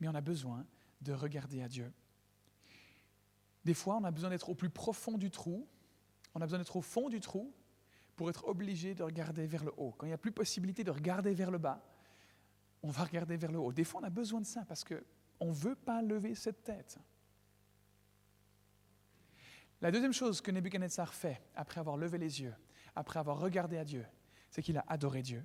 Mais 0.00 0.08
on 0.08 0.14
a 0.14 0.20
besoin 0.20 0.66
de 1.00 1.12
regarder 1.12 1.62
à 1.62 1.68
Dieu. 1.68 1.92
Des 3.64 3.74
fois, 3.74 3.96
on 3.96 4.04
a 4.04 4.10
besoin 4.10 4.30
d'être 4.30 4.50
au 4.50 4.54
plus 4.54 4.70
profond 4.70 5.16
du 5.16 5.30
trou, 5.30 5.66
on 6.34 6.40
a 6.40 6.44
besoin 6.44 6.58
d'être 6.58 6.76
au 6.76 6.82
fond 6.82 7.08
du 7.08 7.20
trou 7.20 7.52
pour 8.16 8.28
être 8.30 8.46
obligé 8.46 8.94
de 8.94 9.02
regarder 9.02 9.46
vers 9.46 9.64
le 9.64 9.72
haut. 9.76 9.92
Quand 9.92 10.06
il 10.06 10.10
n'y 10.10 10.14
a 10.14 10.18
plus 10.18 10.32
possibilité 10.32 10.84
de 10.84 10.90
regarder 10.90 11.34
vers 11.34 11.50
le 11.50 11.58
bas, 11.58 11.82
on 12.82 12.90
va 12.90 13.04
regarder 13.04 13.36
vers 13.36 13.50
le 13.50 13.58
haut. 13.58 13.72
Des 13.72 13.84
fois, 13.84 14.00
on 14.02 14.04
a 14.04 14.10
besoin 14.10 14.40
de 14.40 14.46
ça 14.46 14.64
parce 14.66 14.84
qu'on 14.84 15.46
ne 15.46 15.52
veut 15.52 15.74
pas 15.74 16.02
lever 16.02 16.34
cette 16.34 16.62
tête. 16.62 16.98
La 19.80 19.90
deuxième 19.90 20.12
chose 20.12 20.40
que 20.40 20.50
Nebuchadnezzar 20.50 21.12
fait 21.12 21.42
après 21.54 21.80
avoir 21.80 21.96
levé 21.96 22.18
les 22.18 22.40
yeux, 22.40 22.54
après 22.94 23.18
avoir 23.18 23.38
regardé 23.38 23.76
à 23.76 23.84
Dieu, 23.84 24.06
c'est 24.50 24.62
qu'il 24.62 24.78
a 24.78 24.84
adoré 24.88 25.22
Dieu. 25.22 25.44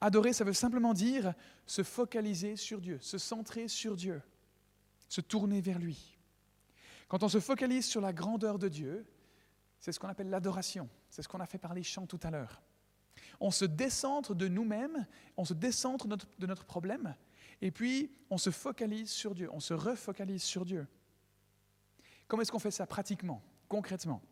Adorer, 0.00 0.32
ça 0.32 0.44
veut 0.44 0.52
simplement 0.52 0.94
dire 0.94 1.34
se 1.66 1.82
focaliser 1.82 2.56
sur 2.56 2.80
Dieu, 2.80 2.98
se 3.00 3.18
centrer 3.18 3.68
sur 3.68 3.96
Dieu, 3.96 4.22
se 5.08 5.20
tourner 5.20 5.60
vers 5.60 5.78
lui. 5.78 6.18
Quand 7.08 7.22
on 7.22 7.28
se 7.28 7.40
focalise 7.40 7.86
sur 7.86 8.00
la 8.00 8.12
grandeur 8.12 8.58
de 8.58 8.68
Dieu, 8.68 9.06
c'est 9.80 9.92
ce 9.92 9.98
qu'on 9.98 10.08
appelle 10.08 10.30
l'adoration. 10.30 10.88
C'est 11.10 11.22
ce 11.22 11.28
qu'on 11.28 11.40
a 11.40 11.46
fait 11.46 11.58
par 11.58 11.74
les 11.74 11.82
chants 11.82 12.06
tout 12.06 12.20
à 12.22 12.30
l'heure. 12.30 12.62
On 13.40 13.50
se 13.50 13.64
décentre 13.64 14.34
de 14.34 14.48
nous-mêmes, 14.48 15.06
on 15.36 15.44
se 15.44 15.54
décentre 15.54 16.06
de 16.06 16.46
notre, 16.46 16.64
problème, 16.64 17.14
et 17.60 17.70
puis 17.70 18.12
on 18.28 18.38
se 18.38 18.50
focalise 18.50 19.10
sur 19.10 19.34
Dieu, 19.34 19.48
on 19.52 19.60
se 19.60 19.74
refocalise 19.74 20.42
sur 20.42 20.64
Dieu. 20.64 20.86
Comment 22.28 22.42
est-ce 22.42 22.52
qu'on 22.52 22.58
fait 22.58 22.70
ça 22.70 22.86
pratiquement 22.86 23.42
concrètement? 23.68 24.22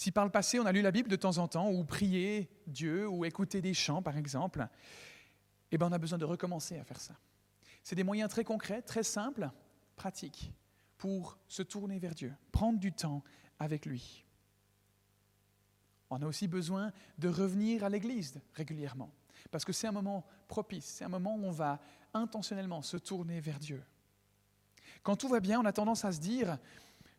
Si 0.00 0.12
par 0.12 0.24
le 0.24 0.30
passé 0.30 0.58
on 0.58 0.64
a 0.64 0.72
lu 0.72 0.80
la 0.80 0.92
Bible 0.92 1.10
de 1.10 1.16
temps 1.16 1.36
en 1.36 1.46
temps, 1.46 1.70
ou 1.70 1.84
prié 1.84 2.48
Dieu, 2.66 3.06
ou 3.06 3.26
écouté 3.26 3.60
des 3.60 3.74
chants 3.74 4.00
par 4.00 4.16
exemple, 4.16 4.66
eh 5.70 5.76
bien 5.76 5.88
on 5.88 5.92
a 5.92 5.98
besoin 5.98 6.16
de 6.16 6.24
recommencer 6.24 6.78
à 6.78 6.84
faire 6.84 6.98
ça. 6.98 7.12
C'est 7.82 7.96
des 7.96 8.02
moyens 8.02 8.30
très 8.30 8.42
concrets, 8.42 8.80
très 8.80 9.02
simples, 9.02 9.50
pratiques, 9.96 10.54
pour 10.96 11.36
se 11.48 11.62
tourner 11.62 11.98
vers 11.98 12.14
Dieu, 12.14 12.32
prendre 12.50 12.78
du 12.78 12.94
temps 12.94 13.22
avec 13.58 13.84
lui. 13.84 14.24
On 16.08 16.22
a 16.22 16.26
aussi 16.26 16.48
besoin 16.48 16.94
de 17.18 17.28
revenir 17.28 17.84
à 17.84 17.90
l'Église 17.90 18.40
régulièrement, 18.54 19.12
parce 19.50 19.66
que 19.66 19.74
c'est 19.74 19.86
un 19.86 19.92
moment 19.92 20.24
propice, 20.48 20.86
c'est 20.86 21.04
un 21.04 21.10
moment 21.10 21.36
où 21.36 21.44
on 21.44 21.52
va 21.52 21.78
intentionnellement 22.14 22.80
se 22.80 22.96
tourner 22.96 23.38
vers 23.38 23.58
Dieu. 23.58 23.84
Quand 25.02 25.16
tout 25.16 25.28
va 25.28 25.40
bien, 25.40 25.60
on 25.60 25.66
a 25.66 25.74
tendance 25.74 26.06
à 26.06 26.12
se 26.12 26.20
dire, 26.20 26.58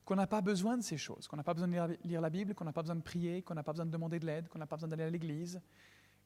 qu'on 0.05 0.15
n'a 0.15 0.27
pas 0.27 0.41
besoin 0.41 0.77
de 0.77 0.83
ces 0.83 0.97
choses, 0.97 1.27
qu'on 1.27 1.37
n'a 1.37 1.43
pas 1.43 1.53
besoin 1.53 1.67
de 1.67 1.97
lire 2.03 2.21
la 2.21 2.29
Bible, 2.29 2.53
qu'on 2.55 2.65
n'a 2.65 2.73
pas 2.73 2.81
besoin 2.81 2.95
de 2.95 3.01
prier, 3.01 3.41
qu'on 3.41 3.53
n'a 3.53 3.63
pas 3.63 3.71
besoin 3.71 3.85
de 3.85 3.91
demander 3.91 4.19
de 4.19 4.25
l'aide, 4.25 4.47
qu'on 4.49 4.59
n'a 4.59 4.67
pas 4.67 4.75
besoin 4.75 4.89
d'aller 4.89 5.03
à 5.03 5.09
l'église, 5.09 5.61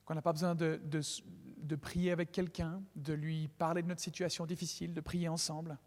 qu'on 0.05 0.15
n'a 0.15 0.21
pas 0.21 0.31
besoin 0.31 0.55
de, 0.55 0.79
de 0.83 1.75
prier 1.75 2.11
avec 2.11 2.31
quelqu'un, 2.31 2.81
de 2.95 3.13
lui 3.13 3.47
parler 3.47 3.81
de 3.81 3.87
notre 3.87 4.01
situation 4.01 4.45
difficile, 4.45 4.93
de 4.93 5.01
prier 5.01 5.27
ensemble. 5.27 5.77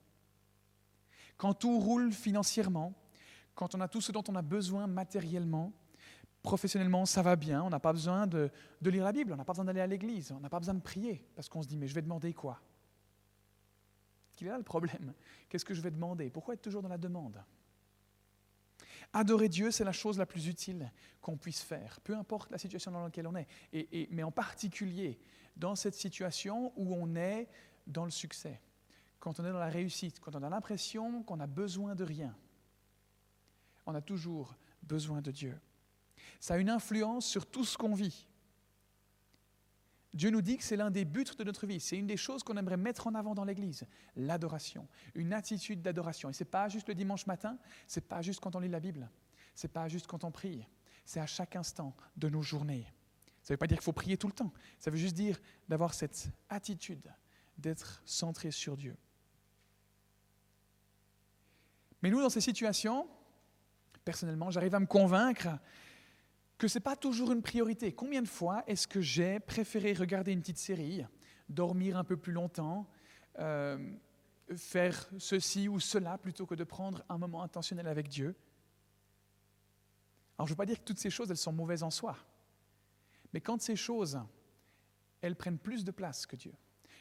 Quand 1.37 1.55
tout 1.55 1.79
roule 1.79 2.13
financièrement, 2.13 2.95
quand 3.55 3.75
on 3.75 3.81
a 3.81 3.89
tout 3.89 4.01
ce 4.01 4.13
dont 4.13 4.25
on 4.29 4.35
a 4.35 4.43
besoin 4.43 4.87
matériellement, 4.87 5.73
professionnellement, 6.43 7.07
ça 7.07 7.23
va 7.23 7.37
bien, 7.37 7.63
on 7.63 7.71
n'a 7.71 7.81
pas 7.81 7.93
besoin 7.93 8.27
de, 8.27 8.51
de, 8.81 8.91
lire 8.91 9.05
la 9.05 9.13
Bible, 9.13 9.33
on 9.33 9.37
n'a 9.37 9.45
pas 9.45 9.53
besoin 9.53 9.65
d'aller 9.65 9.81
à 9.81 9.87
l'église, 9.87 10.33
on 10.33 10.41
n'a 10.41 10.49
pas 10.49 10.59
besoin 10.59 10.75
de 10.75 10.81
prier, 10.81 11.27
parce 11.35 11.49
qu'on 11.49 11.63
se 11.63 11.69
dit, 11.69 11.77
mais 11.77 11.87
je 11.87 11.95
vais 11.95 12.03
demander 12.03 12.33
quoi? 12.35 12.61
Quel 14.37 14.49
est 14.49 14.51
là 14.53 14.59
le 14.59 14.65
problème? 14.65 15.13
Qu'est-ce 15.49 15.65
que 15.65 15.75
je 15.75 15.81
vais 15.81 15.91
demander? 15.91 16.31
Pourquoi 16.31 16.55
être 16.55 16.63
toujours 16.63 16.83
dans 16.83 16.89
la 16.89 16.99
demande? 16.99 17.43
Adorer 19.13 19.49
Dieu, 19.49 19.71
c'est 19.71 19.85
la 19.85 19.93
chose 19.93 20.19
la 20.19 20.27
plus 20.27 20.47
utile 20.47 20.93
qu'on 21.21 21.37
puisse 21.37 21.63
faire, 21.63 22.01
peu 22.03 22.15
importe 22.15 22.51
la 22.51 22.59
situation 22.59 22.91
dans 22.91 23.03
laquelle 23.03 23.27
on 23.27 23.35
est, 23.37 23.49
et, 23.73 24.09
mais 24.11 24.23
en 24.23 24.31
particulier 24.31 25.19
dans 25.57 25.75
cette 25.75 25.95
situation 25.95 26.73
où 26.77 26.95
on 26.95 27.17
est 27.17 27.49
dans 27.87 28.05
le 28.05 28.11
succès, 28.11 28.61
quand 29.19 29.41
on 29.41 29.45
est 29.45 29.53
dans 29.53 29.59
la 29.59 29.71
réussite, 29.71 30.21
quand 30.21 30.37
on 30.37 30.43
a 30.43 30.51
l'impression 30.51 31.23
qu'on 31.23 31.41
a 31.41 31.47
besoin 31.47 31.95
de 31.95 32.05
rien. 32.05 32.37
On 33.87 33.95
a 33.95 34.03
toujours 34.03 34.55
besoin 34.83 35.23
de 35.23 35.31
Dieu. 35.31 35.59
Ça 36.39 36.55
a 36.55 36.59
une 36.59 36.71
influence 36.71 37.27
sur 37.27 37.47
tout 37.47 37.65
ce 37.65 37.77
qu'on 37.77 37.95
vit. 37.95 38.28
Dieu 40.15 40.31
nous 40.31 40.41
dit 40.41 40.57
que 40.57 40.65
c'est 40.65 40.77
l'un 40.77 40.91
des 40.91 41.05
buts 41.05 41.27
de 41.37 41.45
notre 41.45 41.67
vie. 41.67 41.81
C'est 41.81 41.97
une 41.97 42.07
des 42.07 42.17
choses 42.17 42.43
qu'on 42.43 42.57
aimerait 42.57 42.77
mettre 42.77 43.07
en 43.07 43.15
avant 43.15 43.35
dans 43.35 43.45
l'Église, 43.45 43.87
l'adoration, 44.17 44.89
une 45.15 45.33
attitude 45.33 45.83
d'adoration. 45.83 46.31
Et 46.31 46.33
ce 46.33 46.45
n'est 46.45 46.51
pas 46.51 46.69
juste 46.69 46.89
le 46.89 46.95
dimanche 46.95 47.27
matin, 47.27 47.59
ce 47.87 48.01
n'est 48.01 48.07
pas 48.07 48.23
juste 48.23 48.41
quand 48.41 48.57
on 48.57 48.61
lit 48.61 48.69
la 48.69 48.81
Bible, 48.81 49.11
ce 49.55 49.67
n'est 49.67 49.73
pas 49.73 49.89
juste 49.89 50.07
quand 50.07 50.25
on 50.25 50.31
prie, 50.31 50.67
c'est 51.05 51.21
à 51.21 51.27
chaque 51.27 51.57
instant 51.57 51.95
de 52.17 52.29
nos 52.29 52.43
journées. 52.43 52.87
Ça 53.43 53.53
ne 53.53 53.55
veut 53.55 53.59
pas 53.59 53.67
dire 53.67 53.79
qu'il 53.79 53.85
faut 53.85 53.93
prier 53.93 54.17
tout 54.17 54.27
le 54.27 54.33
temps, 54.33 54.53
ça 54.79 54.91
veut 54.91 54.97
juste 54.97 55.15
dire 55.15 55.39
d'avoir 55.69 55.95
cette 55.95 56.31
attitude, 56.49 57.13
d'être 57.59 58.03
centré 58.05 58.51
sur 58.51 58.77
Dieu. 58.77 58.97
Mais 62.03 62.11
nous, 62.11 62.21
dans 62.21 62.31
ces 62.31 62.41
situations, 62.41 63.09
personnellement, 64.05 64.51
j'arrive 64.51 64.75
à 64.75 64.81
me 64.81 64.87
convaincre 64.87 65.49
que 66.59 66.67
ce 66.67 66.79
n'est 66.79 66.83
pas 66.83 66.97
toujours 66.97 67.31
une 67.33 67.41
priorité. 67.41 67.93
Combien 67.93 68.21
de 68.21 68.29
fois 68.29 68.65
est-ce 68.67 68.89
que 68.89 69.01
j'ai 69.01 69.39
préféré 69.39 69.93
regarder 69.93 70.33
une 70.33 70.41
petite 70.41 70.59
série, 70.59 71.05
dormir 71.49 71.97
un 71.97 72.05
peu 72.05 72.17
plus 72.17 72.33
longtemps, 72.33 72.91
euh, 73.39 73.79
faire 74.57 75.09
ceci 75.19 75.69
ou 75.69 75.79
cela 75.79 76.19
plutôt 76.19 76.47
que 76.47 76.57
de 76.57 76.65
prendre 76.65 77.05
un 77.09 77.17
moment 77.17 77.43
intentionnel 77.43 77.87
avec 77.87 78.09
Dieu? 78.09 78.35
Alors 80.37 80.49
je 80.49 80.53
ne 80.53 80.55
veux 80.55 80.59
pas 80.59 80.67
dire 80.67 80.79
que 80.79 80.85
toutes 80.85 80.99
ces 80.99 81.11
choses, 81.11 81.31
elles 81.31 81.37
sont 81.37 81.53
mauvaises 81.53 81.85
en 81.85 81.91
soi. 81.91 82.17
Mais 83.33 83.41
quand 83.41 83.63
ces 83.63 83.77
choses, 83.77 84.21
elles 85.21 85.37
prennent 85.37 85.59
plus 85.59 85.85
de 85.85 85.93
place 85.93 86.27
que 86.27 86.35
Dieu, 86.35 86.55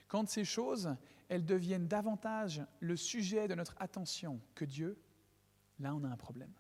quand 0.07 0.29
ces 0.29 0.45
choses, 0.45 0.95
elles 1.29 1.45
deviennent 1.45 1.87
davantage 1.87 2.63
le 2.79 2.95
sujet 2.95 3.47
de 3.47 3.55
notre 3.55 3.75
attention 3.79 4.39
que 4.53 4.65
Dieu, 4.65 5.01
là 5.79 5.95
on 5.95 6.03
a 6.03 6.09
un 6.09 6.17
problème. 6.17 6.53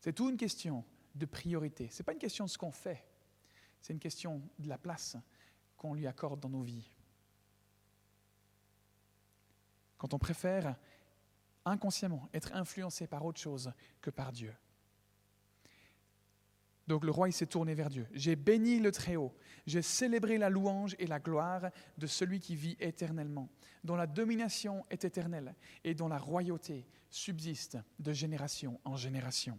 C'est 0.00 0.12
tout 0.12 0.28
une 0.28 0.36
question 0.36 0.84
de 1.16 1.26
priorité. 1.26 1.88
Ce 1.90 2.00
n'est 2.00 2.04
pas 2.04 2.12
une 2.12 2.18
question 2.18 2.44
de 2.44 2.50
ce 2.50 2.58
qu'on 2.58 2.72
fait, 2.72 3.04
c'est 3.80 3.92
une 3.92 3.98
question 3.98 4.42
de 4.58 4.68
la 4.68 4.78
place 4.78 5.16
qu'on 5.76 5.94
lui 5.94 6.06
accorde 6.06 6.40
dans 6.40 6.48
nos 6.48 6.62
vies. 6.62 6.90
Quand 9.98 10.12
on 10.14 10.18
préfère 10.18 10.76
inconsciemment 11.64 12.28
être 12.32 12.54
influencé 12.54 13.06
par 13.06 13.24
autre 13.24 13.40
chose 13.40 13.72
que 14.00 14.10
par 14.10 14.32
Dieu. 14.32 14.54
Donc 16.86 17.04
le 17.04 17.10
roi, 17.10 17.28
il 17.28 17.32
s'est 17.32 17.46
tourné 17.46 17.74
vers 17.74 17.90
Dieu. 17.90 18.06
J'ai 18.12 18.36
béni 18.36 18.78
le 18.78 18.92
Très-Haut. 18.92 19.34
J'ai 19.66 19.82
célébré 19.82 20.38
la 20.38 20.48
louange 20.48 20.94
et 21.00 21.06
la 21.06 21.18
gloire 21.18 21.70
de 21.98 22.06
celui 22.06 22.38
qui 22.38 22.54
vit 22.54 22.76
éternellement, 22.78 23.48
dont 23.82 23.96
la 23.96 24.06
domination 24.06 24.86
est 24.90 25.04
éternelle 25.04 25.56
et 25.82 25.94
dont 25.94 26.06
la 26.06 26.18
royauté 26.18 26.86
subsiste 27.10 27.78
de 27.98 28.12
génération 28.12 28.80
en 28.84 28.96
génération. 28.96 29.58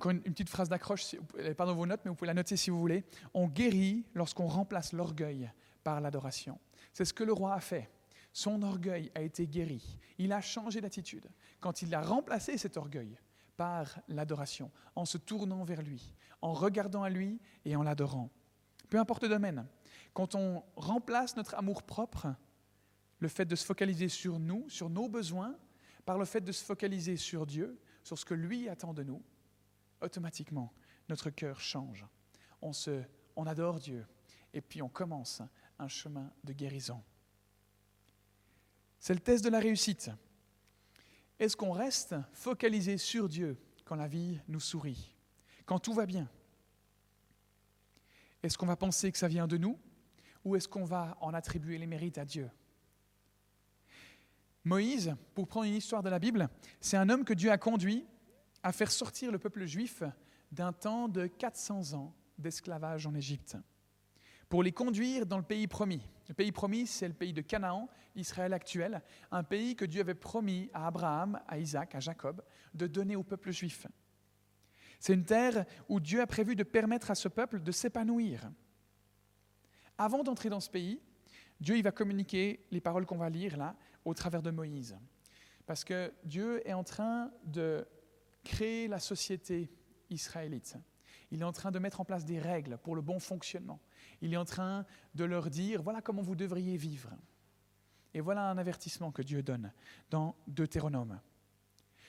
Encore 0.00 0.12
une, 0.12 0.22
petite 0.22 0.48
phrase 0.48 0.70
d'accroche, 0.70 1.14
elle 1.36 1.48
n'est 1.48 1.54
pas 1.54 1.66
dans 1.66 1.74
vos 1.74 1.84
notes, 1.84 2.00
mais 2.06 2.08
vous 2.08 2.14
pouvez 2.14 2.28
la 2.28 2.32
noter 2.32 2.56
si 2.56 2.70
vous 2.70 2.80
voulez. 2.80 3.04
On 3.34 3.48
guérit 3.48 4.06
lorsqu'on 4.14 4.46
remplace 4.46 4.94
l'orgueil 4.94 5.50
par 5.84 6.00
l'adoration. 6.00 6.58
C'est 6.94 7.04
ce 7.04 7.12
que 7.12 7.22
le 7.22 7.34
roi 7.34 7.52
a 7.52 7.60
fait. 7.60 7.90
Son 8.32 8.62
orgueil 8.62 9.12
a 9.14 9.20
été 9.20 9.46
guéri. 9.46 9.98
Il 10.16 10.32
a 10.32 10.40
changé 10.40 10.80
d'attitude 10.80 11.28
quand 11.60 11.82
il 11.82 11.94
a 11.94 12.00
remplacé 12.00 12.56
cet 12.56 12.78
orgueil 12.78 13.18
par 13.58 14.00
l'adoration, 14.08 14.70
en 14.96 15.04
se 15.04 15.18
tournant 15.18 15.64
vers 15.64 15.82
lui, 15.82 16.14
en 16.40 16.54
regardant 16.54 17.02
à 17.02 17.10
lui 17.10 17.38
et 17.66 17.76
en 17.76 17.82
l'adorant. 17.82 18.30
Peu 18.88 18.98
importe 18.98 19.24
le 19.24 19.28
domaine, 19.28 19.66
quand 20.14 20.34
on 20.34 20.64
remplace 20.76 21.36
notre 21.36 21.56
amour 21.56 21.82
propre, 21.82 22.34
le 23.18 23.28
fait 23.28 23.44
de 23.44 23.54
se 23.54 23.66
focaliser 23.66 24.08
sur 24.08 24.38
nous, 24.38 24.64
sur 24.70 24.88
nos 24.88 25.10
besoins, 25.10 25.58
par 26.06 26.16
le 26.16 26.24
fait 26.24 26.40
de 26.40 26.52
se 26.52 26.64
focaliser 26.64 27.18
sur 27.18 27.44
Dieu, 27.44 27.78
sur 28.02 28.18
ce 28.18 28.24
que 28.24 28.32
lui 28.32 28.66
attend 28.66 28.94
de 28.94 29.02
nous, 29.02 29.22
automatiquement, 30.00 30.72
notre 31.08 31.30
cœur 31.30 31.60
change. 31.60 32.06
On, 32.62 32.72
se, 32.72 33.02
on 33.36 33.46
adore 33.46 33.78
Dieu 33.78 34.06
et 34.52 34.60
puis 34.60 34.82
on 34.82 34.88
commence 34.88 35.42
un 35.78 35.88
chemin 35.88 36.32
de 36.44 36.52
guérison. 36.52 37.02
C'est 38.98 39.14
le 39.14 39.20
test 39.20 39.42
de 39.44 39.48
la 39.48 39.60
réussite. 39.60 40.10
Est-ce 41.38 41.56
qu'on 41.56 41.72
reste 41.72 42.14
focalisé 42.32 42.98
sur 42.98 43.28
Dieu 43.28 43.58
quand 43.84 43.96
la 43.96 44.08
vie 44.08 44.38
nous 44.46 44.60
sourit, 44.60 45.16
quand 45.64 45.78
tout 45.78 45.94
va 45.94 46.04
bien? 46.04 46.28
Est-ce 48.42 48.58
qu'on 48.58 48.66
va 48.66 48.76
penser 48.76 49.10
que 49.10 49.18
ça 49.18 49.28
vient 49.28 49.46
de 49.46 49.56
nous 49.56 49.78
ou 50.44 50.56
est-ce 50.56 50.68
qu'on 50.68 50.84
va 50.84 51.16
en 51.20 51.34
attribuer 51.34 51.78
les 51.78 51.86
mérites 51.86 52.18
à 52.18 52.24
Dieu? 52.24 52.50
Moïse, 54.64 55.14
pour 55.34 55.48
prendre 55.48 55.66
une 55.66 55.74
histoire 55.74 56.02
de 56.02 56.10
la 56.10 56.18
Bible, 56.18 56.48
c'est 56.80 56.96
un 56.96 57.08
homme 57.08 57.24
que 57.24 57.32
Dieu 57.32 57.50
a 57.50 57.58
conduit 57.58 58.06
à 58.62 58.72
faire 58.72 58.90
sortir 58.90 59.32
le 59.32 59.38
peuple 59.38 59.64
juif 59.64 60.02
d'un 60.52 60.72
temps 60.72 61.08
de 61.08 61.26
400 61.26 61.94
ans 61.94 62.14
d'esclavage 62.38 63.06
en 63.06 63.14
Égypte, 63.14 63.56
pour 64.48 64.62
les 64.62 64.72
conduire 64.72 65.26
dans 65.26 65.38
le 65.38 65.44
pays 65.44 65.68
promis. 65.68 66.02
Le 66.28 66.34
pays 66.34 66.50
promis, 66.52 66.86
c'est 66.86 67.06
le 67.06 67.14
pays 67.14 67.32
de 67.32 67.40
Canaan, 67.40 67.88
Israël 68.16 68.52
actuel, 68.52 69.02
un 69.30 69.44
pays 69.44 69.76
que 69.76 69.84
Dieu 69.84 70.00
avait 70.00 70.14
promis 70.14 70.70
à 70.74 70.86
Abraham, 70.88 71.40
à 71.46 71.58
Isaac, 71.58 71.94
à 71.94 72.00
Jacob, 72.00 72.42
de 72.74 72.86
donner 72.86 73.16
au 73.16 73.22
peuple 73.22 73.52
juif. 73.52 73.86
C'est 74.98 75.14
une 75.14 75.24
terre 75.24 75.64
où 75.88 76.00
Dieu 76.00 76.20
a 76.20 76.26
prévu 76.26 76.56
de 76.56 76.62
permettre 76.62 77.10
à 77.10 77.14
ce 77.14 77.28
peuple 77.28 77.62
de 77.62 77.72
s'épanouir. 77.72 78.50
Avant 79.96 80.22
d'entrer 80.22 80.50
dans 80.50 80.60
ce 80.60 80.70
pays, 80.70 81.00
Dieu 81.60 81.76
il 81.76 81.82
va 81.82 81.92
communiquer 81.92 82.66
les 82.70 82.80
paroles 82.80 83.06
qu'on 83.06 83.16
va 83.16 83.30
lire 83.30 83.56
là 83.56 83.76
au 84.04 84.14
travers 84.14 84.42
de 84.42 84.50
Moïse. 84.50 84.98
Parce 85.66 85.84
que 85.84 86.12
Dieu 86.24 86.66
est 86.68 86.72
en 86.72 86.84
train 86.84 87.30
de 87.44 87.86
créer 88.44 88.88
la 88.88 88.98
société 88.98 89.70
israélite. 90.10 90.76
Il 91.30 91.42
est 91.42 91.44
en 91.44 91.52
train 91.52 91.70
de 91.70 91.78
mettre 91.78 92.00
en 92.00 92.04
place 92.04 92.24
des 92.24 92.38
règles 92.38 92.78
pour 92.78 92.96
le 92.96 93.02
bon 93.02 93.20
fonctionnement. 93.20 93.80
Il 94.20 94.34
est 94.34 94.36
en 94.36 94.44
train 94.44 94.84
de 95.14 95.24
leur 95.24 95.50
dire, 95.50 95.82
voilà 95.82 96.02
comment 96.02 96.22
vous 96.22 96.34
devriez 96.34 96.76
vivre. 96.76 97.10
Et 98.14 98.20
voilà 98.20 98.50
un 98.50 98.58
avertissement 98.58 99.12
que 99.12 99.22
Dieu 99.22 99.42
donne 99.42 99.72
dans 100.10 100.34
Deutéronome. 100.48 101.20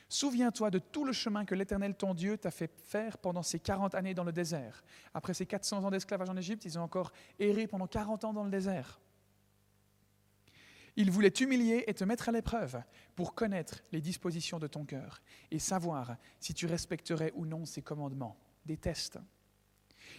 Souviens-toi 0.10 0.72
de 0.72 0.80
tout 0.80 1.06
le 1.06 1.14
chemin 1.14 1.46
que 1.46 1.56
l'Éternel 1.56 1.96
ton 1.96 2.14
Dieu 2.14 2.38
t'a 2.38 2.52
fait 2.52 2.72
faire 2.84 3.18
pendant 3.18 3.44
ces 3.44 3.60
40 3.60 3.96
années 3.96 4.14
dans 4.14 4.24
le 4.24 4.34
désert. 4.34 4.84
Après 5.14 5.34
ces 5.34 5.46
400 5.46 5.86
ans 5.86 5.92
d'esclavage 5.92 6.30
en 6.30 6.36
Égypte, 6.36 6.66
ils 6.66 6.78
ont 6.78 6.84
encore 6.84 7.14
erré 7.40 7.68
pendant 7.68 7.88
40 7.88 8.26
ans 8.26 8.34
dans 8.34 8.44
le 8.44 8.50
désert. 8.50 9.00
Il 10.98 11.10
voulait 11.10 11.32
t'humilier 11.32 11.86
et 11.88 11.94
te 11.94 12.04
mettre 12.04 12.30
à 12.30 12.32
l'épreuve 12.32 12.82
pour 13.16 13.34
connaître 13.34 13.82
les 13.92 14.02
dispositions 14.02 14.60
de 14.60 14.68
ton 14.68 14.86
cœur 14.86 15.22
et 15.50 15.60
savoir 15.60 16.18
si 16.40 16.54
tu 16.54 16.66
respecterais 16.66 17.32
ou 17.36 17.46
non 17.46 17.66
ses 17.66 17.82
commandements, 17.82 18.38
des 18.66 18.78
tests. 18.78 19.20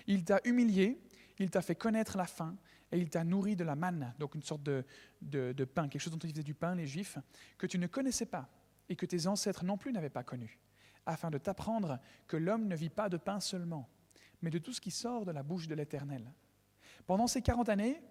Il 0.07 0.25
t'a 0.25 0.41
humilié, 0.45 1.01
il 1.39 1.51
t'a 1.51 1.63
fait 1.63 1.75
connaître 1.75 2.17
la 2.17 2.27
faim 2.27 2.57
et 2.91 2.99
il 2.99 3.11
t'a 3.11 3.25
nourri 3.25 3.57
de 3.57 3.65
la 3.65 3.77
manne, 3.77 4.15
donc 4.19 4.35
une 4.35 4.43
sorte 4.43 4.63
de, 4.63 4.85
de, 5.21 5.65
pain, 5.65 5.89
quelque 5.89 6.01
chose 6.01 6.13
dont 6.13 6.19
ils 6.19 6.31
faisaient 6.31 6.43
du 6.43 6.55
pain, 6.55 6.75
les 6.75 6.87
Juifs, 6.87 7.19
que 7.59 7.67
tu 7.67 7.79
ne 7.79 7.87
connaissais 7.87 8.27
pas 8.27 8.49
et 8.89 8.97
que 8.97 9.07
tes 9.07 9.27
ancêtres 9.27 9.65
non 9.65 9.77
plus 9.77 9.93
n'avaient 9.93 10.11
pas 10.11 10.25
connu, 10.25 10.59
afin 11.07 11.31
de 11.31 11.39
t'apprendre 11.39 11.99
que 12.27 12.37
l'homme 12.37 12.67
ne 12.67 12.77
vit 12.77 12.91
pas 12.91 13.09
de 13.09 13.17
pain 13.17 13.41
seulement, 13.41 13.89
mais 14.43 14.51
de 14.51 14.59
tout 14.59 14.73
ce 14.73 14.81
qui 14.81 14.91
sort 14.91 15.25
de 15.25 15.33
la 15.33 15.43
bouche 15.43 15.69
de 15.69 15.75
l'Éternel. 15.75 16.33
Pendant 17.07 17.27
ces 17.27 17.43
quarante 17.43 17.69
années, 17.69 18.03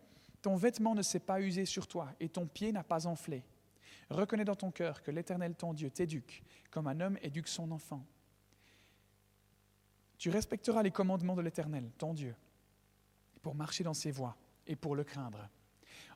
ton 0.42 0.56
vêtement 0.56 0.96
ne 0.96 1.02
s'est 1.02 1.20
pas 1.20 1.42
usé 1.42 1.66
sur 1.66 1.88
toi 1.88 2.10
et 2.20 2.30
ton 2.30 2.48
pied 2.48 2.72
n'a 2.72 2.84
pas 2.84 3.08
enflé. 3.08 3.44
Reconnais 4.10 4.46
dans 4.46 4.56
ton 4.56 4.72
cœur 4.72 5.02
que 5.04 5.12
l'Éternel 5.12 5.56
ton 5.56 5.74
Dieu 5.74 5.90
t'éduque 5.90 6.44
comme 6.70 6.88
un 6.88 7.00
homme 7.00 7.18
éduque 7.22 7.48
son 7.48 7.72
enfant. 7.72 8.06
Tu 10.18 10.30
respecteras 10.30 10.84
les 10.84 10.92
commandements 10.92 11.36
de 11.36 11.42
l'Éternel, 11.42 11.90
ton 11.98 12.14
Dieu, 12.14 12.36
pour 13.42 13.56
marcher 13.56 13.84
dans 13.84 13.94
ses 13.94 14.12
voies 14.12 14.38
et 14.68 14.76
pour 14.76 14.96
le 14.96 15.04
craindre. 15.04 15.50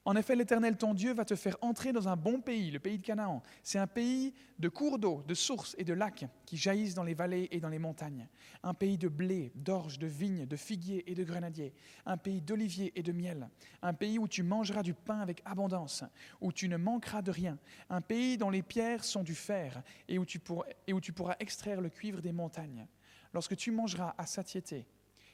En 0.08 0.16
effet, 0.16 0.36
l'Éternel, 0.36 0.78
ton 0.78 0.94
Dieu, 0.94 1.14
va 1.14 1.26
te 1.26 1.36
faire 1.36 1.58
entrer 1.62 1.92
dans 1.92 2.08
un 2.08 2.16
bon 2.16 2.40
pays, 2.40 2.70
le 2.70 2.80
pays 2.80 3.00
de 3.00 3.04
Canaan. 3.04 3.42
C'est 3.64 3.80
un 3.80 3.88
pays 3.88 4.34
de 4.60 4.70
cours 4.70 5.00
d'eau, 5.00 5.24
de 5.28 5.34
sources 5.34 5.76
et 5.80 5.84
de 5.84 5.94
lacs 5.94 6.26
qui 6.46 6.58
jaillissent 6.58 6.94
dans 6.94 7.04
les 7.04 7.16
vallées 7.16 7.48
et 7.50 7.60
dans 7.60 7.70
les 7.70 7.80
montagnes. 7.80 8.28
Un 8.62 8.76
pays 8.76 9.00
de 9.00 9.08
blé, 9.08 9.52
d'orge, 9.56 9.98
de 9.98 10.06
vignes, 10.06 10.46
de 10.46 10.56
figuiers 10.56 11.10
et 11.10 11.16
de 11.16 11.24
grenadiers. 11.24 11.74
Un 12.06 12.18
pays 12.18 12.40
d'oliviers 12.40 12.94
et 12.96 13.02
de 13.02 13.12
miel. 13.12 13.50
Un 13.82 13.96
pays 13.96 14.20
où 14.20 14.28
tu 14.28 14.44
mangeras 14.44 14.84
du 14.84 14.94
pain 14.94 15.20
avec 15.20 15.42
abondance, 15.44 16.04
où 16.40 16.52
tu 16.52 16.70
ne 16.70 16.78
manqueras 16.78 17.24
de 17.24 17.32
rien. 17.32 17.58
Un 17.90 18.02
pays 18.02 18.38
dont 18.38 18.52
les 18.52 18.62
pierres 18.62 19.04
sont 19.04 19.24
du 19.24 19.34
fer 19.34 19.82
et 20.08 20.20
où 20.20 20.26
tu 20.26 20.38
pourras, 20.38 20.68
et 20.86 20.94
où 20.94 21.02
tu 21.02 21.14
pourras 21.14 21.36
extraire 21.40 21.82
le 21.82 21.90
cuivre 21.90 22.22
des 22.22 22.32
montagnes. 22.32 22.88
Lorsque 23.34 23.56
tu 23.56 23.72
mangeras 23.72 24.14
à 24.20 24.28
satiété, 24.28 24.86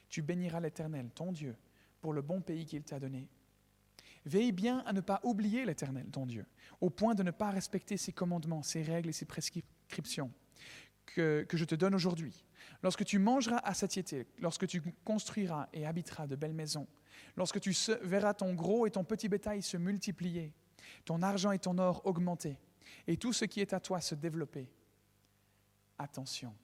tu 0.08 0.22
béniras 0.22 0.60
l'Éternel, 0.60 1.10
ton 1.14 1.30
Dieu, 1.30 1.56
pour 2.00 2.12
le 2.14 2.22
bon 2.22 2.40
pays 2.40 2.64
qu'il 2.64 2.82
t'a 2.82 2.98
donné. 2.98 3.28
Veille 4.24 4.52
bien 4.52 4.80
à 4.86 4.92
ne 4.92 5.00
pas 5.00 5.20
oublier 5.24 5.64
l'Éternel, 5.64 6.06
ton 6.10 6.26
Dieu, 6.26 6.46
au 6.80 6.90
point 6.90 7.14
de 7.14 7.22
ne 7.22 7.30
pas 7.30 7.50
respecter 7.50 7.96
ses 7.96 8.12
commandements, 8.12 8.62
ses 8.62 8.82
règles 8.82 9.08
et 9.08 9.12
ses 9.12 9.24
prescriptions 9.24 10.30
que, 11.06 11.44
que 11.48 11.56
je 11.56 11.64
te 11.64 11.74
donne 11.74 11.94
aujourd'hui. 11.94 12.44
Lorsque 12.82 13.04
tu 13.04 13.18
mangeras 13.18 13.58
à 13.58 13.74
satiété, 13.74 14.26
lorsque 14.38 14.66
tu 14.66 14.82
construiras 15.04 15.68
et 15.72 15.86
habiteras 15.86 16.26
de 16.26 16.36
belles 16.36 16.54
maisons, 16.54 16.86
lorsque 17.36 17.60
tu 17.60 17.74
verras 18.02 18.34
ton 18.34 18.54
gros 18.54 18.86
et 18.86 18.90
ton 18.90 19.04
petit 19.04 19.28
bétail 19.28 19.62
se 19.62 19.76
multiplier, 19.76 20.52
ton 21.04 21.22
argent 21.22 21.52
et 21.52 21.58
ton 21.58 21.78
or 21.78 22.02
augmenter, 22.04 22.58
et 23.06 23.16
tout 23.16 23.32
ce 23.32 23.44
qui 23.44 23.60
est 23.60 23.72
à 23.72 23.80
toi 23.80 24.00
se 24.00 24.14
développer, 24.14 24.70
attention. 25.98 26.54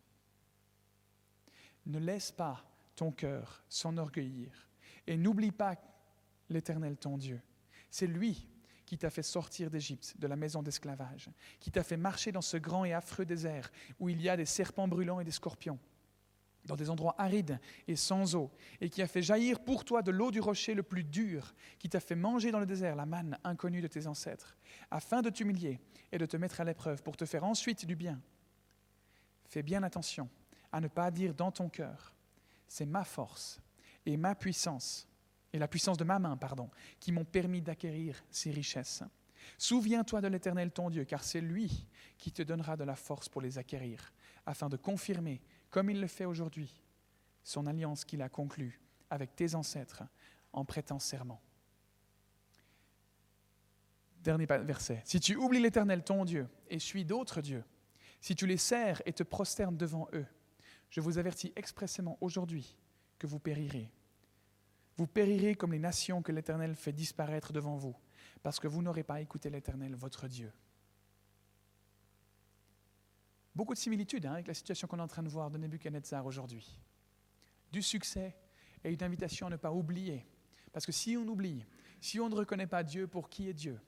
Ne 1.86 1.98
laisse 1.98 2.30
pas 2.30 2.64
ton 2.94 3.12
cœur 3.12 3.64
s'enorgueillir 3.68 4.68
et 5.06 5.16
n'oublie 5.16 5.52
pas 5.52 5.76
l'Éternel 6.50 6.96
ton 6.96 7.16
Dieu. 7.16 7.40
C'est 7.90 8.06
lui 8.06 8.46
qui 8.86 8.96
t'a 8.96 9.10
fait 9.10 9.22
sortir 9.22 9.70
d'Égypte, 9.70 10.14
de 10.18 10.26
la 10.26 10.36
maison 10.36 10.62
d'esclavage, 10.62 11.28
qui 11.60 11.70
t'a 11.70 11.82
fait 11.82 11.98
marcher 11.98 12.32
dans 12.32 12.40
ce 12.40 12.56
grand 12.56 12.86
et 12.86 12.94
affreux 12.94 13.26
désert 13.26 13.70
où 13.98 14.08
il 14.08 14.22
y 14.22 14.30
a 14.30 14.36
des 14.36 14.46
serpents 14.46 14.88
brûlants 14.88 15.20
et 15.20 15.24
des 15.24 15.30
scorpions, 15.30 15.78
dans 16.64 16.74
des 16.74 16.88
endroits 16.88 17.14
arides 17.18 17.60
et 17.86 17.96
sans 17.96 18.34
eau, 18.34 18.50
et 18.80 18.88
qui 18.88 19.02
a 19.02 19.06
fait 19.06 19.20
jaillir 19.20 19.60
pour 19.60 19.84
toi 19.84 20.00
de 20.00 20.10
l'eau 20.10 20.30
du 20.30 20.40
rocher 20.40 20.72
le 20.72 20.82
plus 20.82 21.04
dur, 21.04 21.54
qui 21.78 21.90
t'a 21.90 22.00
fait 22.00 22.14
manger 22.14 22.50
dans 22.50 22.60
le 22.60 22.66
désert 22.66 22.96
la 22.96 23.04
manne 23.04 23.38
inconnue 23.44 23.82
de 23.82 23.88
tes 23.88 24.06
ancêtres, 24.06 24.56
afin 24.90 25.20
de 25.20 25.28
t'humilier 25.28 25.80
et 26.10 26.16
de 26.16 26.26
te 26.26 26.38
mettre 26.38 26.62
à 26.62 26.64
l'épreuve 26.64 27.02
pour 27.02 27.16
te 27.16 27.26
faire 27.26 27.44
ensuite 27.44 27.84
du 27.84 27.94
bien. 27.94 28.18
Fais 29.44 29.62
bien 29.62 29.82
attention 29.82 30.30
à 30.72 30.80
ne 30.80 30.88
pas 30.88 31.10
dire 31.10 31.34
dans 31.34 31.52
ton 31.52 31.68
cœur, 31.68 32.14
c'est 32.66 32.86
ma 32.86 33.04
force 33.04 33.60
et 34.06 34.16
ma 34.16 34.34
puissance 34.34 35.06
et 35.58 35.60
la 35.60 35.66
puissance 35.66 35.98
de 35.98 36.04
ma 36.04 36.20
main, 36.20 36.36
pardon, 36.36 36.70
qui 37.00 37.10
m'ont 37.10 37.24
permis 37.24 37.60
d'acquérir 37.60 38.22
ces 38.30 38.52
richesses. 38.52 39.02
Souviens-toi 39.58 40.20
de 40.20 40.28
l'Éternel 40.28 40.70
ton 40.70 40.88
Dieu, 40.88 41.04
car 41.04 41.24
c'est 41.24 41.40
lui 41.40 41.88
qui 42.16 42.30
te 42.30 42.42
donnera 42.42 42.76
de 42.76 42.84
la 42.84 42.94
force 42.94 43.28
pour 43.28 43.40
les 43.40 43.58
acquérir, 43.58 44.12
afin 44.46 44.68
de 44.68 44.76
confirmer, 44.76 45.42
comme 45.70 45.90
il 45.90 46.00
le 46.00 46.06
fait 46.06 46.26
aujourd'hui, 46.26 46.80
son 47.42 47.66
alliance 47.66 48.04
qu'il 48.04 48.22
a 48.22 48.28
conclue 48.28 48.80
avec 49.10 49.34
tes 49.34 49.56
ancêtres 49.56 50.04
en 50.52 50.64
prêtant 50.64 51.00
serment. 51.00 51.42
Dernier 54.22 54.46
verset. 54.46 55.02
Si 55.04 55.18
tu 55.18 55.34
oublies 55.34 55.60
l'Éternel 55.60 56.04
ton 56.04 56.24
Dieu 56.24 56.48
et 56.68 56.78
suis 56.78 57.04
d'autres 57.04 57.40
dieux, 57.40 57.64
si 58.20 58.36
tu 58.36 58.46
les 58.46 58.58
sers 58.58 59.02
et 59.06 59.12
te 59.12 59.24
prosternes 59.24 59.76
devant 59.76 60.08
eux, 60.12 60.26
je 60.88 61.00
vous 61.00 61.18
avertis 61.18 61.52
expressément 61.56 62.16
aujourd'hui 62.20 62.76
que 63.18 63.26
vous 63.26 63.40
périrez. 63.40 63.90
Vous 64.98 65.06
périrez 65.06 65.54
comme 65.54 65.72
les 65.72 65.78
nations 65.78 66.22
que 66.22 66.32
l'Éternel 66.32 66.74
fait 66.74 66.92
disparaître 66.92 67.52
devant 67.52 67.76
vous, 67.76 67.94
parce 68.42 68.58
que 68.58 68.66
vous 68.66 68.82
n'aurez 68.82 69.04
pas 69.04 69.20
écouté 69.20 69.48
l'Éternel, 69.48 69.94
votre 69.94 70.26
Dieu. 70.26 70.52
Beaucoup 73.54 73.74
de 73.74 73.78
similitudes 73.78 74.26
hein, 74.26 74.32
avec 74.32 74.48
la 74.48 74.54
situation 74.54 74.88
qu'on 74.88 74.98
est 74.98 75.02
en 75.02 75.06
train 75.06 75.22
de 75.22 75.28
voir 75.28 75.52
de 75.52 75.58
Nebuchadnezzar 75.58 76.26
aujourd'hui. 76.26 76.80
Du 77.70 77.80
succès 77.80 78.36
et 78.82 78.92
une 78.92 79.02
invitation 79.04 79.46
à 79.46 79.50
ne 79.50 79.56
pas 79.56 79.72
oublier. 79.72 80.26
Parce 80.72 80.84
que 80.84 80.92
si 80.92 81.16
on 81.16 81.26
oublie, 81.28 81.64
si 82.00 82.18
on 82.18 82.28
ne 82.28 82.34
reconnaît 82.34 82.66
pas 82.66 82.82
Dieu 82.82 83.06
pour 83.06 83.28
qui 83.28 83.48
est 83.48 83.54
Dieu, 83.54 83.80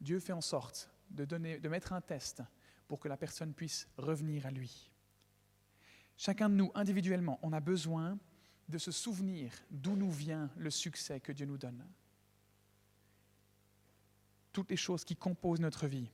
Dieu 0.00 0.20
fait 0.20 0.32
en 0.32 0.40
sorte 0.40 0.90
de, 1.10 1.26
donner, 1.26 1.58
de 1.58 1.68
mettre 1.68 1.92
un 1.92 2.00
test 2.00 2.42
pour 2.88 2.98
que 2.98 3.08
la 3.08 3.18
personne 3.18 3.52
puisse 3.52 3.88
revenir 3.98 4.46
à 4.46 4.50
lui. 4.50 4.90
Chacun 6.16 6.48
de 6.48 6.54
nous, 6.54 6.72
individuellement, 6.74 7.38
on 7.42 7.52
a 7.52 7.60
besoin 7.60 8.18
de 8.68 8.78
se 8.78 8.90
souvenir 8.90 9.52
d'où 9.70 9.96
nous 9.96 10.10
vient 10.10 10.50
le 10.56 10.70
succès 10.70 11.20
que 11.20 11.32
Dieu 11.32 11.46
nous 11.46 11.58
donne. 11.58 11.84
toutes 14.52 14.70
les 14.70 14.76
choses 14.76 15.04
qui 15.04 15.16
composent 15.16 15.60
notre 15.60 15.88
vie. 15.88 16.08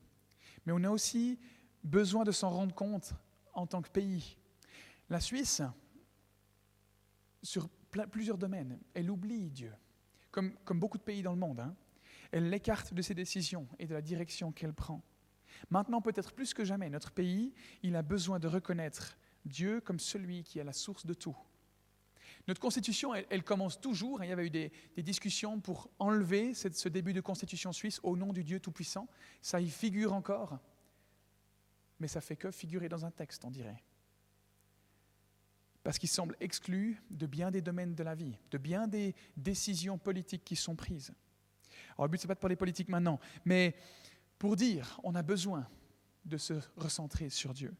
Mais 0.64 0.72
on 0.72 0.82
a 0.82 0.90
aussi 0.90 1.38
besoin 1.84 2.24
de 2.24 2.32
s'en 2.32 2.48
rendre 2.48 2.74
compte 2.74 3.12
en 3.52 3.66
tant 3.66 3.82
que 3.82 3.90
pays. 3.90 4.38
La 5.10 5.20
Suisse, 5.20 5.60
sur 7.42 7.68
plusieurs 8.10 8.38
domaines, 8.38 8.78
elle 8.94 9.10
oublie 9.10 9.50
Dieu, 9.50 9.72
comme, 10.30 10.54
beaucoup 10.70 10.98
de 10.98 11.02
pays 11.02 11.22
dans 11.22 11.32
le 11.32 11.38
monde. 11.38 11.60
Hein. 11.60 11.74
Elle 12.32 12.48
l'écarte 12.48 12.94
de 12.94 13.02
ses 13.02 13.14
décisions 13.14 13.68
et 13.78 13.86
de 13.86 13.94
la 13.94 14.02
direction 14.02 14.52
qu'elle 14.52 14.72
prend. 14.72 15.02
Maintenant, 15.68 16.00
peut-être 16.00 16.32
plus 16.32 16.54
que 16.54 16.64
jamais, 16.64 16.88
notre 16.88 17.10
pays, 17.10 17.52
il 17.82 17.96
a 17.96 18.02
besoin 18.02 18.38
de 18.38 18.48
reconnaître 18.48 19.18
Dieu 19.44 19.80
comme 19.80 19.98
celui 19.98 20.44
qui 20.44 20.58
est 20.58 20.64
la 20.64 20.72
source 20.72 21.04
de 21.04 21.14
tout. 21.14 21.36
Notre 22.50 22.60
constitution, 22.60 23.14
elle, 23.14 23.44
commence 23.44 23.80
toujours, 23.80 24.20
hein, 24.20 24.24
il 24.24 24.30
y 24.30 24.32
avait 24.32 24.46
eu 24.48 24.50
des, 24.50 24.72
discussions 24.96 25.60
pour 25.60 25.88
enlever 26.00 26.52
ce 26.52 26.88
début 26.88 27.12
de 27.12 27.20
constitution 27.20 27.72
suisse 27.72 28.00
au 28.02 28.16
nom 28.16 28.32
du 28.32 28.42
Dieu 28.42 28.58
Tout-Puissant. 28.58 29.06
Ça 29.40 29.60
y 29.60 29.70
figure 29.70 30.12
encore, 30.12 30.58
mais 32.00 32.08
ça 32.08 32.20
fait 32.20 32.34
que 32.34 32.50
figurer 32.50 32.88
dans 32.88 33.04
un 33.04 33.12
texte, 33.12 33.44
on 33.44 33.52
dirait. 33.52 33.80
Parce 35.84 35.96
qu'il 35.96 36.08
semble 36.08 36.36
exclu 36.40 37.00
de 37.10 37.26
bien 37.26 37.52
des 37.52 37.62
domaines 37.62 37.94
de 37.94 38.02
la 38.02 38.16
vie, 38.16 38.36
de 38.50 38.58
bien 38.58 38.88
des 38.88 39.14
décisions 39.36 39.96
politiques 39.96 40.44
qui 40.44 40.56
sont 40.56 40.74
prises. 40.74 41.12
Alors 41.94 42.06
le 42.06 42.10
but, 42.10 42.18
ce 42.18 42.24
n'est 42.24 42.30
pas 42.30 42.34
de 42.34 42.40
parler 42.40 42.56
politique 42.56 42.88
maintenant, 42.88 43.20
mais 43.44 43.76
pour 44.40 44.56
dire, 44.56 44.98
on 45.04 45.14
a 45.14 45.22
besoin 45.22 45.68
de 46.24 46.36
se 46.36 46.54
recentrer 46.74 47.30
sur 47.30 47.54
Dieu. 47.54 47.72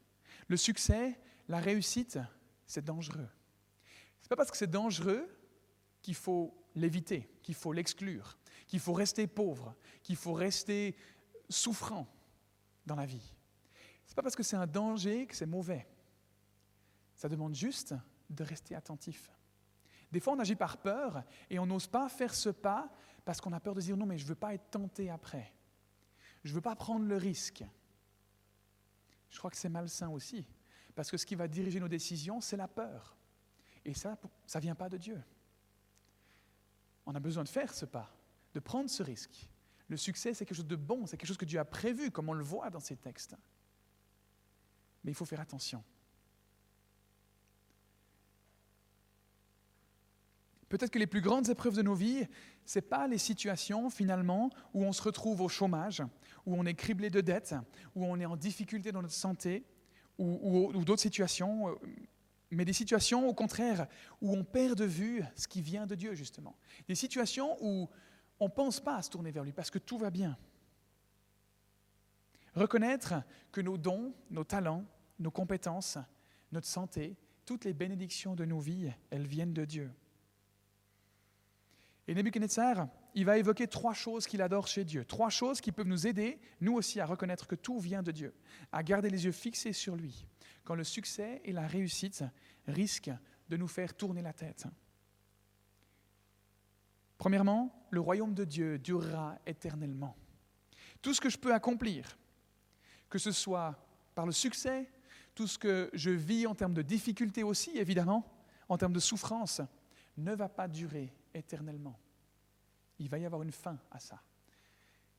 Le 0.46 0.56
succès, 0.56 1.18
la 1.48 1.58
réussite, 1.58 2.20
c'est 2.66 2.84
dangereux. 2.84 3.28
Pas 4.30 4.36
parce 4.36 4.52
que 4.52 4.56
c'est 4.56 4.70
dangereux 4.70 5.28
qu'il 6.02 6.14
faut 6.14 6.56
l'éviter, 6.76 7.28
qu'il 7.42 7.56
faut 7.56 7.72
l'exclure, 7.72 8.38
qu'il 8.68 8.78
faut 8.78 8.92
rester 8.92 9.26
pauvre, 9.26 9.74
qu'il 10.04 10.14
faut 10.14 10.32
rester 10.32 10.96
souffrant 11.48 12.06
dans 12.86 12.94
la 12.94 13.06
vie. 13.06 13.34
Ce 14.06 14.12
n'est 14.12 14.14
pas 14.14 14.22
parce 14.22 14.36
que 14.36 14.44
c'est 14.44 14.56
un 14.56 14.68
danger 14.68 15.26
que 15.26 15.34
c'est 15.34 15.46
mauvais. 15.46 15.84
Ça 17.16 17.28
demande 17.28 17.56
juste 17.56 17.92
de 18.30 18.44
rester 18.44 18.76
attentif. 18.76 19.32
Des 20.12 20.20
fois, 20.20 20.34
on 20.34 20.38
agit 20.38 20.54
par 20.54 20.78
peur 20.78 21.24
et 21.50 21.58
on 21.58 21.66
n'ose 21.66 21.88
pas 21.88 22.08
faire 22.08 22.32
ce 22.32 22.50
pas 22.50 22.88
parce 23.24 23.40
qu'on 23.40 23.52
a 23.52 23.58
peur 23.58 23.74
de 23.74 23.80
dire 23.80 23.96
non, 23.96 24.06
mais 24.06 24.16
je 24.16 24.22
ne 24.22 24.28
veux 24.28 24.36
pas 24.36 24.54
être 24.54 24.70
tenté 24.70 25.10
après. 25.10 25.52
Je 26.44 26.50
ne 26.50 26.54
veux 26.54 26.60
pas 26.60 26.76
prendre 26.76 27.04
le 27.04 27.16
risque. 27.16 27.64
Je 29.28 29.38
crois 29.38 29.50
que 29.50 29.56
c'est 29.56 29.68
malsain 29.68 30.08
aussi, 30.08 30.46
parce 30.94 31.10
que 31.10 31.16
ce 31.16 31.26
qui 31.26 31.34
va 31.34 31.48
diriger 31.48 31.80
nos 31.80 31.88
décisions, 31.88 32.40
c'est 32.40 32.56
la 32.56 32.68
peur. 32.68 33.16
Et 33.84 33.94
ça, 33.94 34.18
ça 34.46 34.58
ne 34.58 34.62
vient 34.62 34.74
pas 34.74 34.88
de 34.88 34.96
Dieu. 34.96 35.20
On 37.06 37.14
a 37.14 37.20
besoin 37.20 37.44
de 37.44 37.48
faire 37.48 37.72
ce 37.72 37.84
pas, 37.84 38.14
de 38.54 38.60
prendre 38.60 38.90
ce 38.90 39.02
risque. 39.02 39.48
Le 39.88 39.96
succès, 39.96 40.34
c'est 40.34 40.44
quelque 40.44 40.56
chose 40.56 40.66
de 40.66 40.76
bon, 40.76 41.06
c'est 41.06 41.16
quelque 41.16 41.28
chose 41.28 41.36
que 41.36 41.44
Dieu 41.44 41.58
a 41.58 41.64
prévu, 41.64 42.10
comme 42.10 42.28
on 42.28 42.34
le 42.34 42.44
voit 42.44 42.70
dans 42.70 42.80
ces 42.80 42.96
textes. 42.96 43.34
Mais 45.02 45.10
il 45.10 45.14
faut 45.14 45.24
faire 45.24 45.40
attention. 45.40 45.82
Peut-être 50.68 50.92
que 50.92 51.00
les 51.00 51.08
plus 51.08 51.20
grandes 51.20 51.48
épreuves 51.48 51.74
de 51.74 51.82
nos 51.82 51.94
vies, 51.94 52.28
ce 52.64 52.78
n'est 52.78 52.82
pas 52.82 53.08
les 53.08 53.18
situations 53.18 53.90
finalement 53.90 54.50
où 54.72 54.84
on 54.84 54.92
se 54.92 55.02
retrouve 55.02 55.40
au 55.40 55.48
chômage, 55.48 56.00
où 56.46 56.54
on 56.54 56.64
est 56.64 56.74
criblé 56.74 57.10
de 57.10 57.20
dettes, 57.20 57.56
où 57.96 58.06
on 58.06 58.20
est 58.20 58.26
en 58.26 58.36
difficulté 58.36 58.92
dans 58.92 59.02
notre 59.02 59.14
santé, 59.14 59.64
ou, 60.16 60.84
d'autres 60.84 61.02
situations, 61.02 61.70
euh, 61.70 61.74
mais 62.50 62.64
des 62.64 62.72
situations 62.72 63.28
au 63.28 63.34
contraire 63.34 63.86
où 64.20 64.32
on 64.34 64.44
perd 64.44 64.76
de 64.76 64.84
vue 64.84 65.22
ce 65.36 65.46
qui 65.46 65.62
vient 65.62 65.86
de 65.86 65.94
Dieu 65.94 66.14
justement. 66.14 66.56
Des 66.88 66.94
situations 66.94 67.56
où 67.60 67.88
on 68.40 68.46
ne 68.46 68.50
pense 68.50 68.80
pas 68.80 68.96
à 68.96 69.02
se 69.02 69.10
tourner 69.10 69.30
vers 69.30 69.44
lui 69.44 69.52
parce 69.52 69.70
que 69.70 69.78
tout 69.78 69.98
va 69.98 70.10
bien. 70.10 70.36
Reconnaître 72.54 73.14
que 73.52 73.60
nos 73.60 73.78
dons, 73.78 74.12
nos 74.30 74.44
talents, 74.44 74.84
nos 75.18 75.30
compétences, 75.30 75.98
notre 76.50 76.66
santé, 76.66 77.16
toutes 77.44 77.64
les 77.64 77.72
bénédictions 77.72 78.34
de 78.34 78.44
nos 78.44 78.58
vies, 78.58 78.90
elles 79.10 79.26
viennent 79.26 79.54
de 79.54 79.64
Dieu. 79.64 79.90
Et 82.08 82.14
Nebuchadnezzar, 82.14 82.88
il 83.14 83.24
va 83.24 83.38
évoquer 83.38 83.68
trois 83.68 83.94
choses 83.94 84.26
qu'il 84.26 84.42
adore 84.42 84.66
chez 84.66 84.84
Dieu, 84.84 85.04
trois 85.04 85.30
choses 85.30 85.60
qui 85.60 85.70
peuvent 85.70 85.86
nous 85.86 86.06
aider, 86.06 86.40
nous 86.60 86.74
aussi, 86.74 86.98
à 86.98 87.06
reconnaître 87.06 87.46
que 87.46 87.54
tout 87.54 87.78
vient 87.78 88.02
de 88.02 88.10
Dieu, 88.10 88.34
à 88.72 88.82
garder 88.82 89.10
les 89.10 89.26
yeux 89.26 89.32
fixés 89.32 89.72
sur 89.72 89.94
lui, 89.94 90.26
quand 90.70 90.76
le 90.76 90.84
succès 90.84 91.40
et 91.44 91.50
la 91.50 91.66
réussite 91.66 92.22
risquent 92.68 93.10
de 93.48 93.56
nous 93.56 93.66
faire 93.66 93.92
tourner 93.92 94.22
la 94.22 94.32
tête. 94.32 94.68
Premièrement, 97.18 97.88
le 97.90 97.98
royaume 97.98 98.34
de 98.34 98.44
Dieu 98.44 98.78
durera 98.78 99.36
éternellement. 99.46 100.16
Tout 101.02 101.12
ce 101.12 101.20
que 101.20 101.28
je 101.28 101.38
peux 101.38 101.52
accomplir, 101.52 102.16
que 103.08 103.18
ce 103.18 103.32
soit 103.32 103.84
par 104.14 104.26
le 104.26 104.30
succès, 104.30 104.88
tout 105.34 105.48
ce 105.48 105.58
que 105.58 105.90
je 105.92 106.10
vis 106.10 106.46
en 106.46 106.54
termes 106.54 106.74
de 106.74 106.82
difficultés 106.82 107.42
aussi, 107.42 107.76
évidemment, 107.76 108.24
en 108.68 108.78
termes 108.78 108.92
de 108.92 109.00
souffrance, 109.00 109.60
ne 110.18 110.36
va 110.36 110.48
pas 110.48 110.68
durer 110.68 111.12
éternellement. 111.34 111.98
Il 113.00 113.08
va 113.08 113.18
y 113.18 113.26
avoir 113.26 113.42
une 113.42 113.50
fin 113.50 113.76
à 113.90 113.98
ça. 113.98 114.22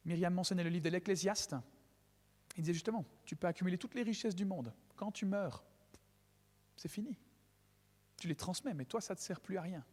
Myriam 0.05 0.33
mentionnait 0.33 0.63
le 0.63 0.69
livre 0.69 0.85
de 0.85 0.91
l'Ecclésiaste. 0.91 1.57
Il 2.57 2.63
disait 2.63 2.73
justement, 2.73 3.05
tu 3.25 3.35
peux 3.35 3.47
accumuler 3.47 3.77
toutes 3.77 3.95
les 3.95 4.03
richesses 4.03 4.35
du 4.35 4.45
monde. 4.45 4.73
Quand 4.95 5.11
tu 5.11 5.25
meurs, 5.25 5.63
c'est 6.75 6.89
fini. 6.89 7.17
Tu 8.17 8.27
les 8.27 8.35
transmets, 8.35 8.73
mais 8.73 8.85
toi, 8.85 9.01
ça 9.01 9.13
ne 9.13 9.17
te 9.17 9.23
sert 9.23 9.39
plus 9.39 9.57
à 9.57 9.61
rien. 9.61 9.83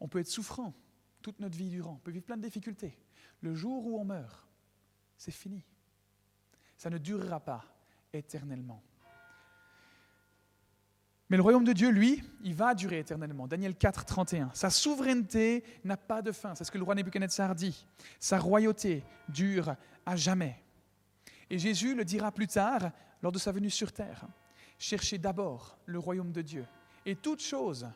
On 0.00 0.08
peut 0.08 0.18
être 0.18 0.28
souffrant 0.28 0.74
toute 1.22 1.38
notre 1.40 1.56
vie 1.56 1.70
durant, 1.70 1.92
on 1.92 1.98
peut 1.98 2.10
vivre 2.10 2.24
plein 2.24 2.36
de 2.36 2.42
difficultés. 2.42 2.98
Le 3.40 3.54
jour 3.54 3.86
où 3.86 3.98
on 3.98 4.04
meurt, 4.04 4.46
c'est 5.16 5.30
fini. 5.30 5.64
Ça 6.76 6.90
ne 6.90 6.98
durera 6.98 7.38
pas 7.38 7.64
éternellement. 8.12 8.82
Mais 11.30 11.36
le 11.36 11.42
royaume 11.42 11.64
de 11.64 11.72
Dieu, 11.72 11.88
lui, 11.88 12.22
il 12.42 12.54
va 12.54 12.74
durer 12.74 12.98
éternellement. 12.98 13.46
Daniel 13.46 13.74
4, 13.74 14.04
31. 14.04 14.50
Sa 14.52 14.68
souveraineté 14.68 15.64
n'a 15.82 15.96
pas 15.96 16.20
de 16.20 16.30
fin. 16.30 16.54
C'est 16.54 16.64
ce 16.64 16.70
que 16.70 16.76
le 16.76 16.84
roi 16.84 16.94
Nebuchadnezzar 16.94 17.54
dit. 17.54 17.86
Sa 18.20 18.38
royauté 18.38 19.02
dure 19.30 19.74
à 20.04 20.14
jamais. 20.14 20.62
Et 21.52 21.58
Jésus 21.58 21.94
le 21.94 22.02
dira 22.02 22.32
plus 22.32 22.46
tard, 22.46 22.92
lors 23.20 23.30
de 23.30 23.38
sa 23.38 23.52
venue 23.52 23.68
sur 23.68 23.92
terre. 23.92 24.26
Cherchez 24.78 25.18
d'abord 25.18 25.76
le 25.84 25.98
royaume 25.98 26.32
de 26.32 26.40
Dieu. 26.40 26.64
Et 27.04 27.14
toute 27.14 27.42
chose 27.42 27.86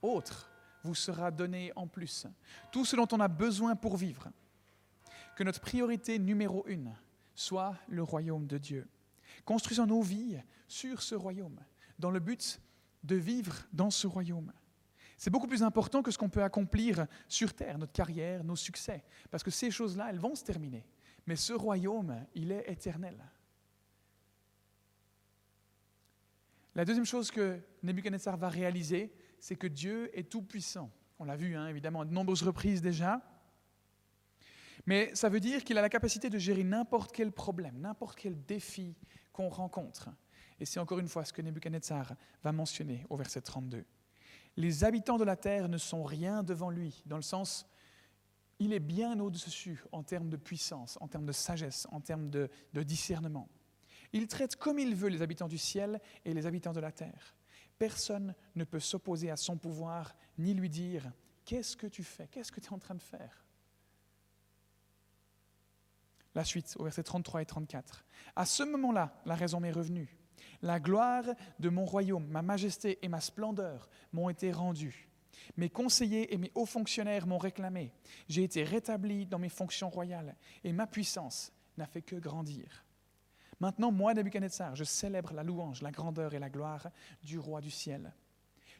autre 0.00 0.48
vous 0.84 0.94
sera 0.94 1.32
donnée 1.32 1.72
en 1.74 1.88
plus. 1.88 2.28
Tout 2.70 2.84
ce 2.84 2.94
dont 2.94 3.08
on 3.10 3.18
a 3.18 3.26
besoin 3.26 3.74
pour 3.74 3.96
vivre. 3.96 4.28
Que 5.34 5.42
notre 5.42 5.60
priorité 5.60 6.16
numéro 6.20 6.64
une 6.68 6.94
soit 7.34 7.74
le 7.88 8.04
royaume 8.04 8.46
de 8.46 8.58
Dieu. 8.58 8.86
Construisons 9.44 9.86
nos 9.86 10.02
vies 10.02 10.40
sur 10.68 11.02
ce 11.02 11.16
royaume 11.16 11.58
dans 11.98 12.12
le 12.12 12.20
but 12.20 12.60
de 13.02 13.16
vivre 13.16 13.66
dans 13.72 13.90
ce 13.90 14.06
royaume. 14.06 14.52
C'est 15.16 15.30
beaucoup 15.30 15.48
plus 15.48 15.64
important 15.64 16.04
que 16.04 16.12
ce 16.12 16.18
qu'on 16.18 16.28
peut 16.28 16.44
accomplir 16.44 17.08
sur 17.26 17.52
Terre, 17.52 17.78
notre 17.78 17.92
carrière, 17.92 18.44
nos 18.44 18.54
succès, 18.54 19.02
parce 19.28 19.42
que 19.42 19.50
ces 19.50 19.72
choses-là, 19.72 20.06
elles 20.10 20.20
vont 20.20 20.36
se 20.36 20.44
terminer. 20.44 20.86
Mais 21.26 21.36
ce 21.36 21.52
royaume, 21.52 22.26
il 22.34 22.52
est 22.52 22.70
éternel. 22.70 23.16
La 26.74 26.84
deuxième 26.84 27.06
chose 27.06 27.30
que 27.30 27.60
Nebuchadnezzar 27.82 28.36
va 28.36 28.48
réaliser, 28.48 29.14
c'est 29.38 29.56
que 29.56 29.66
Dieu 29.66 30.10
est 30.18 30.28
tout-puissant. 30.30 30.90
On 31.18 31.24
l'a 31.24 31.36
vu, 31.36 31.54
hein, 31.56 31.68
évidemment, 31.68 32.00
à 32.00 32.04
de 32.04 32.12
nombreuses 32.12 32.42
reprises 32.42 32.82
déjà. 32.82 33.22
Mais 34.86 35.14
ça 35.14 35.28
veut 35.28 35.40
dire 35.40 35.64
qu'il 35.64 35.78
a 35.78 35.82
la 35.82 35.88
capacité 35.88 36.28
de 36.28 36.38
gérer 36.38 36.64
n'importe 36.64 37.12
quel 37.12 37.32
problème, 37.32 37.78
n'importe 37.78 38.18
quel 38.18 38.44
défi 38.44 38.96
qu'on 39.32 39.48
rencontre. 39.48 40.10
Et 40.60 40.66
c'est 40.66 40.80
encore 40.80 40.98
une 40.98 41.08
fois 41.08 41.24
ce 41.24 41.32
que 41.32 41.42
Nebuchadnezzar 41.42 42.14
va 42.42 42.52
mentionner 42.52 43.06
au 43.08 43.16
verset 43.16 43.40
32. 43.40 43.84
Les 44.56 44.84
habitants 44.84 45.16
de 45.16 45.24
la 45.24 45.36
terre 45.36 45.68
ne 45.68 45.78
sont 45.78 46.04
rien 46.04 46.42
devant 46.42 46.70
lui, 46.70 47.02
dans 47.06 47.16
le 47.16 47.22
sens, 47.22 47.66
il 48.58 48.72
est 48.72 48.80
bien 48.80 49.18
au-dessus 49.20 49.82
en 49.92 50.02
termes 50.02 50.30
de 50.30 50.36
puissance, 50.36 50.98
en 51.00 51.08
termes 51.08 51.26
de 51.26 51.32
sagesse, 51.32 51.86
en 51.90 52.00
termes 52.00 52.30
de, 52.30 52.48
discernement. 52.74 53.48
Il 54.12 54.28
traite 54.28 54.56
comme 54.56 54.78
il 54.78 54.94
veut 54.94 55.08
les 55.08 55.22
habitants 55.22 55.48
du 55.48 55.58
ciel 55.58 56.00
et 56.24 56.34
les 56.34 56.46
habitants 56.46 56.72
de 56.72 56.80
la 56.80 56.92
terre. 56.92 57.34
Personne 57.78 58.34
ne 58.54 58.64
peut 58.64 58.80
s'opposer 58.80 59.30
à 59.30 59.36
son 59.36 59.56
pouvoir 59.56 60.14
ni 60.38 60.54
lui 60.54 60.68
dire 60.68 61.12
Qu'est-ce 61.44 61.76
que 61.76 61.86
tu 61.86 62.02
fais? 62.02 62.28
Qu'est-ce 62.28 62.52
que 62.52 62.60
tu 62.60 62.68
es 62.68 62.72
en 62.72 62.78
train 62.78 62.94
de 62.94 63.02
faire? 63.02 63.44
La 66.34 66.44
suite, 66.44 66.74
au 66.78 66.84
verset 66.84 67.02
33 67.02 67.42
et 67.42 67.46
34. 67.46 68.04
À 68.34 68.46
ce 68.46 68.62
moment-là, 68.62 69.20
la 69.26 69.34
raison 69.34 69.60
m'est 69.60 69.70
revenue. 69.70 70.16
La 70.62 70.80
gloire 70.80 71.24
de 71.58 71.68
mon 71.68 71.84
royaume, 71.84 72.26
ma 72.26 72.42
majesté 72.42 72.98
et 73.02 73.08
ma 73.08 73.20
splendeur 73.20 73.88
m'ont 74.12 74.30
été 74.30 74.50
rendues. 74.50 75.08
Mes 75.56 75.70
conseillers 75.70 76.32
et 76.32 76.38
mes 76.38 76.50
hauts 76.54 76.66
fonctionnaires 76.66 77.26
m'ont 77.26 77.38
réclamé. 77.38 77.92
J'ai 78.28 78.44
été 78.44 78.64
rétabli 78.64 79.26
dans 79.26 79.38
mes 79.38 79.48
fonctions 79.48 79.90
royales 79.90 80.36
et 80.62 80.72
ma 80.72 80.86
puissance 80.86 81.52
n'a 81.76 81.86
fait 81.86 82.02
que 82.02 82.16
grandir. 82.16 82.84
Maintenant, 83.60 83.92
moi, 83.92 84.14
Nebuchadnezzar, 84.14 84.74
je 84.74 84.84
célèbre 84.84 85.32
la 85.32 85.42
louange, 85.42 85.82
la 85.82 85.90
grandeur 85.90 86.34
et 86.34 86.38
la 86.38 86.50
gloire 86.50 86.88
du 87.22 87.38
roi 87.38 87.60
du 87.60 87.70
ciel. 87.70 88.12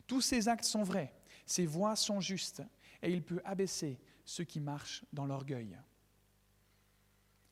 Tous 0.07 0.21
ses 0.21 0.49
actes 0.49 0.65
sont 0.65 0.83
vrais, 0.83 1.13
ses 1.47 1.67
voies 1.67 1.97
sont 1.97 2.21
justes, 2.21 2.63
et 3.03 3.11
il 3.11 3.23
peut 3.23 3.41
abaisser 3.45 3.99
ceux 4.25 4.45
qui 4.45 4.61
marchent 4.61 5.05
dans 5.13 5.27
l'orgueil. 5.27 5.79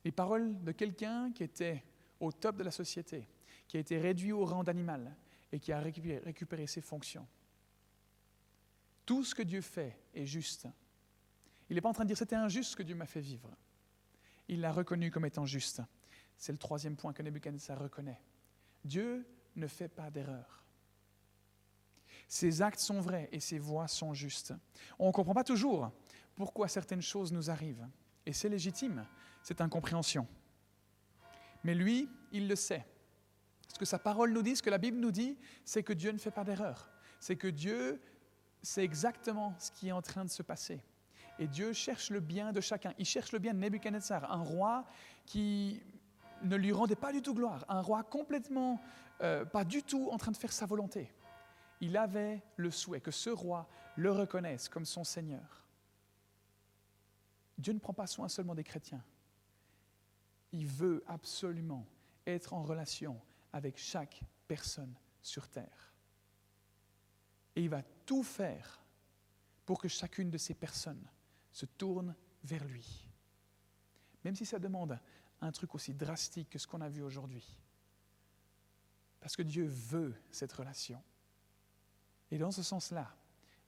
Les 0.05 0.13
paroles 0.13 0.63
de 0.65 0.73
quelqu'un 0.73 1.31
qui 1.33 1.45
était 1.45 1.85
au 2.19 2.33
top 2.33 2.57
de 2.57 2.65
la 2.65 2.71
société, 2.71 3.29
qui 3.69 3.77
a 3.77 3.81
été 3.81 3.99
réduit 3.99 4.33
au 4.33 4.45
rang 4.45 4.65
d'animal 4.65 5.15
et 5.53 5.61
qui 5.61 5.73
a 5.73 5.81
récupéré 5.81 6.67
ses 6.67 6.81
fonctions. 6.81 7.27
Tout 9.05 9.24
ce 9.24 9.34
que 9.34 9.42
Dieu 9.42 9.61
fait 9.61 9.98
est 10.14 10.26
juste. 10.26 10.68
Il 11.68 11.74
n'est 11.74 11.80
pas 11.80 11.88
en 11.88 11.94
train 11.94 12.05
de 12.05 12.09
dire 12.09 12.18
c'était 12.18 12.36
injuste 12.36 12.72
ce 12.72 12.76
que 12.76 12.82
Dieu 12.82 12.94
m'a 12.94 13.07
fait 13.07 13.20
vivre. 13.20 13.50
Il 14.48 14.61
l'a 14.61 14.72
reconnu 14.72 15.11
comme 15.11 15.24
étant 15.24 15.46
juste. 15.46 15.82
C'est 16.36 16.53
le 16.53 16.59
troisième 16.59 16.96
point 16.96 17.12
que 17.12 17.22
Nebuchadnezzar 17.22 17.78
reconnaît. 17.78 18.20
Dieu 18.84 19.26
ne 19.57 19.66
fait 19.66 19.88
pas 19.88 20.11
d'erreur. 20.11 20.62
Ses 22.28 22.62
actes 22.62 22.80
sont 22.80 23.00
vrais 23.00 23.28
et 23.32 23.40
ses 23.40 23.59
voies 23.59 23.88
sont 23.88 24.14
justes. 24.14 24.55
On 24.98 25.09
ne 25.09 25.12
comprend 25.12 25.34
pas 25.34 25.44
toujours 25.44 25.92
pourquoi 26.34 26.68
certaines 26.68 27.03
choses 27.03 27.32
nous 27.32 27.50
arrivent. 27.50 27.86
Et 28.24 28.32
c'est 28.32 28.48
légitime, 28.48 29.07
cette 29.42 29.61
incompréhension. 29.61 30.26
Mais 31.64 31.74
lui, 31.74 32.09
il 32.32 32.48
le 32.48 32.57
sait. 32.57 32.86
Ce 33.68 33.78
que 33.78 33.84
sa 33.84 33.98
parole 33.98 34.32
nous 34.32 34.42
dit, 34.42 34.57
ce 34.57 34.62
que 34.62 34.70
la 34.70 34.78
Bible 34.78 34.98
nous 34.98 35.11
dit, 35.11 35.38
c'est 35.64 35.82
que 35.82 35.92
Dieu 35.92 36.12
ne 36.12 36.18
fait 36.18 36.30
pas 36.30 36.44
d'erreur. 36.44 36.90
C'est 37.20 37.36
que 37.36 37.48
Dieu 37.48 38.00
sait 38.63 38.85
exactement 38.85 39.55
ce 39.59 39.71
qui 39.73 39.89
est 39.89 39.93
en 39.93 40.03
train 40.03 40.25
de 40.25 40.31
se 40.31 40.43
passer. 40.43 40.81
Et 41.39 41.47
Dieu 41.47 41.73
cherche 41.73 42.11
le 42.11 42.21
bien 42.21 42.53
de 42.53 42.61
chacun. 42.61 42.93
Il 42.99 43.07
cherche 43.07 43.33
le 43.33 43.39
bien 43.39 43.55
de 43.55 43.59
Nebuchadnezzar, 43.59 44.31
un 44.31 44.43
roi 44.43 44.85
qui 45.27 45.83
ne 46.43 46.57
lui 46.57 46.73
rendait 46.73 46.97
pas 46.97 47.13
du 47.13 47.23
tout 47.23 47.35
gloire, 47.35 47.65
un 47.69 47.81
roi 47.81 48.03
complètement, 48.03 48.81
euh, 49.23 49.45
pas 49.45 49.65
du 49.65 49.83
tout 49.83 50.09
en 50.11 50.19
train 50.19 50.33
de 50.33 50.37
faire 50.37 50.53
sa 50.53 50.67
volonté. 50.67 51.11
Il 51.81 51.97
avait 51.97 52.43
le 52.57 52.71
souhait 52.71 53.01
que 53.01 53.11
ce 53.11 53.31
roi 53.31 53.69
le 53.97 54.11
reconnaisse 54.13 54.69
comme 54.69 54.85
son 54.85 55.05
Seigneur. 55.05 55.65
Dieu 57.59 57.73
ne 57.73 57.79
prend 57.79 57.93
pas 57.93 58.07
soin 58.07 58.29
seulement 58.29 58.55
des 58.55 58.65
chrétiens. 58.65 59.03
Il 60.53 60.67
veut 60.67 61.03
absolument 61.07 61.87
être 62.27 62.55
en 62.55 62.63
relation 62.63 63.21
avec 63.53 63.79
chaque 63.79 64.23
personne 64.49 64.95
sur 65.23 65.49
terre. 65.49 65.91
Et 67.57 67.62
il 67.62 67.68
va 67.68 67.82
tout 68.07 68.22
faire 68.22 68.82
pour 69.64 69.80
que 69.80 69.88
chacune 69.88 70.30
de 70.30 70.38
ces 70.38 70.55
personnes 70.55 71.07
se 71.53 71.66
tourne 71.66 72.14
vers 72.44 72.64
lui. 72.64 73.09
Même 74.24 74.34
si 74.34 74.46
ça 74.46 74.59
demande 74.59 74.98
un 75.40 75.53
truc 75.53 75.74
aussi 75.74 75.92
drastique 75.92 76.50
que 76.50 76.59
ce 76.59 76.66
qu'on 76.66 76.80
a 76.80 76.88
vu 76.88 77.03
aujourd'hui. 77.03 77.59
Parce 79.20 79.36
que 79.36 79.42
Dieu 79.42 79.66
veut 79.66 80.14
cette 80.30 80.53
relation. 80.53 81.03
Et 82.30 82.38
dans 82.38 82.50
ce 82.50 82.62
sens-là, 82.62 83.14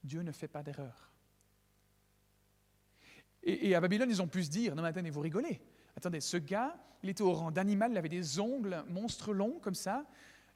Dieu 0.02 0.22
ne 0.22 0.32
fait 0.32 0.48
pas 0.48 0.62
d'erreur. 0.62 1.10
Et, 3.42 3.74
à 3.74 3.80
Babylone, 3.80 4.08
ils 4.08 4.22
ont 4.22 4.28
pu 4.28 4.42
se 4.42 4.50
dire, 4.50 4.74
non 4.74 4.82
mais 4.82 4.88
attendez, 4.88 5.10
vous 5.10 5.20
rigolez. 5.20 5.60
Attendez, 5.96 6.20
ce 6.20 6.38
gars, 6.38 6.76
il 7.02 7.10
était 7.10 7.22
au 7.22 7.32
rang 7.32 7.50
d'animal, 7.50 7.92
il 7.92 7.98
avait 7.98 8.08
des 8.08 8.40
ongles 8.40 8.82
monstres 8.88 9.34
longs 9.34 9.60
comme 9.60 9.74
ça. 9.74 10.06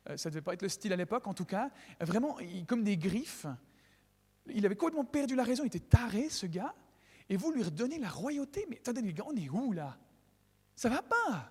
Euh, 0.09 0.17
ça 0.17 0.29
ne 0.29 0.35
devait 0.35 0.43
pas 0.43 0.55
être 0.55 0.63
le 0.63 0.69
style 0.69 0.93
à 0.93 0.97
l'époque, 0.97 1.27
en 1.27 1.35
tout 1.35 1.45
cas. 1.45 1.71
Vraiment, 2.01 2.37
comme 2.67 2.85
des 2.85 2.97
griffes. 2.97 3.47
Il 4.47 4.65
avait 4.65 4.77
complètement 4.77 5.05
perdu 5.05 5.35
la 5.35 5.45
raison, 5.45 5.65
il 5.65 5.69
était 5.69 5.79
taré, 5.79 6.29
ce 6.29 6.47
gars. 6.47 6.75
Et 7.29 7.37
vous 7.37 7.53
lui 7.53 7.63
redonnez 7.63 7.99
la 7.99 8.09
royauté. 8.09 8.67
Mais 8.71 8.79
attendez, 8.79 9.03
les 9.03 9.13
gars, 9.13 9.25
on 9.27 9.37
est 9.37 9.49
où 9.51 9.73
là? 9.73 9.99
Ça 10.75 10.89
va 10.89 11.03
pas. 11.03 11.51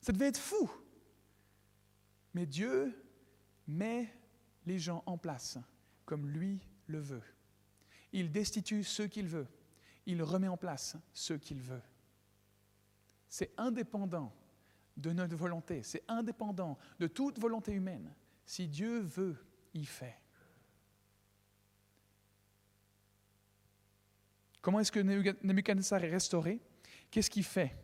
Ça 0.00 0.12
devait 0.12 0.28
être 0.28 0.38
fou. 0.38 0.70
Mais 2.34 2.46
Dieu 2.46 2.94
met 3.66 4.14
les 4.66 4.78
gens 4.78 5.02
en 5.06 5.18
place 5.18 5.58
comme 6.04 6.28
lui 6.28 6.60
le 6.86 7.00
veut. 7.00 7.22
Il 8.12 8.30
destitue 8.30 8.84
ceux 8.84 9.06
qu'il 9.06 9.26
veut. 9.26 9.46
Il 10.06 10.22
remet 10.22 10.48
en 10.48 10.56
place 10.56 10.96
ceux 11.12 11.38
qu'il 11.38 11.60
veut. 11.60 11.82
C'est 13.28 13.52
indépendant 13.56 14.34
de 15.00 15.12
notre 15.12 15.36
volonté, 15.36 15.82
c'est 15.82 16.04
indépendant 16.08 16.78
de 16.98 17.06
toute 17.06 17.38
volonté 17.38 17.72
humaine. 17.72 18.14
Si 18.44 18.68
Dieu 18.68 19.00
veut, 19.00 19.36
il 19.74 19.86
fait. 19.86 20.16
Comment 24.60 24.80
est-ce 24.80 24.92
que 24.92 25.00
Nebuchadnezzar 25.00 26.04
est 26.04 26.10
restauré? 26.10 26.60
Qu'est-ce 27.10 27.30
qu'il 27.30 27.44
fait 27.44 27.74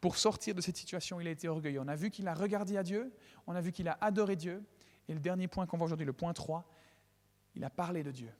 pour 0.00 0.16
sortir 0.16 0.54
de 0.54 0.60
cette 0.60 0.76
situation? 0.76 1.20
Il 1.20 1.28
a 1.28 1.30
été 1.30 1.48
orgueilleux. 1.48 1.80
On 1.80 1.88
a 1.88 1.96
vu 1.96 2.10
qu'il 2.10 2.26
a 2.26 2.34
regardé 2.34 2.76
à 2.76 2.82
Dieu, 2.82 3.12
on 3.46 3.54
a 3.54 3.60
vu 3.60 3.72
qu'il 3.72 3.88
a 3.88 3.96
adoré 4.00 4.36
Dieu. 4.36 4.64
Et 5.08 5.14
le 5.14 5.20
dernier 5.20 5.48
point 5.48 5.66
qu'on 5.66 5.76
voit 5.76 5.86
aujourd'hui, 5.86 6.06
le 6.06 6.12
point 6.12 6.32
3, 6.32 6.68
il 7.54 7.64
a 7.64 7.70
parlé 7.70 8.02
de 8.02 8.10
Dieu. 8.10 8.32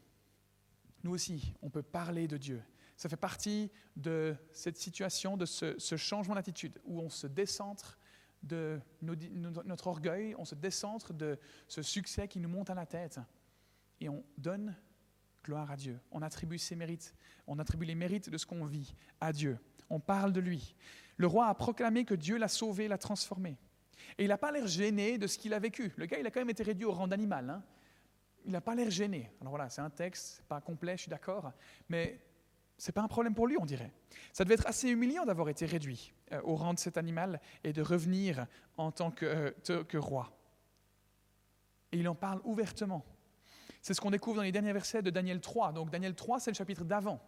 Nous 1.03 1.13
aussi, 1.13 1.55
on 1.63 1.71
peut 1.71 1.83
parler 1.83 2.27
de 2.27 2.37
Dieu. 2.37 2.63
Ça 2.97 3.09
fait 3.09 3.17
partie 3.17 3.71
de 3.97 4.37
cette 4.53 4.79
situation, 4.79 5.37
de 5.37 5.47
ce, 5.47 5.97
changement 5.97 6.35
d'attitude, 6.35 6.81
où 6.85 7.01
on 7.01 7.11
se 7.11 7.27
décentre 7.27 7.99
de 8.45 8.81
notre 9.03 9.87
orgueil, 9.87 10.35
on 10.39 10.45
se 10.45 10.55
décentre 10.55 11.13
de 11.13 11.39
ce 11.67 11.83
succès 11.83 12.29
qui 12.29 12.41
nous 12.41 12.49
monte 12.49 12.71
à 12.71 12.75
la 12.75 12.87
tête, 12.87 13.19
et 14.01 14.09
on 14.09 14.25
donne 14.39 14.77
gloire 15.45 15.71
à 15.71 15.77
Dieu. 15.77 16.01
On 16.11 16.23
attribue 16.23 16.59
ses 16.59 16.77
mérites, 16.77 17.15
on 17.47 17.59
attribue 17.59 17.87
les 17.87 17.95
mérites 17.95 18.31
de 18.31 18.39
ce 18.39 18.47
qu'on 18.47 18.65
vit 18.65 18.95
à 19.21 19.33
Dieu. 19.33 19.59
On 19.91 20.01
parle 20.01 20.33
de 20.33 20.41
lui. 20.41 20.75
Le 21.17 21.27
roi 21.27 21.49
a 21.49 21.55
proclamé 21.55 22.05
que 22.05 22.15
Dieu 22.15 22.39
l'a 22.39 22.49
sauvé, 22.49 22.89
l'a 22.89 22.99
transformé. 22.99 23.59
Et 24.19 24.25
il 24.25 24.29
n'a 24.29 24.39
pas 24.39 24.51
l'air 24.51 24.67
gêné 24.67 25.19
de 25.19 25.27
ce 25.27 25.39
qu'il 25.39 25.55
a 25.55 25.59
vécu. 25.59 25.93
Le 25.97 26.07
gars, 26.07 26.19
il 26.19 26.27
a 26.27 26.31
quand 26.31 26.41
même 26.41 26.51
été 26.51 26.63
réduit 26.63 26.85
au 26.85 26.93
rang 26.93 27.07
d'animal. 27.07 27.49
Hein. 27.51 27.63
Il 28.45 28.53
n'a 28.53 28.61
pas 28.61 28.75
l'air 28.75 28.91
gêné. 28.91 29.31
Alors 29.41 29.53
voilà, 29.53 29.69
c'est 29.69 29.81
un 29.81 29.91
texte, 29.91 30.43
pas 30.49 30.61
complet, 30.61 30.97
je 30.97 31.03
suis 31.03 31.11
d'accord, 31.11 31.53
mais 31.89 32.21
ce 32.79 32.91
n'est 32.91 32.93
pas 32.93 33.03
un 33.03 33.09
problème 33.09 33.35
pour 33.35 33.47
lui, 33.47 33.57
on 33.59 33.65
dirait. 33.65 33.93
Ça 34.33 34.45
devait 34.45 34.55
être 34.55 34.67
assez 34.67 34.89
humiliant 34.89 35.25
d'avoir 35.25 35.49
été 35.49 35.67
réduit 35.67 36.13
euh, 36.33 36.41
au 36.43 36.57
rang 36.57 36.75
de 36.75 36.79
cet 36.79 36.97
animal 36.97 37.41
et 37.63 37.73
de 37.73 37.83
revenir 37.83 38.47
en 38.77 38.91
tant 38.91 39.11
que, 39.11 39.27
euh, 39.71 39.85
que 39.85 39.97
roi. 39.97 40.33
Et 41.93 41.99
il 41.99 42.09
en 42.09 42.15
parle 42.15 42.41
ouvertement. 42.45 43.05
C'est 43.81 43.95
ce 43.95 44.01
qu'on 44.01 44.11
découvre 44.11 44.37
dans 44.37 44.43
les 44.43 44.53
derniers 44.53 44.73
versets 44.73 45.03
de 45.03 45.11
Daniel 45.11 45.41
3. 45.41 45.73
Donc 45.73 45.91
Daniel 45.91 46.15
3, 46.15 46.41
c'est 46.41 46.51
le 46.51 46.57
chapitre 46.57 46.85
d'avant. 46.85 47.21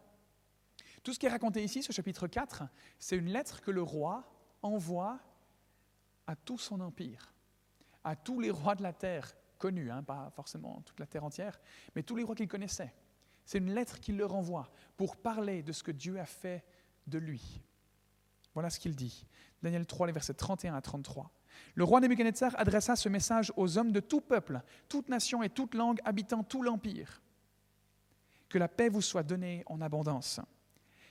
Tout 1.02 1.12
ce 1.12 1.18
qui 1.18 1.26
est 1.26 1.30
raconté 1.30 1.62
ici, 1.62 1.82
ce 1.82 1.92
chapitre 1.92 2.26
4, 2.26 2.64
c'est 2.98 3.16
une 3.16 3.28
lettre 3.28 3.60
que 3.60 3.70
le 3.70 3.82
roi 3.82 4.24
envoie 4.62 5.20
à 6.26 6.34
tout 6.34 6.58
son 6.58 6.80
empire, 6.80 7.32
à 8.02 8.16
tous 8.16 8.40
les 8.40 8.50
rois 8.50 8.74
de 8.74 8.82
la 8.82 8.92
terre 8.92 9.36
connus, 9.58 9.90
hein, 9.90 10.02
pas 10.02 10.30
forcément 10.34 10.82
toute 10.84 10.98
la 10.98 11.06
terre 11.06 11.24
entière, 11.24 11.60
mais 11.94 12.02
tous 12.02 12.16
les 12.16 12.24
rois 12.24 12.34
qu'il 12.34 12.48
connaissait. 12.48 12.92
C'est 13.46 13.58
une 13.58 13.72
lettre 13.72 14.00
qu'il 14.00 14.18
leur 14.18 14.34
envoie 14.34 14.70
pour 14.96 15.16
parler 15.16 15.62
de 15.62 15.72
ce 15.72 15.82
que 15.82 15.92
Dieu 15.92 16.18
a 16.18 16.26
fait 16.26 16.64
de 17.06 17.18
lui. 17.18 17.62
Voilà 18.52 18.70
ce 18.70 18.80
qu'il 18.80 18.96
dit. 18.96 19.24
Daniel 19.62 19.86
3, 19.86 20.08
les 20.08 20.12
versets 20.12 20.34
31 20.34 20.74
à 20.74 20.80
33. 20.80 21.30
Le 21.74 21.84
roi 21.84 22.00
Nebuchadnezzar 22.00 22.54
adressa 22.58 22.96
ce 22.96 23.08
message 23.08 23.52
aux 23.56 23.78
hommes 23.78 23.92
de 23.92 24.00
tout 24.00 24.20
peuple, 24.20 24.60
toute 24.88 25.08
nation 25.08 25.42
et 25.42 25.48
toute 25.48 25.74
langue 25.74 26.00
habitant 26.04 26.42
tout 26.42 26.62
l'empire. 26.62 27.22
Que 28.48 28.58
la 28.58 28.68
paix 28.68 28.88
vous 28.88 29.00
soit 29.00 29.22
donnée 29.22 29.62
en 29.66 29.80
abondance. 29.80 30.40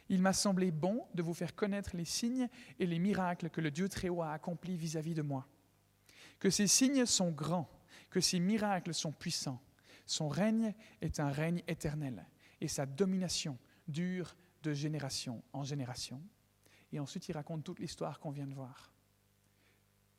Il 0.10 0.22
m'a 0.22 0.34
semblé 0.34 0.72
bon 0.72 1.08
de 1.14 1.24
vous 1.24 1.34
faire 1.34 1.56
connaître 1.56 1.96
les 1.96 2.06
signes 2.06 2.50
et 2.80 2.86
les 2.86 3.00
miracles 3.00 3.50
que 3.50 3.62
le 3.62 3.72
Dieu 3.72 3.90
Très-Haut 3.90 4.22
a 4.22 4.34
accomplis 4.34 4.78
vis-à-vis 4.78 5.16
de 5.16 5.22
moi. 5.22 5.48
Que 6.40 6.50
ces 6.50 6.68
signes 6.68 7.06
sont 7.06 7.32
grands, 7.32 7.70
que 8.10 8.22
ces 8.22 8.40
miracles 8.40 8.94
sont 8.94 9.12
puissants. 9.12 9.62
Son 10.06 10.30
règne 10.30 10.74
est 11.02 11.20
un 11.20 11.30
règne 11.30 11.64
éternel 11.68 12.26
et 12.62 12.68
sa 12.68 12.86
domination 12.86 13.58
dure 13.88 14.36
de 14.64 14.74
génération 14.74 15.44
en 15.54 15.64
génération. 15.64 16.22
Et 16.92 17.00
ensuite, 17.00 17.28
il 17.28 17.34
raconte 17.34 17.64
toute 17.64 17.80
l'histoire 17.80 18.20
qu'on 18.20 18.32
vient 18.32 18.48
de 18.48 18.54
voir. 18.54 18.92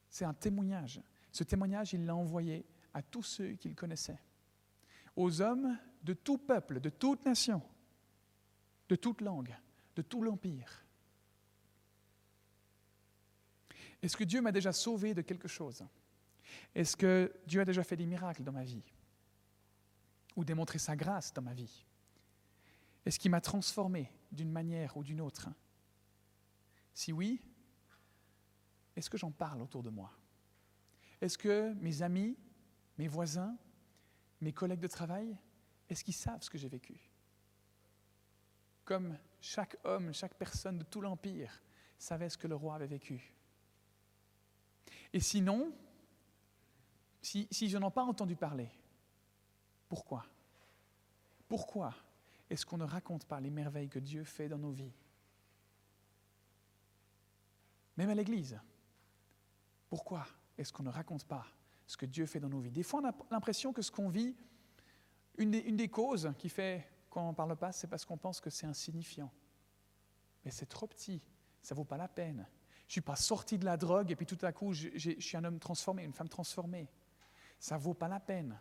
C'est 0.09 0.24
un 0.24 0.34
témoignage. 0.34 1.01
Ce 1.32 1.45
témoignage, 1.45 1.93
il 1.93 2.05
l'a 2.05 2.14
envoyé 2.14 2.64
à 2.95 3.03
tous 3.03 3.22
ceux 3.22 3.53
qu'il 3.55 3.74
connaissait, 3.74 4.18
aux 5.14 5.43
hommes 5.43 5.78
de 6.03 6.14
tout 6.14 6.39
peuple, 6.39 6.80
de 6.80 6.89
toute 6.89 7.24
nation, 7.24 7.62
de 8.89 8.97
toute 8.97 9.20
langue, 9.20 9.55
de 9.95 10.03
tout 10.03 10.22
l'empire. 10.22 10.84
Est-ce 14.03 14.16
que 14.16 14.24
Dieu 14.24 14.41
m'a 14.41 14.53
déjà 14.53 14.72
sauvé 14.72 15.14
de 15.14 15.22
quelque 15.22 15.49
chose? 15.49 15.84
Est-ce 16.74 16.97
que 16.97 17.32
Dieu 17.47 17.61
a 17.61 17.64
déjà 17.64 17.82
fait 17.82 17.97
des 17.97 18.07
miracles 18.07 18.45
dans 18.45 18.53
ma 18.53 18.64
vie? 18.64 18.82
Ou 20.37 20.45
démontré 20.45 20.78
sa 20.78 20.95
grâce 20.95 21.32
dans 21.32 21.43
ma 21.43 21.55
vie. 21.55 21.84
Est-ce 23.05 23.18
qu'il 23.18 23.30
m'a 23.30 23.41
transformé 23.41 24.11
d'une 24.32 24.51
manière 24.51 24.97
ou 24.97 25.03
d'une 25.03 25.20
autre. 25.20 25.49
Si 26.95 27.12
oui, 27.12 27.41
est-ce 28.95 29.11
que 29.11 29.18
j'en 29.18 29.30
parle 29.30 29.62
autour 29.62 29.82
de 29.82 29.91
moi? 29.91 30.12
Est-ce 31.20 31.39
que 31.39 31.72
mes 31.74 32.03
amis, 32.03 32.37
mes 32.99 33.09
voisins, 33.09 33.57
mes 34.41 34.53
collègues 34.53 34.80
de 34.80 34.87
travail, 34.87 35.37
est-ce 35.89 36.05
qu'ils 36.05 36.14
savent 36.14 36.43
ce 36.43 36.51
que 36.51 36.59
j'ai 36.59 36.68
vécu? 36.68 37.11
Comme 38.84 39.18
chaque 39.41 39.76
homme, 39.84 40.12
chaque 40.12 40.34
personne 40.34 40.78
de 40.78 40.84
tout 40.84 41.01
l'Empire 41.01 41.62
savait 41.99 42.28
ce 42.28 42.39
que 42.39 42.47
le 42.47 42.55
roi 42.55 42.76
avait 42.76 42.87
vécu. 42.87 43.32
Et 45.12 45.20
sinon, 45.20 45.72
si, 47.22 47.49
si 47.51 47.68
je 47.68 47.78
n'en 47.78 47.89
ai 47.89 47.93
pas 47.93 48.05
entendu 48.05 48.37
parler, 48.37 48.70
pourquoi? 49.89 50.26
Pourquoi 51.49 51.95
est-ce 52.51 52.66
qu'on 52.66 52.78
ne 52.78 52.84
raconte 52.84 53.24
pas 53.24 53.41
les 53.41 53.51
merveilles 53.51 53.89
que 53.89 53.99
Dieu 53.99 54.24
fait 54.24 54.49
dans 54.49 54.59
nos 54.59 54.72
vies? 54.72 54.93
Même 57.97 58.11
à 58.11 58.14
l'église. 58.14 58.59
Pourquoi 59.89 60.26
est-ce 60.59 60.72
qu'on 60.72 60.82
ne 60.82 60.91
raconte 60.91 61.24
pas 61.24 61.47
ce 61.87 61.97
que 61.97 62.07
Dieu 62.07 62.26
fait 62.26 62.41
dans 62.41 62.49
nos 62.49 62.61
vies? 62.61 62.70
Des 62.70 62.82
fois, 62.82 63.01
on 63.01 63.09
a 63.09 63.14
l'impression 63.30 63.72
que 63.72 63.82
ce 63.82 63.91
qu'on 63.91 64.09
vit, 64.09 64.37
une 65.39 65.51
des, 65.51 65.89
causes 65.89 66.32
qui 66.39 66.49
fait 66.49 66.89
qu'on 67.11 67.22
n'en 67.22 67.34
parle 67.34 67.57
pas, 67.57 67.72
c'est 67.72 67.87
parce 67.87 68.05
qu'on 68.05 68.16
pense 68.16 68.41
que 68.41 68.51
c'est 68.51 68.66
insignifiant. 68.66 69.32
Mais 70.45 70.51
c'est 70.51 70.66
trop 70.66 70.87
petit, 70.87 71.22
ça 71.62 71.74
ne 71.74 71.76
vaut 71.76 71.84
pas 71.84 71.97
la 71.97 72.09
peine. 72.09 72.47
Je 72.80 72.91
ne 72.91 72.93
suis 72.93 73.01
pas 73.01 73.16
sorti 73.16 73.59
de 73.59 73.64
la 73.64 73.76
drogue 73.76 74.11
et 74.11 74.16
puis 74.16 74.26
tout 74.26 74.39
à 74.43 74.53
coup, 74.53 74.72
je 74.72 75.18
suis 75.18 75.37
un 75.37 75.45
homme 75.45 75.59
transformé, 75.59 76.05
une 76.05 76.12
femme 76.12 76.28
transformée. 76.28 76.89
Ça 77.59 77.76
ne 77.76 77.80
vaut 77.80 77.95
pas 77.95 78.09
la 78.09 78.20
peine. 78.20 78.59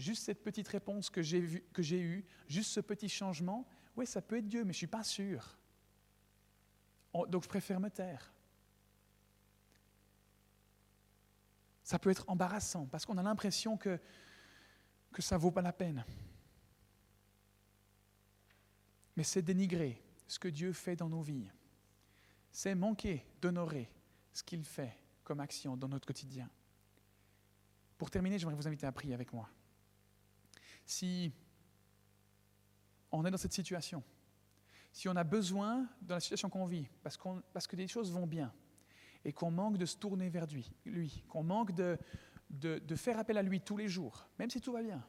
Juste 0.00 0.24
cette 0.24 0.42
petite 0.42 0.66
réponse 0.68 1.10
que 1.10 1.20
j'ai, 1.20 1.40
eue, 1.40 2.24
juste 2.48 2.70
ce 2.70 2.80
petit 2.80 3.08
changement, 3.10 3.68
oui, 3.96 4.06
ça 4.06 4.22
peut 4.22 4.38
être 4.38 4.48
Dieu, 4.48 4.60
mais 4.60 4.72
je 4.72 4.76
ne 4.76 4.78
suis 4.78 4.86
pas 4.86 5.04
sûr. 5.04 5.58
Donc 7.28 7.42
je 7.42 7.48
préfère 7.48 7.78
me 7.80 7.90
taire. 7.90 8.32
Ça 11.82 11.98
peut 11.98 12.08
être 12.08 12.24
embarrassant 12.28 12.86
parce 12.86 13.04
qu'on 13.04 13.18
a 13.18 13.22
l'impression 13.22 13.76
que, 13.76 14.00
que 15.12 15.20
ça 15.20 15.36
ne 15.36 15.40
vaut 15.40 15.50
pas 15.50 15.60
la 15.60 15.72
peine. 15.72 16.02
Mais 19.16 19.24
c'est 19.24 19.42
dénigrer 19.42 20.02
ce 20.26 20.38
que 20.38 20.48
Dieu 20.48 20.72
fait 20.72 20.96
dans 20.96 21.10
nos 21.10 21.20
vies. 21.20 21.50
C'est 22.50 22.74
manquer 22.74 23.26
d'honorer 23.42 23.90
ce 24.32 24.42
qu'il 24.42 24.64
fait 24.64 24.96
comme 25.24 25.40
action 25.40 25.76
dans 25.76 25.88
notre 25.88 26.06
quotidien. 26.06 26.48
Pour 27.98 28.10
terminer, 28.10 28.38
j'aimerais 28.38 28.56
vous 28.56 28.66
inviter 28.66 28.86
à 28.86 28.92
prier 28.92 29.12
avec 29.12 29.30
moi. 29.34 29.50
Si 30.90 31.32
on 33.12 33.24
est 33.24 33.30
dans 33.30 33.36
cette 33.36 33.52
situation, 33.52 34.02
si 34.90 35.08
on 35.08 35.14
a 35.14 35.22
besoin, 35.22 35.88
dans 36.02 36.16
la 36.16 36.20
situation 36.20 36.50
qu'on 36.50 36.66
vit, 36.66 36.88
parce, 37.04 37.16
que 37.16 37.76
des 37.76 37.86
choses 37.86 38.10
vont 38.10 38.26
bien, 38.26 38.52
et 39.24 39.32
qu'on 39.32 39.52
manque 39.52 39.78
de 39.78 39.86
se 39.86 39.96
tourner 39.96 40.28
vers 40.30 40.48
lui, 40.48 40.72
lui 40.84 41.22
qu'on 41.28 41.44
manque 41.44 41.70
de, 41.70 41.96
faire 42.96 43.20
appel 43.20 43.38
à 43.38 43.42
lui 43.42 43.60
tous 43.60 43.76
les 43.76 43.86
jours, 43.86 44.26
même 44.36 44.50
si 44.50 44.60
tout 44.60 44.72
va 44.72 44.82
bien, 44.82 45.06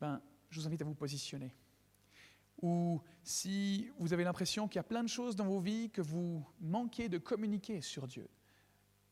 ben, 0.00 0.20
je 0.50 0.58
vous 0.58 0.66
invite 0.66 0.82
à 0.82 0.84
vous 0.84 0.96
positionner. 0.96 1.54
Ou 2.60 3.00
si 3.22 3.88
vous 4.00 4.12
avez 4.12 4.24
l'impression 4.24 4.66
qu'il 4.66 4.80
y 4.80 4.80
a 4.80 4.82
plein 4.82 5.04
de 5.04 5.08
choses 5.08 5.36
dans 5.36 5.46
vos 5.46 5.60
vies 5.60 5.90
que 5.90 6.02
vous 6.02 6.44
manquez 6.60 7.08
de 7.08 7.18
communiquer 7.18 7.82
sur 7.82 8.08
Dieu, 8.08 8.28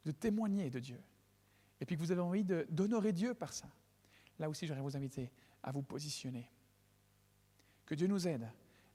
de 0.05 0.11
témoigner 0.11 0.69
de 0.69 0.81
Dieu, 0.81 1.01
et 1.81 1.87
puis 1.87 1.95
que 1.95 2.01
vous 2.01 2.11
avez 2.11 2.23
envie 2.23 2.45
d'honorer 2.45 3.13
Dieu 3.13 3.35
par 3.35 3.53
ça, 3.53 3.71
là 4.39 4.49
aussi 4.49 4.67
j'aimerais 4.67 4.83
vous 4.83 4.97
inviter 4.97 5.31
à 5.63 5.73
vous 5.73 5.83
positionner. 5.83 6.51
Que 7.85 7.95
Dieu 7.95 8.07
nous 8.07 8.27
aide 8.27 8.49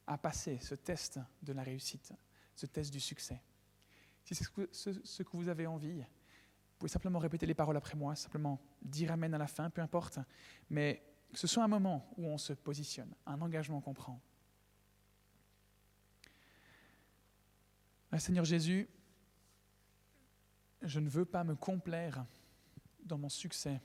à 0.08 0.18
passer 0.18 0.60
ce 0.60 0.76
test 0.76 1.20
de 1.42 1.54
la 1.54 1.64
réussite, 1.64 2.14
ce 2.56 2.66
test 2.66 2.92
du 2.92 3.00
succès. 3.00 3.42
Si 4.24 4.36
c'est 4.36 4.46
ce 5.04 5.24
que 5.24 5.38
vous 5.38 5.48
avez 5.48 5.68
envie, 5.68 6.00
vous 6.02 6.78
pouvez 6.78 6.90
simplement 6.90 7.20
répéter 7.20 7.46
les 7.46 7.54
paroles 7.54 7.78
après 7.78 7.96
moi, 7.96 8.16
simplement 8.16 8.60
dire 8.82 9.12
Amen 9.12 9.34
à 9.34 9.38
la 9.38 9.48
fin, 9.48 9.70
peu 9.70 9.82
importe, 9.82 10.20
mais 10.70 11.04
ce 11.34 11.48
soit 11.48 11.64
un 11.64 11.68
moment 11.68 12.12
où 12.18 12.26
on 12.26 12.38
se 12.38 12.54
positionne, 12.54 13.14
un 13.26 13.42
engagement 13.42 13.82
qu'on 13.82 13.94
prend. 13.94 14.22
Ah, 18.12 18.20
Seigneur 18.20 18.44
Jésus, 18.44 18.90
je 20.82 21.00
ne 21.00 21.08
veux 21.08 21.26
pas 21.26 21.44
me 21.44 21.56
complaire 21.56 22.26
dans 23.04 23.18
mon 23.18 23.30
succès. 23.30 23.82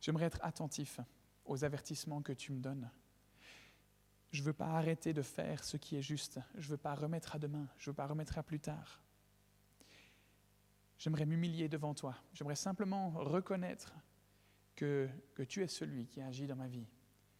J'aimerais 0.00 0.26
être 0.26 0.38
attentif 0.42 1.00
aux 1.44 1.64
avertissements 1.64 2.22
que 2.22 2.32
tu 2.32 2.52
me 2.52 2.60
donnes. 2.60 2.90
Je 4.30 4.40
ne 4.40 4.46
veux 4.46 4.52
pas 4.52 4.66
arrêter 4.66 5.12
de 5.12 5.22
faire 5.22 5.64
ce 5.64 5.76
qui 5.76 5.96
est 5.96 6.02
juste. 6.02 6.38
Je 6.54 6.66
ne 6.66 6.72
veux 6.72 6.76
pas 6.76 6.94
remettre 6.94 7.34
à 7.34 7.38
demain. 7.38 7.66
Je 7.78 7.88
ne 7.88 7.92
veux 7.92 7.96
pas 7.96 8.06
remettre 8.06 8.36
à 8.38 8.42
plus 8.42 8.60
tard. 8.60 9.00
J'aimerais 10.98 11.26
m'humilier 11.26 11.68
devant 11.68 11.94
toi. 11.94 12.16
J'aimerais 12.34 12.56
simplement 12.56 13.10
reconnaître 13.10 13.94
que, 14.74 15.08
tu 15.48 15.62
es 15.62 15.68
celui 15.68 16.06
qui 16.06 16.20
agit 16.20 16.46
dans 16.46 16.56
ma 16.56 16.68
vie, 16.68 16.86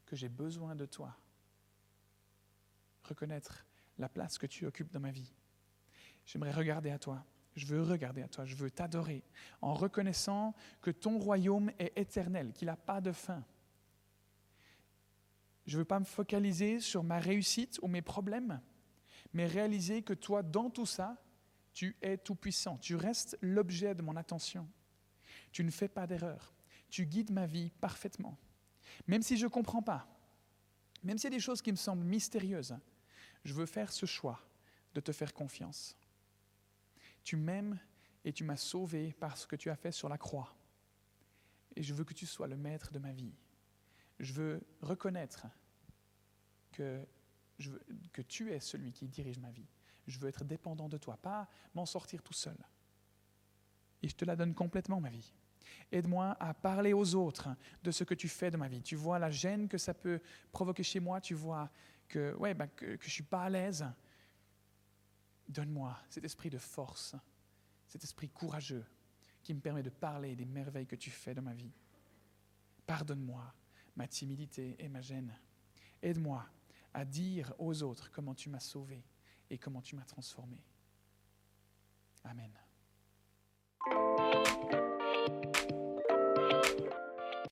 que 0.06 0.16
j'ai 0.16 0.28
besoin 0.28 0.74
de 0.74 0.86
toi. 0.86 1.16
Reconnaître 3.04 3.64
la 3.98 4.08
place 4.08 4.38
que 4.38 4.46
tu 4.46 4.66
occupes 4.66 4.92
dans 4.92 5.00
ma 5.00 5.10
vie. 5.10 5.32
J'aimerais 6.24 6.52
regarder 6.52 6.90
à 6.90 6.98
toi. 6.98 7.24
Je 7.58 7.66
veux 7.66 7.82
regarder 7.82 8.22
à 8.22 8.28
toi. 8.28 8.44
Je 8.44 8.54
veux 8.54 8.70
t'adorer 8.70 9.22
en 9.60 9.74
reconnaissant 9.74 10.54
que 10.80 10.90
ton 10.90 11.18
royaume 11.18 11.70
est 11.78 11.92
éternel, 11.96 12.52
qu'il 12.52 12.66
n'a 12.66 12.76
pas 12.76 13.00
de 13.00 13.12
fin 13.12 13.44
je 15.68 15.74
ne 15.74 15.82
veux 15.82 15.84
pas 15.84 16.00
me 16.00 16.06
focaliser 16.06 16.80
sur 16.80 17.04
ma 17.04 17.18
réussite 17.18 17.78
ou 17.82 17.88
mes 17.88 18.00
problèmes, 18.00 18.62
mais 19.34 19.44
réaliser 19.44 20.02
que 20.02 20.14
toi, 20.14 20.42
dans 20.42 20.70
tout 20.70 20.86
ça, 20.86 21.22
tu 21.74 21.94
es 22.00 22.16
tout-puissant. 22.16 22.78
Tu 22.78 22.96
restes 22.96 23.36
l'objet 23.42 23.94
de 23.94 24.00
mon 24.00 24.16
attention. 24.16 24.66
Tu 25.52 25.62
ne 25.62 25.70
fais 25.70 25.88
pas 25.88 26.06
d'erreur. 26.06 26.54
Tu 26.88 27.04
guides 27.04 27.30
ma 27.30 27.44
vie 27.44 27.70
parfaitement. 27.82 28.38
Même 29.06 29.20
si 29.20 29.36
je 29.36 29.44
ne 29.44 29.50
comprends 29.50 29.82
pas, 29.82 30.08
même 31.02 31.18
s'il 31.18 31.30
y 31.30 31.34
a 31.34 31.36
des 31.36 31.42
choses 31.42 31.60
qui 31.60 31.70
me 31.70 31.76
semblent 31.76 32.02
mystérieuses, 32.02 32.74
je 33.44 33.52
veux 33.52 33.66
faire 33.66 33.92
ce 33.92 34.06
choix 34.06 34.40
de 34.94 35.00
te 35.00 35.12
faire 35.12 35.34
confiance. 35.34 35.98
Tu 37.28 37.36
m'aimes 37.36 37.78
et 38.24 38.32
tu 38.32 38.42
m'as 38.42 38.56
sauvé 38.56 39.12
par 39.12 39.36
ce 39.36 39.46
que 39.46 39.56
tu 39.56 39.68
as 39.68 39.76
fait 39.76 39.92
sur 39.92 40.08
la 40.08 40.16
croix. 40.16 40.56
Et 41.76 41.82
je 41.82 41.92
veux 41.92 42.04
que 42.04 42.14
tu 42.14 42.24
sois 42.24 42.46
le 42.46 42.56
maître 42.56 42.90
de 42.90 42.98
ma 42.98 43.12
vie 43.12 43.34
je 44.18 44.32
veux 44.32 44.60
reconnaître 44.80 45.46
que, 46.72 47.06
je 47.58 47.70
veux, 47.70 47.82
que 48.12 48.22
tu 48.22 48.52
es 48.52 48.60
celui 48.60 48.92
qui 48.92 49.08
dirige 49.08 49.38
ma 49.38 49.50
vie. 49.50 49.68
Je 50.06 50.18
veux 50.18 50.28
être 50.28 50.44
dépendant 50.44 50.88
de 50.88 50.96
toi, 50.96 51.16
pas 51.16 51.48
m'en 51.74 51.86
sortir 51.86 52.22
tout 52.22 52.32
seul. 52.32 52.56
Et 54.02 54.08
je 54.08 54.14
te 54.14 54.24
la 54.24 54.36
donne 54.36 54.54
complètement, 54.54 55.00
ma 55.00 55.10
vie. 55.10 55.32
Aide-moi 55.92 56.36
à 56.40 56.54
parler 56.54 56.92
aux 56.92 57.14
autres 57.14 57.48
de 57.82 57.90
ce 57.90 58.04
que 58.04 58.14
tu 58.14 58.28
fais 58.28 58.50
de 58.50 58.56
ma 58.56 58.68
vie. 58.68 58.82
Tu 58.82 58.96
vois 58.96 59.18
la 59.18 59.30
gêne 59.30 59.68
que 59.68 59.78
ça 59.78 59.92
peut 59.92 60.20
provoquer 60.50 60.82
chez 60.82 61.00
moi, 61.00 61.20
tu 61.20 61.34
vois 61.34 61.70
que, 62.08 62.34
ouais, 62.36 62.54
ben, 62.54 62.68
que, 62.68 62.96
que 62.96 63.02
je 63.02 63.08
ne 63.08 63.12
suis 63.12 63.22
pas 63.22 63.42
à 63.42 63.50
l'aise. 63.50 63.84
Donne-moi 65.48 65.98
cet 66.08 66.24
esprit 66.24 66.50
de 66.50 66.58
force, 66.58 67.16
cet 67.88 68.04
esprit 68.04 68.28
courageux 68.28 68.84
qui 69.42 69.54
me 69.54 69.60
permet 69.60 69.82
de 69.82 69.90
parler 69.90 70.36
des 70.36 70.44
merveilles 70.44 70.86
que 70.86 70.96
tu 70.96 71.10
fais 71.10 71.34
dans 71.34 71.42
ma 71.42 71.54
vie. 71.54 71.72
Pardonne-moi 72.86 73.54
ma 73.96 74.06
timidité 74.06 74.76
et 74.78 74.88
ma 74.88 75.00
gêne. 75.00 75.34
Aide-moi 76.02 76.46
à 76.94 77.04
dire 77.04 77.52
aux 77.58 77.82
autres 77.82 78.10
comment 78.10 78.34
tu 78.34 78.48
m'as 78.48 78.60
sauvé 78.60 79.04
et 79.50 79.58
comment 79.58 79.82
tu 79.82 79.96
m'as 79.96 80.04
transformé. 80.04 80.62
Amen. 82.24 82.52